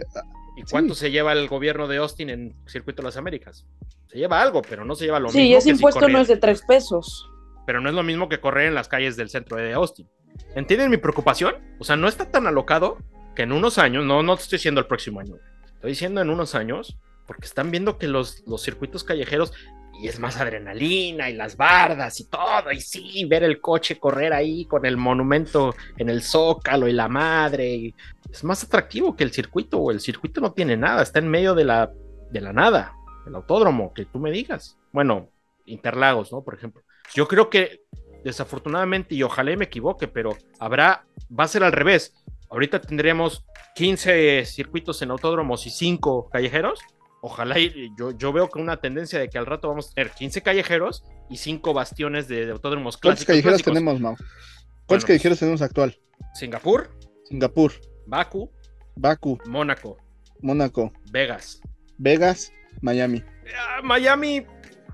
¿Y 0.55 0.63
cuánto 0.63 0.93
se 0.93 1.09
lleva 1.09 1.31
el 1.33 1.47
gobierno 1.47 1.87
de 1.87 1.97
Austin 1.97 2.29
en 2.29 2.53
Circuito 2.67 3.01
de 3.01 3.07
las 3.07 3.15
Américas? 3.17 3.65
Se 4.07 4.17
lleva 4.17 4.41
algo, 4.41 4.61
pero 4.61 4.83
no 4.83 4.93
se 4.95 5.05
lleva 5.05 5.19
lo 5.19 5.29
Sí, 5.29 5.37
mismo. 5.39 5.57
ese 5.57 5.69
que 5.69 5.75
si 5.75 5.79
impuesto 5.79 6.07
no 6.09 6.19
es 6.19 6.27
de 6.27 6.35
tres 6.37 6.61
pesos. 6.67 7.29
pero 7.65 7.79
no 7.79 7.87
es 7.89 7.95
lo 7.95 8.03
mismo 8.03 8.27
que 8.27 8.39
correr 8.41 8.67
en 8.67 8.75
las 8.75 8.87
calles 8.89 9.15
del 9.15 9.29
centro 9.29 9.55
de 9.57 9.71
Austin. 9.73 10.09
¿Entienden 10.55 10.89
mi 10.91 10.97
preocupación? 10.97 11.55
O 11.79 11.83
sea, 11.85 11.95
no 11.95 12.07
está 12.07 12.25
tan 12.29 12.45
alocado 12.47 12.97
que 13.35 13.43
en 13.43 13.51
unos 13.53 13.77
años, 13.77 14.03
no, 14.05 14.21
no 14.21 14.35
te 14.35 14.43
estoy 14.43 14.57
diciendo 14.57 14.81
el 14.81 14.87
próximo 14.87 15.19
año, 15.21 15.35
estoy 15.75 15.91
diciendo 15.91 16.19
en 16.21 16.29
unos 16.29 16.55
años, 16.55 16.97
porque 17.25 17.45
están 17.45 17.71
viendo 17.71 17.97
que 17.97 18.07
los, 18.07 18.43
los 18.47 18.61
circuitos 18.61 19.03
callejeros, 19.05 19.53
y 20.01 20.07
es 20.07 20.19
más 20.19 20.37
adrenalina, 20.37 21.29
y 21.29 21.33
las 21.33 21.57
bardas 21.57 22.19
y 22.19 22.29
todo, 22.29 22.71
y 22.71 22.79
sí, 22.79 23.25
ver 23.25 23.43
el 23.43 23.59
coche 23.59 23.99
correr 23.99 24.33
ahí 24.33 24.65
con 24.65 24.85
el 24.85 24.97
monumento 24.97 25.75
en 25.97 26.09
el 26.09 26.21
zócalo 26.21 26.87
y 26.87 26.93
la 26.93 27.07
madre, 27.07 27.93
es 28.31 28.43
más 28.43 28.63
atractivo 28.63 29.15
que 29.15 29.23
el 29.23 29.31
circuito, 29.31 29.79
o 29.79 29.91
el 29.91 29.99
circuito 29.99 30.39
no 30.41 30.53
tiene 30.53 30.77
nada, 30.77 31.01
está 31.01 31.19
en 31.19 31.27
medio 31.27 31.53
de 31.53 31.65
la, 31.65 31.91
de 32.31 32.41
la 32.41 32.53
nada, 32.53 32.93
el 33.27 33.35
autódromo, 33.35 33.93
que 33.93 34.05
tú 34.05 34.19
me 34.19 34.31
digas. 34.31 34.77
Bueno, 34.91 35.29
Interlagos, 35.65 36.31
¿no? 36.31 36.43
Por 36.43 36.55
ejemplo. 36.55 36.81
Yo 37.13 37.27
creo 37.27 37.49
que 37.49 37.81
desafortunadamente, 38.23 39.15
y 39.15 39.23
ojalá 39.23 39.55
me 39.55 39.65
equivoque, 39.65 40.07
pero 40.07 40.35
habrá, 40.59 41.05
va 41.37 41.45
a 41.45 41.47
ser 41.47 41.63
al 41.63 41.71
revés. 41.71 42.13
Ahorita 42.49 42.81
tendríamos 42.81 43.45
15 43.75 44.45
circuitos 44.45 45.01
en 45.01 45.11
autódromos 45.11 45.65
y 45.67 45.69
5 45.69 46.29
callejeros. 46.29 46.79
Ojalá 47.21 47.59
y 47.59 47.91
yo, 47.97 48.11
yo 48.11 48.31
veo 48.31 48.49
que 48.49 48.59
una 48.59 48.77
tendencia 48.77 49.19
de 49.19 49.29
que 49.29 49.37
al 49.37 49.45
rato 49.45 49.67
vamos 49.67 49.89
a 49.89 49.93
tener 49.93 50.11
15 50.11 50.41
callejeros 50.41 51.03
y 51.29 51.37
5 51.37 51.73
bastiones 51.73 52.27
de, 52.27 52.45
de 52.45 52.51
autódromos 52.51 52.95
¿Cuántos 52.97 53.25
clásicos. 53.25 53.27
callejeros 53.27 53.61
clásicos. 53.63 53.73
tenemos, 53.73 53.99
Mau? 53.99 54.15
¿Cuántos 54.15 54.87
Bueno, 54.87 55.05
callejeros 55.07 55.39
tenemos 55.39 55.61
actual? 55.61 55.99
Singapur, 56.33 56.89
Singapur, 57.25 57.73
Baku, 58.05 58.51
Baku, 58.95 59.37
Mónaco, 59.45 59.97
Mónaco, 60.41 60.93
Vegas. 61.11 61.61
Vegas, 61.97 62.51
Miami. 62.81 63.23
Ah, 63.57 63.81
Miami 63.83 64.45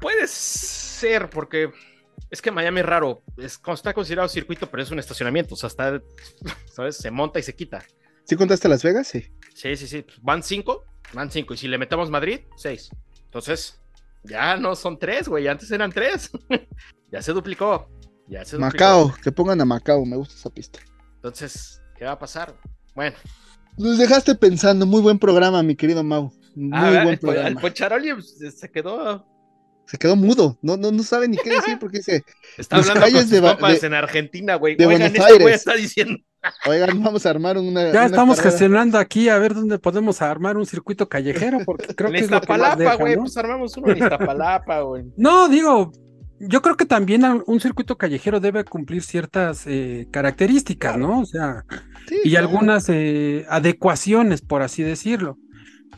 puede 0.01 0.27
ser, 0.27 1.29
porque 1.29 1.69
es 2.31 2.41
que 2.41 2.51
Miami 2.51 2.79
es 2.79 2.85
raro. 2.85 3.21
Es, 3.37 3.59
está 3.73 3.93
considerado 3.93 4.27
circuito, 4.27 4.69
pero 4.69 4.81
es 4.81 4.89
un 4.91 4.97
estacionamiento. 4.99 5.53
O 5.53 5.57
sea, 5.57 5.67
está, 5.67 6.01
¿sabes? 6.73 6.97
Se 6.97 7.11
monta 7.11 7.39
y 7.39 7.43
se 7.43 7.55
quita. 7.55 7.85
¿Sí 8.25 8.35
contaste 8.35 8.67
Las 8.67 8.83
Vegas? 8.83 9.07
Sí. 9.07 9.25
Sí, 9.53 9.75
sí, 9.77 9.87
sí. 9.87 10.05
Van 10.21 10.43
cinco, 10.43 10.85
van 11.13 11.31
cinco. 11.31 11.53
Y 11.53 11.57
si 11.57 11.67
le 11.67 11.77
metemos 11.77 12.09
Madrid, 12.09 12.39
seis. 12.57 12.89
Entonces, 13.25 13.79
ya 14.23 14.57
no 14.57 14.75
son 14.75 14.97
tres, 14.99 15.27
güey. 15.27 15.47
Antes 15.47 15.69
eran 15.71 15.91
tres. 15.91 16.31
ya 17.11 17.21
se 17.21 17.31
duplicó. 17.33 17.87
Ya 18.27 18.43
se 18.43 18.57
duplicó. 18.57 18.73
Macao, 18.73 19.13
que 19.23 19.31
pongan 19.31 19.61
a 19.61 19.65
Macao, 19.65 20.05
me 20.05 20.15
gusta 20.17 20.33
esa 20.35 20.49
pista. 20.49 20.79
Entonces, 21.15 21.81
¿qué 21.97 22.05
va 22.05 22.11
a 22.13 22.19
pasar? 22.19 22.55
Bueno, 22.95 23.15
Nos 23.77 23.97
dejaste 23.97 24.35
pensando, 24.35 24.85
muy 24.85 25.01
buen 25.01 25.19
programa, 25.19 25.61
mi 25.61 25.75
querido 25.75 26.03
Mau. 26.03 26.31
Muy 26.55 26.77
a 26.77 26.89
ver, 26.89 27.03
buen 27.03 27.17
po- 27.19 27.27
el 27.27 27.33
programa. 27.35 27.61
Poncharoli 27.61 28.13
pues, 28.13 28.37
se 28.57 28.71
quedó. 28.71 29.27
Se 29.87 29.97
quedó 29.99 30.15
mudo, 30.15 30.57
no, 30.63 30.77
no, 30.77 30.91
no 30.91 31.03
sabe 31.03 31.27
ni 31.27 31.37
qué 31.37 31.51
decir 31.51 31.77
porque 31.79 31.97
dice, 31.99 32.23
Está 32.57 32.77
hablando 32.77 33.01
con 33.01 33.11
calles 33.11 33.21
sus 33.23 33.31
de 33.31 33.41
compas 33.41 33.81
de- 33.81 33.87
en 33.87 33.93
Argentina, 33.93 34.55
güey. 34.55 34.75
de 34.75 34.85
Oigan, 34.87 35.01
Buenos 35.11 35.19
este 35.19 35.33
güey 35.33 35.43
Aires. 35.45 35.55
está 35.59 35.73
diciendo. 35.75 36.17
Oigan, 36.65 37.01
vamos 37.03 37.25
a 37.25 37.29
armar 37.31 37.57
una. 37.57 37.91
Ya 37.91 38.05
una 38.05 38.05
estamos 38.05 38.37
carrera". 38.37 38.51
gestionando 38.51 38.97
aquí 38.97 39.29
a 39.29 39.37
ver 39.39 39.53
dónde 39.53 39.79
podemos 39.79 40.21
armar 40.21 40.57
un 40.57 40.65
circuito 40.65 41.09
callejero, 41.09 41.63
porque 41.65 41.95
creo 41.95 42.11
En 42.11 42.15
que 42.15 42.23
es 42.25 42.31
lo 42.31 42.41
que 42.43 42.53
más 42.55 42.75
Iztapalapa, 42.77 42.95
güey. 42.95 43.15
¿no? 43.15 43.21
Pues 43.21 43.37
armamos 43.37 43.75
uno 43.77 43.89
en 43.89 43.97
Iztapalapa, 43.97 44.81
güey. 44.81 45.05
No, 45.15 45.47
digo, 45.49 45.91
yo 46.39 46.61
creo 46.61 46.77
que 46.77 46.85
también 46.85 47.23
un 47.45 47.59
circuito 47.59 47.97
callejero 47.97 48.39
debe 48.39 48.63
cumplir 48.65 49.03
ciertas 49.03 49.63
eh, 49.67 50.07
características, 50.11 50.97
¿no? 50.97 51.21
O 51.21 51.25
sea, 51.25 51.65
Sí, 52.07 52.17
y 52.23 52.35
claro. 52.35 52.47
algunas 52.47 52.85
eh, 52.89 53.45
adecuaciones, 53.49 54.41
por 54.41 54.61
así 54.61 54.83
decirlo. 54.83 55.39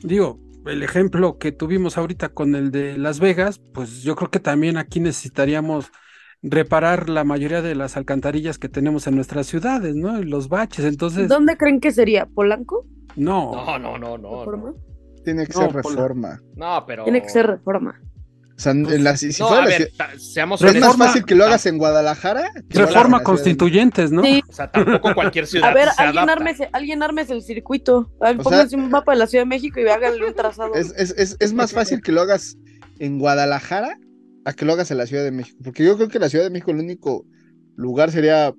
Digo, 0.02 0.40
el 0.66 0.84
ejemplo 0.84 1.38
que 1.38 1.52
tuvimos 1.52 1.98
ahorita 1.98 2.30
con 2.30 2.56
el 2.56 2.72
de 2.72 2.98
Las 2.98 3.20
Vegas, 3.20 3.62
pues 3.74 4.04
yo 4.04 4.16
creo 4.16 4.30
que 4.32 4.40
también 4.40 4.78
aquí 4.78 5.00
necesitaríamos 5.00 5.92
reparar 6.44 7.10
la 7.10 7.24
mayoría 7.24 7.62
de 7.62 7.76
las 7.76 7.98
alcantarillas 7.98 8.58
que 8.60 8.70
tenemos 8.70 9.08
en 9.08 9.16
nuestras 9.16 9.48
ciudades, 9.48 9.96
¿no? 9.96 10.20
Y 10.20 10.24
los 10.26 10.50
baches, 10.50 10.86
entonces, 10.86 11.28
¿Dónde 11.28 11.58
creen 11.58 11.80
que 11.80 11.92
sería? 11.92 12.26
¿Polanco? 12.26 12.86
no, 13.16 13.52
No, 13.66 13.80
no, 13.80 13.98
no, 13.98 14.18
no. 14.18 14.40
¿Reforma? 14.46 14.70
No, 14.72 15.24
Tiene 15.24 15.46
que 15.48 15.54
No, 15.54 15.60
ser 15.62 15.74
reforma. 15.74 16.42
No, 16.56 16.84
pero. 16.86 17.04
Tiene 17.04 17.22
que 17.22 17.30
ser 17.30 17.48
reforma. 17.48 18.00
O 18.56 18.60
sea, 18.60 18.72
en 18.72 19.04
la, 19.04 19.16
si, 19.16 19.32
si 19.34 19.44
No, 19.44 19.50
fuera 19.50 19.64
a 19.64 19.66
la 19.68 19.78
ver, 19.78 19.92
seamos 20.20 20.62
es 20.64 20.80
más 20.80 20.98
fácil 20.98 21.26
que 21.26 21.36
lo 21.36 21.46
hagas 21.46 21.68
en 21.68 21.78
Guadalajara. 21.78 22.50
en 22.56 22.66
Reforma 22.72 23.20
de 23.20 23.24
constituyentes, 23.24 24.12
¿no? 24.12 24.24
Sí. 24.24 24.42
O 24.50 24.52
sea, 24.52 24.72
tampoco 24.72 25.14
cualquier 25.14 25.46
ciudad 25.48 25.70
A 25.70 25.74
ver, 25.76 25.90
se 25.96 26.02
alguien 26.02 26.28
ármese, 26.30 26.70
alguien 26.74 27.04
ármese 27.04 27.34
el 27.34 27.44
circuito. 27.44 28.12
Sea- 28.20 28.36
Pónganse 28.36 28.76
un 28.76 28.90
mapa 28.90 29.12
de 29.12 29.20
la 29.20 29.28
Ciudad 29.28 29.44
de 29.44 29.50
México 29.50 29.80
y 29.80 29.88
háganle 29.88 30.28
un 30.28 30.34
trazado. 30.34 30.74
Es, 30.74 30.92
es, 30.98 31.14
es, 31.18 31.38
es 31.40 31.54
más 31.54 31.72
fácil 31.72 32.02
que 32.02 32.12
lo 32.12 32.22
hagas 32.22 32.58
en 32.98 33.20
Guadalajara 33.20 34.00
a 34.48 34.54
que 34.54 34.64
lo 34.64 34.72
hagas 34.72 34.92
en 34.92 34.98
la 34.98 35.06
Ciudad 35.06 35.26
de 35.26 35.32
México. 35.32 35.58
Porque 35.62 35.84
yo 35.84 35.98
creo 35.98 36.08
que 36.08 36.20
la 36.20 36.30
Ciudad 36.30 36.46
de 36.46 36.50
México 36.50 36.72
el 36.72 36.80
único 36.80 37.26
lugar 37.76 38.12
sería 38.12 38.54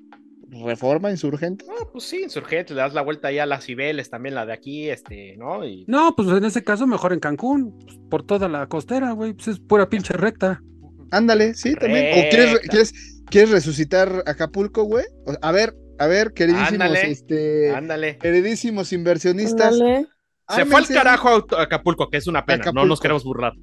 Reforma 0.51 1.11
Insurgente. 1.11 1.65
No, 1.67 1.91
pues 1.91 2.05
sí, 2.05 2.25
insurgente, 2.25 2.75
le 2.75 2.81
das 2.83 2.93
la 2.93 3.01
vuelta 3.01 3.29
ahí 3.29 3.39
a 3.39 3.47
las 3.47 3.65
Cibeles, 3.65 4.11
también 4.11 4.35
la 4.35 4.45
de 4.45 4.53
aquí, 4.53 4.91
este, 4.91 5.37
¿no? 5.39 5.65
Y 5.65 5.87
No, 5.89 6.15
pues 6.15 6.29
en 6.29 6.45
ese 6.45 6.63
caso 6.63 6.87
mejor 6.87 7.15
en 7.15 7.21
Cancún, 7.21 7.79
pues, 7.79 7.99
por 8.11 8.23
toda 8.23 8.49
la 8.49 8.67
costera, 8.67 9.13
güey, 9.13 9.33
pues 9.33 9.49
es 9.49 9.61
pura 9.61 9.89
pinche 9.89 10.13
recta. 10.13 10.63
Ándale, 11.11 11.55
sí, 11.55 11.75
también. 11.75 12.13
¿O 12.13 12.29
quieres, 12.29 12.59
quieres, 12.69 13.23
quieres 13.31 13.51
resucitar 13.51 14.25
Acapulco, 14.27 14.83
güey? 14.83 15.07
A 15.41 15.53
ver, 15.53 15.75
a 15.99 16.07
ver, 16.07 16.35
queridísimos, 16.35 16.73
Ándale. 16.73 17.11
este, 17.11 17.75
ándale. 17.75 18.19
queridísimos 18.19 18.93
inversionistas. 18.93 19.73
Ándale. 19.73 20.07
Se 20.55 20.67
fue 20.67 20.81
al 20.81 20.87
carajo 20.87 21.47
a 21.57 21.63
Acapulco, 21.63 22.11
que 22.11 22.19
es 22.19 22.27
una 22.27 22.45
pena, 22.45 22.73
no 22.73 22.85
nos 22.85 23.01
queremos 23.01 23.25
burlar. 23.25 23.55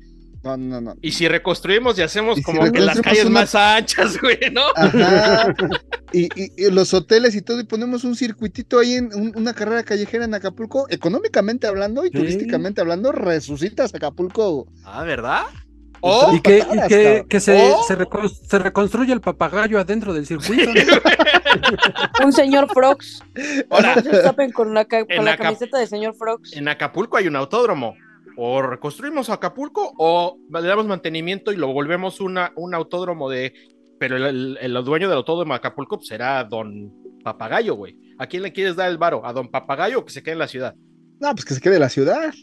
No, 0.46 0.58
no, 0.58 0.80
no. 0.80 0.96
Y 1.02 1.12
si 1.12 1.28
reconstruimos 1.28 1.98
y 1.98 2.04
hacemos 2.04 2.38
Y 2.38 2.42
si 2.42 2.44
como 2.44 2.72
que 2.72 2.80
las 2.80 3.02
calles 3.02 3.26
una- 3.26 3.42
más 3.42 3.56
anchas, 3.56 4.18
güey, 4.22 4.38
¿no? 4.54 4.62
Ajá. 4.76 5.54
Y, 6.14 6.26
y- 6.40 6.52
y 6.56 6.70
los 6.72 6.94
hoteles 6.94 7.36
y 7.36 7.42
todo, 7.42 7.60
y 7.60 7.64
ponemos 7.64 8.04
un 8.04 8.16
circuitito 8.16 8.78
ahí 8.78 8.94
en 8.94 9.06
un- 9.16 9.34
una 9.36 9.54
carrera 9.56 9.82
callejera 9.84 10.24
en 10.26 10.36
Acapulco, 10.36 10.86
económicamente 10.90 11.66
hablando 11.66 12.06
y 12.06 12.10
Sí. 12.10 12.14
turísticamente 12.18 12.80
hablando, 12.80 13.12
resucitas 13.12 13.94
Acapulco. 13.96 14.68
Ah, 14.84 15.04
¿verdad? 15.04 15.46
Oh, 16.02 16.28
O 16.28 16.36
Y 16.36 16.42
que, 16.42 16.60
y 16.60 16.62
patadas, 16.62 16.88
que, 16.90 17.04
cabrón. 17.04 17.28
que 17.30 17.40
se, 17.40 17.72
Oh. 17.74 17.84
se, 17.88 17.98
recon- 17.98 18.30
se 18.48 18.60
reconstruye 18.60 19.12
el 19.14 19.22
papagayo 19.22 19.80
adentro 19.80 20.14
del 20.14 20.28
circuito. 20.28 20.72
¿no? 20.72 20.74
Un 22.26 22.34
señor 22.34 22.68
Frogs. 22.72 23.24
Ahora, 23.72 23.96
Se 23.96 24.52
con 24.54 24.74
la, 24.76 24.86
con 24.86 25.26
la 25.26 25.38
camiseta 25.38 25.80
de 25.80 25.88
señor 25.88 26.16
Frogs. 26.16 26.54
en 26.54 26.68
Acapulco 26.68 27.18
hay 27.18 27.28
un 27.28 27.36
autódromo. 27.36 27.96
O 28.38 28.62
reconstruimos 28.62 29.30
Acapulco 29.30 29.94
o 29.98 30.38
le 30.52 30.62
damos 30.68 30.86
mantenimiento 30.88 31.52
y 31.52 31.56
lo 31.58 31.72
volvemos 31.72 32.20
una, 32.22 32.52
un 32.56 32.74
autódromo 32.76 33.30
de. 33.30 33.54
Pero 34.00 34.18
el, 34.18 34.26
el- 34.26 34.58
el 34.76 34.84
dueño 34.84 35.08
del 35.08 35.18
autódromo 35.18 35.54
de 35.54 35.58
Acapulco 35.58 36.00
será 36.02 36.44
Don 36.44 36.92
Papagayo, 37.24 37.76
güey. 37.76 37.98
¿A 38.20 38.28
quién 38.28 38.44
le 38.44 38.52
quieres 38.54 38.76
dar 38.76 38.90
el 38.90 38.98
varo? 38.98 39.26
¿A 39.26 39.32
Don 39.34 39.50
Papagayo 39.50 40.00
o 40.00 40.06
que 40.06 40.12
se 40.12 40.22
quede 40.22 40.34
en 40.34 40.40
la 40.40 40.48
ciudad? 40.48 40.76
No, 41.20 41.32
pues 41.34 41.46
que 41.46 41.54
se 41.54 41.62
quede 41.62 41.80
la 41.80 41.90
ciudad. 41.90 42.34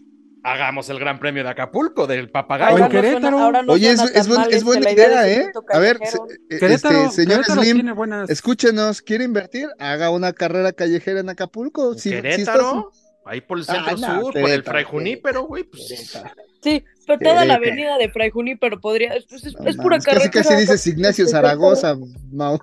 Hagamos 0.45 0.88
el 0.90 0.99
Gran 0.99 1.20
Premio 1.20 1.45
de 1.45 1.51
Acapulco, 1.51 2.07
del 2.09 2.20
O 2.20 2.22
en 2.24 2.30
Papagayo. 2.32 2.78
no 2.78 2.88
Querétaro. 2.88 3.20
suena- 3.20 3.45
ahora 3.45 3.62
no 3.62 3.72
Oye, 3.74 3.90
es, 3.93 4.01
es, 4.03 4.26
buen- 4.28 4.40
este, 4.51 4.64
buena 4.64 4.90
idea, 4.90 5.28
¿eh? 5.28 5.53
A 5.72 5.78
ver, 5.78 5.99
se- 6.03 6.16
eh, 6.51 6.59
Querétaro, 6.59 6.99
este, 7.05 7.22
señor 7.22 7.43
Querétaro 7.45 7.62
Slim, 7.62 7.95
buenas. 7.95 8.28
escúchenos, 8.30 9.03
¿quiere 9.03 9.22
invertir? 9.24 9.68
Haga 9.78 10.11
una 10.11 10.32
carrera 10.32 10.72
callejera 10.72 11.20
en 11.20 11.28
Acapulco. 11.28 11.95
Si- 11.95 12.01
si 12.09 12.11
Querétaro, 12.11 12.90
ahí 13.25 13.41
por 13.41 13.59
el 13.59 13.64
centro 13.64 13.97
Ah, 13.97 13.99
no, 13.99 14.20
sur, 14.23 14.35
por 14.35 14.51
el 14.51 14.62
Fray 14.62 14.85
Junípero, 14.85 15.45
güey. 15.45 15.64
Pues, 15.64 16.18
Sí, 16.62 16.85
pero 17.09 17.18
toda 17.18 17.45
la 17.45 17.55
avenida 17.55 17.99
de 17.99 18.09
Fray 18.09 18.31
Junípero 18.31 18.81
podría. 18.81 19.14
Es, 19.14 19.25
es, 19.33 19.59
No 19.59 19.68
es 19.68 19.77
pura 19.77 19.97
casi 19.99 20.05
carretera. 20.18 20.45
casi 20.45 20.55
dices 20.61 20.87
Ignacio 20.87 21.27
Zaragoza, 21.29 21.97
Mau. 22.31 22.61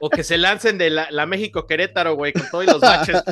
o 0.00 0.08
que 0.08 0.24
se 0.24 0.38
lancen 0.38 0.78
de 0.78 0.88
la, 0.88 1.10
la 1.10 1.26
México 1.26 1.66
Querétaro, 1.66 2.14
güey, 2.16 2.32
con 2.32 2.48
todos 2.50 2.64
los 2.66 2.80
baches. 2.80 3.22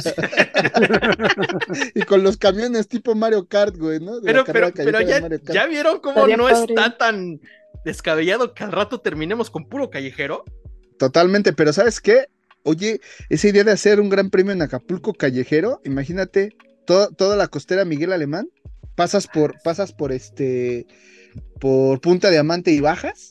y 1.95 2.03
con 2.03 2.23
los 2.23 2.37
camiones 2.37 2.89
tipo 2.89 3.15
Mario 3.15 3.47
Kart, 3.49 3.77
güey, 3.77 4.01
¿no? 4.01 4.21
De 4.21 4.27
pero, 4.27 4.45
pero, 4.45 4.73
pero 4.75 5.01
ya, 5.01 5.21
ya 5.53 5.67
vieron 5.67 6.01
cómo 6.01 6.27
Estaría 6.27 6.37
no 6.37 6.45
padre. 6.45 6.75
está 6.75 6.99
tan 6.99 7.41
descabellado 7.85 8.53
que 8.53 8.65
al 8.65 8.73
rato 8.73 9.01
terminemos 9.01 9.51
con 9.51 9.69
puro 9.69 9.91
callejero. 9.91 10.45
Totalmente, 10.99 11.53
pero 11.53 11.73
¿sabes 11.73 12.01
qué? 12.01 12.27
Oye, 12.67 13.01
esa 13.31 13.49
idea 13.49 13.65
de 13.65 13.71
hacer 13.73 14.01
un 14.01 14.09
gran 14.11 14.29
premio 14.31 14.53
en 14.53 14.61
Acapulco 14.61 15.13
callejero, 15.15 15.81
imagínate 15.85 16.51
to- 16.85 17.11
toda 17.11 17.37
la 17.37 17.47
costera 17.49 17.85
Miguel 17.85 18.13
Alemán, 18.13 18.49
pasas 18.97 19.27
por, 19.29 19.55
pasas 19.63 19.93
por 19.93 20.11
este, 20.13 20.87
por 21.61 22.01
Punta 22.01 22.29
Diamante 22.31 22.73
y 22.73 22.81
bajas, 22.81 23.31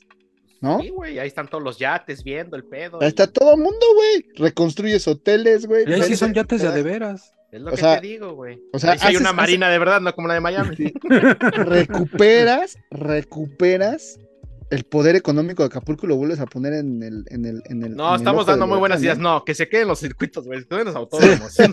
¿no? 0.62 0.80
Sí, 0.80 0.90
güey, 0.90 1.20
ahí 1.20 1.28
están 1.28 1.48
todos 1.50 1.64
los 1.64 1.78
yates 1.78 2.24
viendo 2.24 2.56
el 2.56 2.64
pedo. 2.64 3.02
Ahí 3.02 3.10
está 3.10 3.28
todo 3.28 3.54
el 3.56 3.60
mundo, 3.62 3.86
güey. 3.96 4.26
Reconstruyes 4.36 5.08
hoteles, 5.08 5.66
güey. 5.66 5.84
Y 5.88 5.94
ahí 5.94 6.04
sí 6.04 6.16
son 6.16 6.34
yates 6.34 6.62
de 6.62 6.72
de 6.72 6.82
veras. 6.84 7.32
Es 7.52 7.62
lo 7.62 7.70
o 7.70 7.72
que 7.72 7.78
sea, 7.78 8.02
te 8.02 8.08
digo, 8.08 8.34
güey. 8.34 8.60
o 8.74 8.80
sea, 8.80 8.94
ahí 8.94 9.00
sí 9.00 9.08
hay 9.08 9.16
una 9.18 9.30
haces- 9.30 9.36
marina 9.36 9.70
de 9.70 9.80
verdad, 9.80 10.02
no 10.02 10.14
como 10.14 10.28
la 10.28 10.34
de 10.36 10.40
Miami. 10.42 10.76
Sí. 10.76 10.94
recuperas, 11.54 12.78
recuperas 12.90 14.20
el 14.70 14.84
poder 14.84 15.16
económico 15.16 15.64
de 15.64 15.68
Acapulco 15.68 16.08
lo 16.08 16.16
vuelves 16.16 16.40
a 16.40 16.46
poner 16.46 16.74
en 16.74 17.02
el, 17.04 17.24
en 17.28 17.46
el, 17.46 17.62
en 17.66 17.84
el. 17.84 17.96
No, 17.96 18.16
estamos 18.16 18.46
dando 18.46 18.66
muy 18.68 18.78
buenas 18.80 19.02
ideas. 19.02 19.18
No, 19.18 19.44
que 19.46 19.54
se 19.54 19.70
queden 19.70 19.88
los 19.88 20.00
circuitos, 20.00 20.46
güey. 20.46 20.66
Queden 20.66 20.86
los 20.86 20.96
autódromos. 20.96 21.56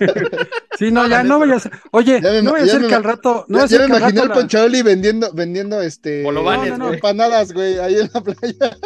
Sí, 0.79 0.91
no, 0.91 1.03
No, 1.03 1.09
ya 1.09 1.19
la 1.19 1.23
no 1.25 1.35
neta. 1.35 1.39
vaya 1.47 1.57
a 1.57 1.61
ser. 1.61 1.73
Oye, 1.91 2.21
Ya 2.23 2.31
me- 2.33 2.43
no 2.43 2.53
vaya 2.53 2.65
a 2.65 2.67
ser 2.67 2.87
que 2.89 2.95
al 2.95 3.05
rato. 3.05 3.45
No 3.47 3.59
Ya, 3.59 3.65
ya 3.65 3.69
ser 3.69 3.81
me 3.83 3.87
que 3.89 3.93
al 3.93 3.99
imaginé 4.01 4.21
rato. 4.23 4.23
al 4.23 4.29
la- 4.31 4.35
Ponchaoli 4.43 4.83
vendiendo, 4.83 5.31
vendiendo 5.35 5.83
este 5.83 6.23
Bolovanes, 6.23 6.71
No, 6.71 6.73
no, 6.73 6.79
no. 6.79 6.85
güey. 6.87 6.95
empanadas, 6.97 7.53
güey, 7.53 7.79
ahí 7.79 7.95
en 7.97 8.11
la 8.13 8.21
playa. 8.23 8.77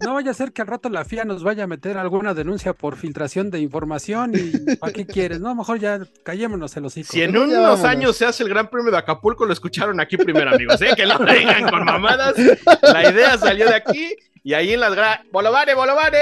No 0.00 0.14
vaya 0.14 0.30
a 0.32 0.34
ser 0.34 0.52
que 0.52 0.60
al 0.60 0.68
rato 0.68 0.90
la 0.90 1.04
FIA 1.06 1.24
nos 1.24 1.42
vaya 1.42 1.64
a 1.64 1.66
meter 1.66 1.96
alguna 1.96 2.34
denuncia 2.34 2.74
por 2.74 2.96
filtración 2.96 3.50
de 3.50 3.60
información 3.60 4.32
y 4.34 4.76
¿para 4.76 4.92
qué 4.92 5.06
quieres? 5.06 5.40
No, 5.40 5.54
mejor 5.54 5.78
ya 5.80 6.00
callémonos 6.22 6.76
el 6.76 6.84
hocico. 6.84 7.10
Si 7.12 7.22
en 7.22 7.34
unos 7.36 7.50
vámonos. 7.54 7.84
años 7.84 8.16
se 8.16 8.26
hace 8.26 8.42
el 8.42 8.48
Gran 8.50 8.68
Premio 8.68 8.90
de 8.90 8.98
Acapulco, 8.98 9.46
lo 9.46 9.52
escucharon 9.54 10.00
aquí 10.00 10.16
primero, 10.18 10.50
amigos. 10.54 10.82
¿eh? 10.82 10.90
Que 10.94 11.06
no 11.06 11.18
traigan 11.18 11.68
con 11.70 11.84
mamadas. 11.84 12.34
La 12.82 13.10
idea 13.10 13.38
salió 13.52 13.68
de 13.68 13.74
aquí 13.74 14.16
y 14.42 14.54
ahí 14.54 14.72
en 14.72 14.80
las 14.80 14.94
gra... 14.94 15.24
¡Bolovare, 15.30 15.74
bolovare! 15.74 16.18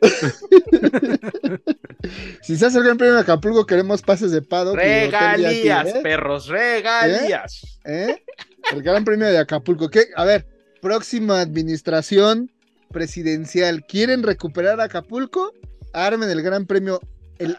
Si 2.42 2.56
se 2.56 2.66
hace 2.66 2.78
el 2.78 2.84
Gran 2.84 2.96
Premio 2.98 3.14
de 3.14 3.20
Acapulco, 3.22 3.66
queremos 3.66 4.00
pases 4.02 4.30
de 4.30 4.40
pado. 4.40 4.76
Regalías, 4.76 5.92
perros, 6.04 6.46
regalías. 6.46 7.80
¿Eh? 7.84 8.22
El 8.72 8.82
Gran 8.82 9.04
Premio 9.04 9.26
de 9.26 9.38
Acapulco. 9.38 9.88
¿Qué? 9.88 10.04
A 10.14 10.24
ver, 10.24 10.46
próxima 10.80 11.40
administración 11.40 12.52
presidencial. 12.92 13.84
¿Quieren 13.86 14.22
recuperar 14.22 14.80
Acapulco? 14.80 15.52
Armen 15.92 16.30
el 16.30 16.42
Gran 16.42 16.66
Premio, 16.66 17.00
el 17.38 17.56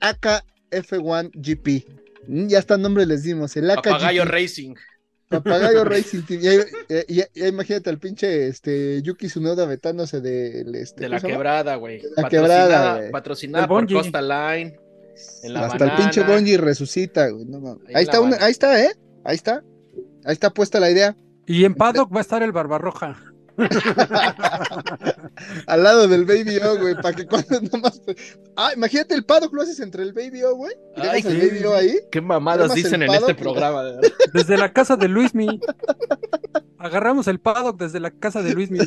AKF1 0.00 1.32
GP. 1.34 1.84
Mm, 2.28 2.46
Ya 2.46 2.60
hasta 2.60 2.78
nombre 2.78 3.04
les 3.06 3.24
dimos, 3.24 3.56
el 3.56 3.68
AKGP. 3.68 3.84
Papagayo 3.84 4.24
Racing. 4.24 4.74
Papagayo 5.32 5.84
Racing 5.84 6.22
Team. 6.22 6.40
Ya, 6.40 6.52
ya- 7.08 7.48
imagínate 7.48 7.90
al 7.90 7.98
pinche 7.98 8.46
este, 8.48 9.02
Yuki 9.02 9.26
Tsunoda 9.26 9.66
vetándose 9.66 10.18
este, 10.18 11.00
De 11.02 11.08
¿cómo 11.08 11.08
la 11.08 11.20
quebrada, 11.20 11.74
güey. 11.76 12.00
la 12.16 12.22
Patrocinada, 12.22 12.94
quebrada, 13.10 13.66
por 13.66 13.80
Bungie. 13.80 13.96
Costa 13.96 14.22
Line. 14.22 14.78
En 15.42 15.52
la 15.54 15.66
Hasta 15.66 15.84
el 15.84 15.92
pinche 15.96 16.22
Bonji 16.22 16.56
resucita, 16.56 17.28
güey. 17.28 17.44
no 17.46 17.60
mames. 17.60 17.82
Ahí 17.94 18.04
está 18.04 18.20
una- 18.20 18.36
ahí 18.40 18.50
está, 18.52 18.82
¿eh? 18.82 18.92
Ahí 19.24 19.34
está. 19.36 19.62
Ahí 20.24 20.32
está 20.32 20.50
puesta 20.50 20.78
la 20.80 20.90
idea. 20.90 21.16
Y 21.46 21.64
en 21.64 21.74
Paddock 21.74 22.14
va 22.14 22.18
a 22.18 22.22
estar 22.22 22.42
el 22.42 22.52
Barbarroja. 22.52 23.31
Al 25.66 25.82
lado 25.82 26.08
del 26.08 26.24
Baby 26.24 26.58
O, 26.58 26.78
güey, 26.78 26.94
para 26.94 27.14
que 27.14 27.26
cuando 27.26 27.60
nomás. 27.72 28.00
Ah, 28.56 28.70
imagínate 28.74 29.14
el 29.14 29.24
paddock 29.24 29.52
lo 29.52 29.62
haces 29.62 29.80
entre 29.80 30.02
el 30.02 30.12
Baby 30.12 30.42
O, 30.44 30.56
güey. 30.56 30.72
Y 30.96 31.00
Ay, 31.00 31.22
el. 31.26 31.38
Baby 31.50 31.64
O 31.64 31.74
ahí. 31.74 31.98
¿Qué 32.10 32.20
mamadas 32.20 32.74
dicen 32.74 33.02
en 33.02 33.08
paddock 33.08 33.30
este 33.30 33.42
programa? 33.42 33.82
de 33.84 33.96
verdad? 33.96 34.10
Desde 34.32 34.56
la 34.56 34.72
casa 34.72 34.96
de 34.96 35.08
Luismi. 35.08 35.60
Agarramos 36.78 37.28
el 37.28 37.38
Paddock 37.38 37.78
desde 37.78 38.00
la 38.00 38.10
casa 38.10 38.42
de 38.42 38.54
Luismi. 38.54 38.80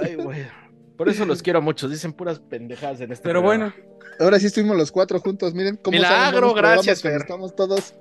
Ay, 0.00 0.14
güey. 0.16 0.46
Por 0.96 1.08
eso 1.08 1.24
los 1.24 1.42
quiero 1.42 1.60
mucho. 1.60 1.88
Dicen 1.88 2.12
puras 2.12 2.38
pendejadas 2.38 3.00
en 3.00 3.10
este 3.10 3.22
Pero 3.26 3.40
programa. 3.40 3.74
bueno, 3.74 3.94
Ahora 4.20 4.38
sí 4.38 4.46
estuvimos 4.46 4.76
los 4.76 4.92
cuatro 4.92 5.18
juntos. 5.18 5.54
Miren 5.54 5.76
cómo 5.76 5.96
Milagro, 5.96 6.54
gracias, 6.54 7.02
Fer. 7.02 7.20
Estamos 7.22 7.56
todos. 7.56 7.94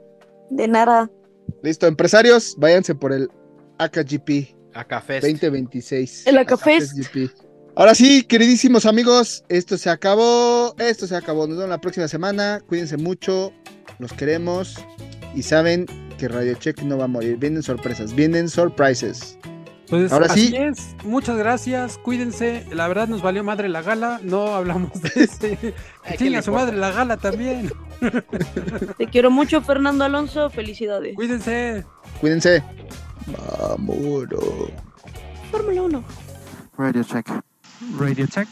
De 0.51 0.67
nada. 0.67 1.09
Listo, 1.63 1.87
empresarios, 1.87 2.55
váyanse 2.57 2.93
por 2.93 3.11
el 3.11 3.29
AKGP 3.79 4.55
A 4.73 4.83
café. 4.83 5.19
2026. 5.19 6.27
El. 6.27 6.37
AKFest 6.37 6.97
GP. 6.97 7.29
Ahora 7.75 7.95
sí, 7.95 8.23
queridísimos 8.23 8.85
amigos, 8.85 9.43
esto 9.49 9.77
se 9.77 9.89
acabó. 9.89 10.75
Esto 10.77 11.07
se 11.07 11.15
acabó. 11.15 11.47
Nos 11.47 11.57
vemos 11.57 11.69
la 11.69 11.81
próxima 11.81 12.07
semana. 12.07 12.61
Cuídense 12.67 12.97
mucho. 12.97 13.51
Los 13.99 14.13
queremos. 14.13 14.77
Y 15.35 15.41
saben 15.41 15.87
que 16.19 16.27
Radio 16.27 16.53
Check 16.53 16.83
no 16.83 16.97
va 16.97 17.05
a 17.05 17.07
morir. 17.07 17.37
Vienen 17.37 17.63
sorpresas, 17.63 18.13
vienen 18.13 18.47
surprises. 18.47 19.39
pues 19.89 20.11
Ahora 20.11 20.27
así 20.27 20.49
sí. 20.49 20.55
es. 20.55 20.95
Muchas 21.03 21.35
gracias. 21.37 21.97
Cuídense. 21.97 22.63
La 22.71 22.87
verdad 22.87 23.07
nos 23.07 23.23
valió 23.23 23.43
madre 23.43 23.69
la 23.69 23.81
gala. 23.81 24.19
No 24.21 24.53
hablamos 24.55 25.01
de 25.01 25.23
ese. 25.23 25.57
¿qué 26.07 26.17
Chinga 26.17 26.43
su 26.43 26.51
madre 26.51 26.77
la 26.77 26.91
gala 26.91 27.17
también. 27.17 27.71
Te 28.97 29.07
quiero 29.07 29.31
mucho, 29.31 29.61
Fernando 29.61 30.03
Alonso. 30.03 30.51
Felicidades. 30.51 31.15
Cuídense. 31.15 31.85
Cuídense. 32.21 32.61
Vámonos. 33.27 34.71
Fórmula 35.51 35.81
1. 35.83 36.03
Radio 36.77 37.03
check. 37.03 37.27
Radio 37.97 38.27
check. 38.27 38.47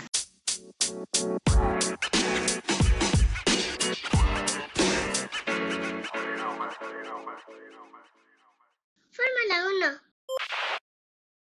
Fórmula 9.12 9.98
1. 9.98 10.11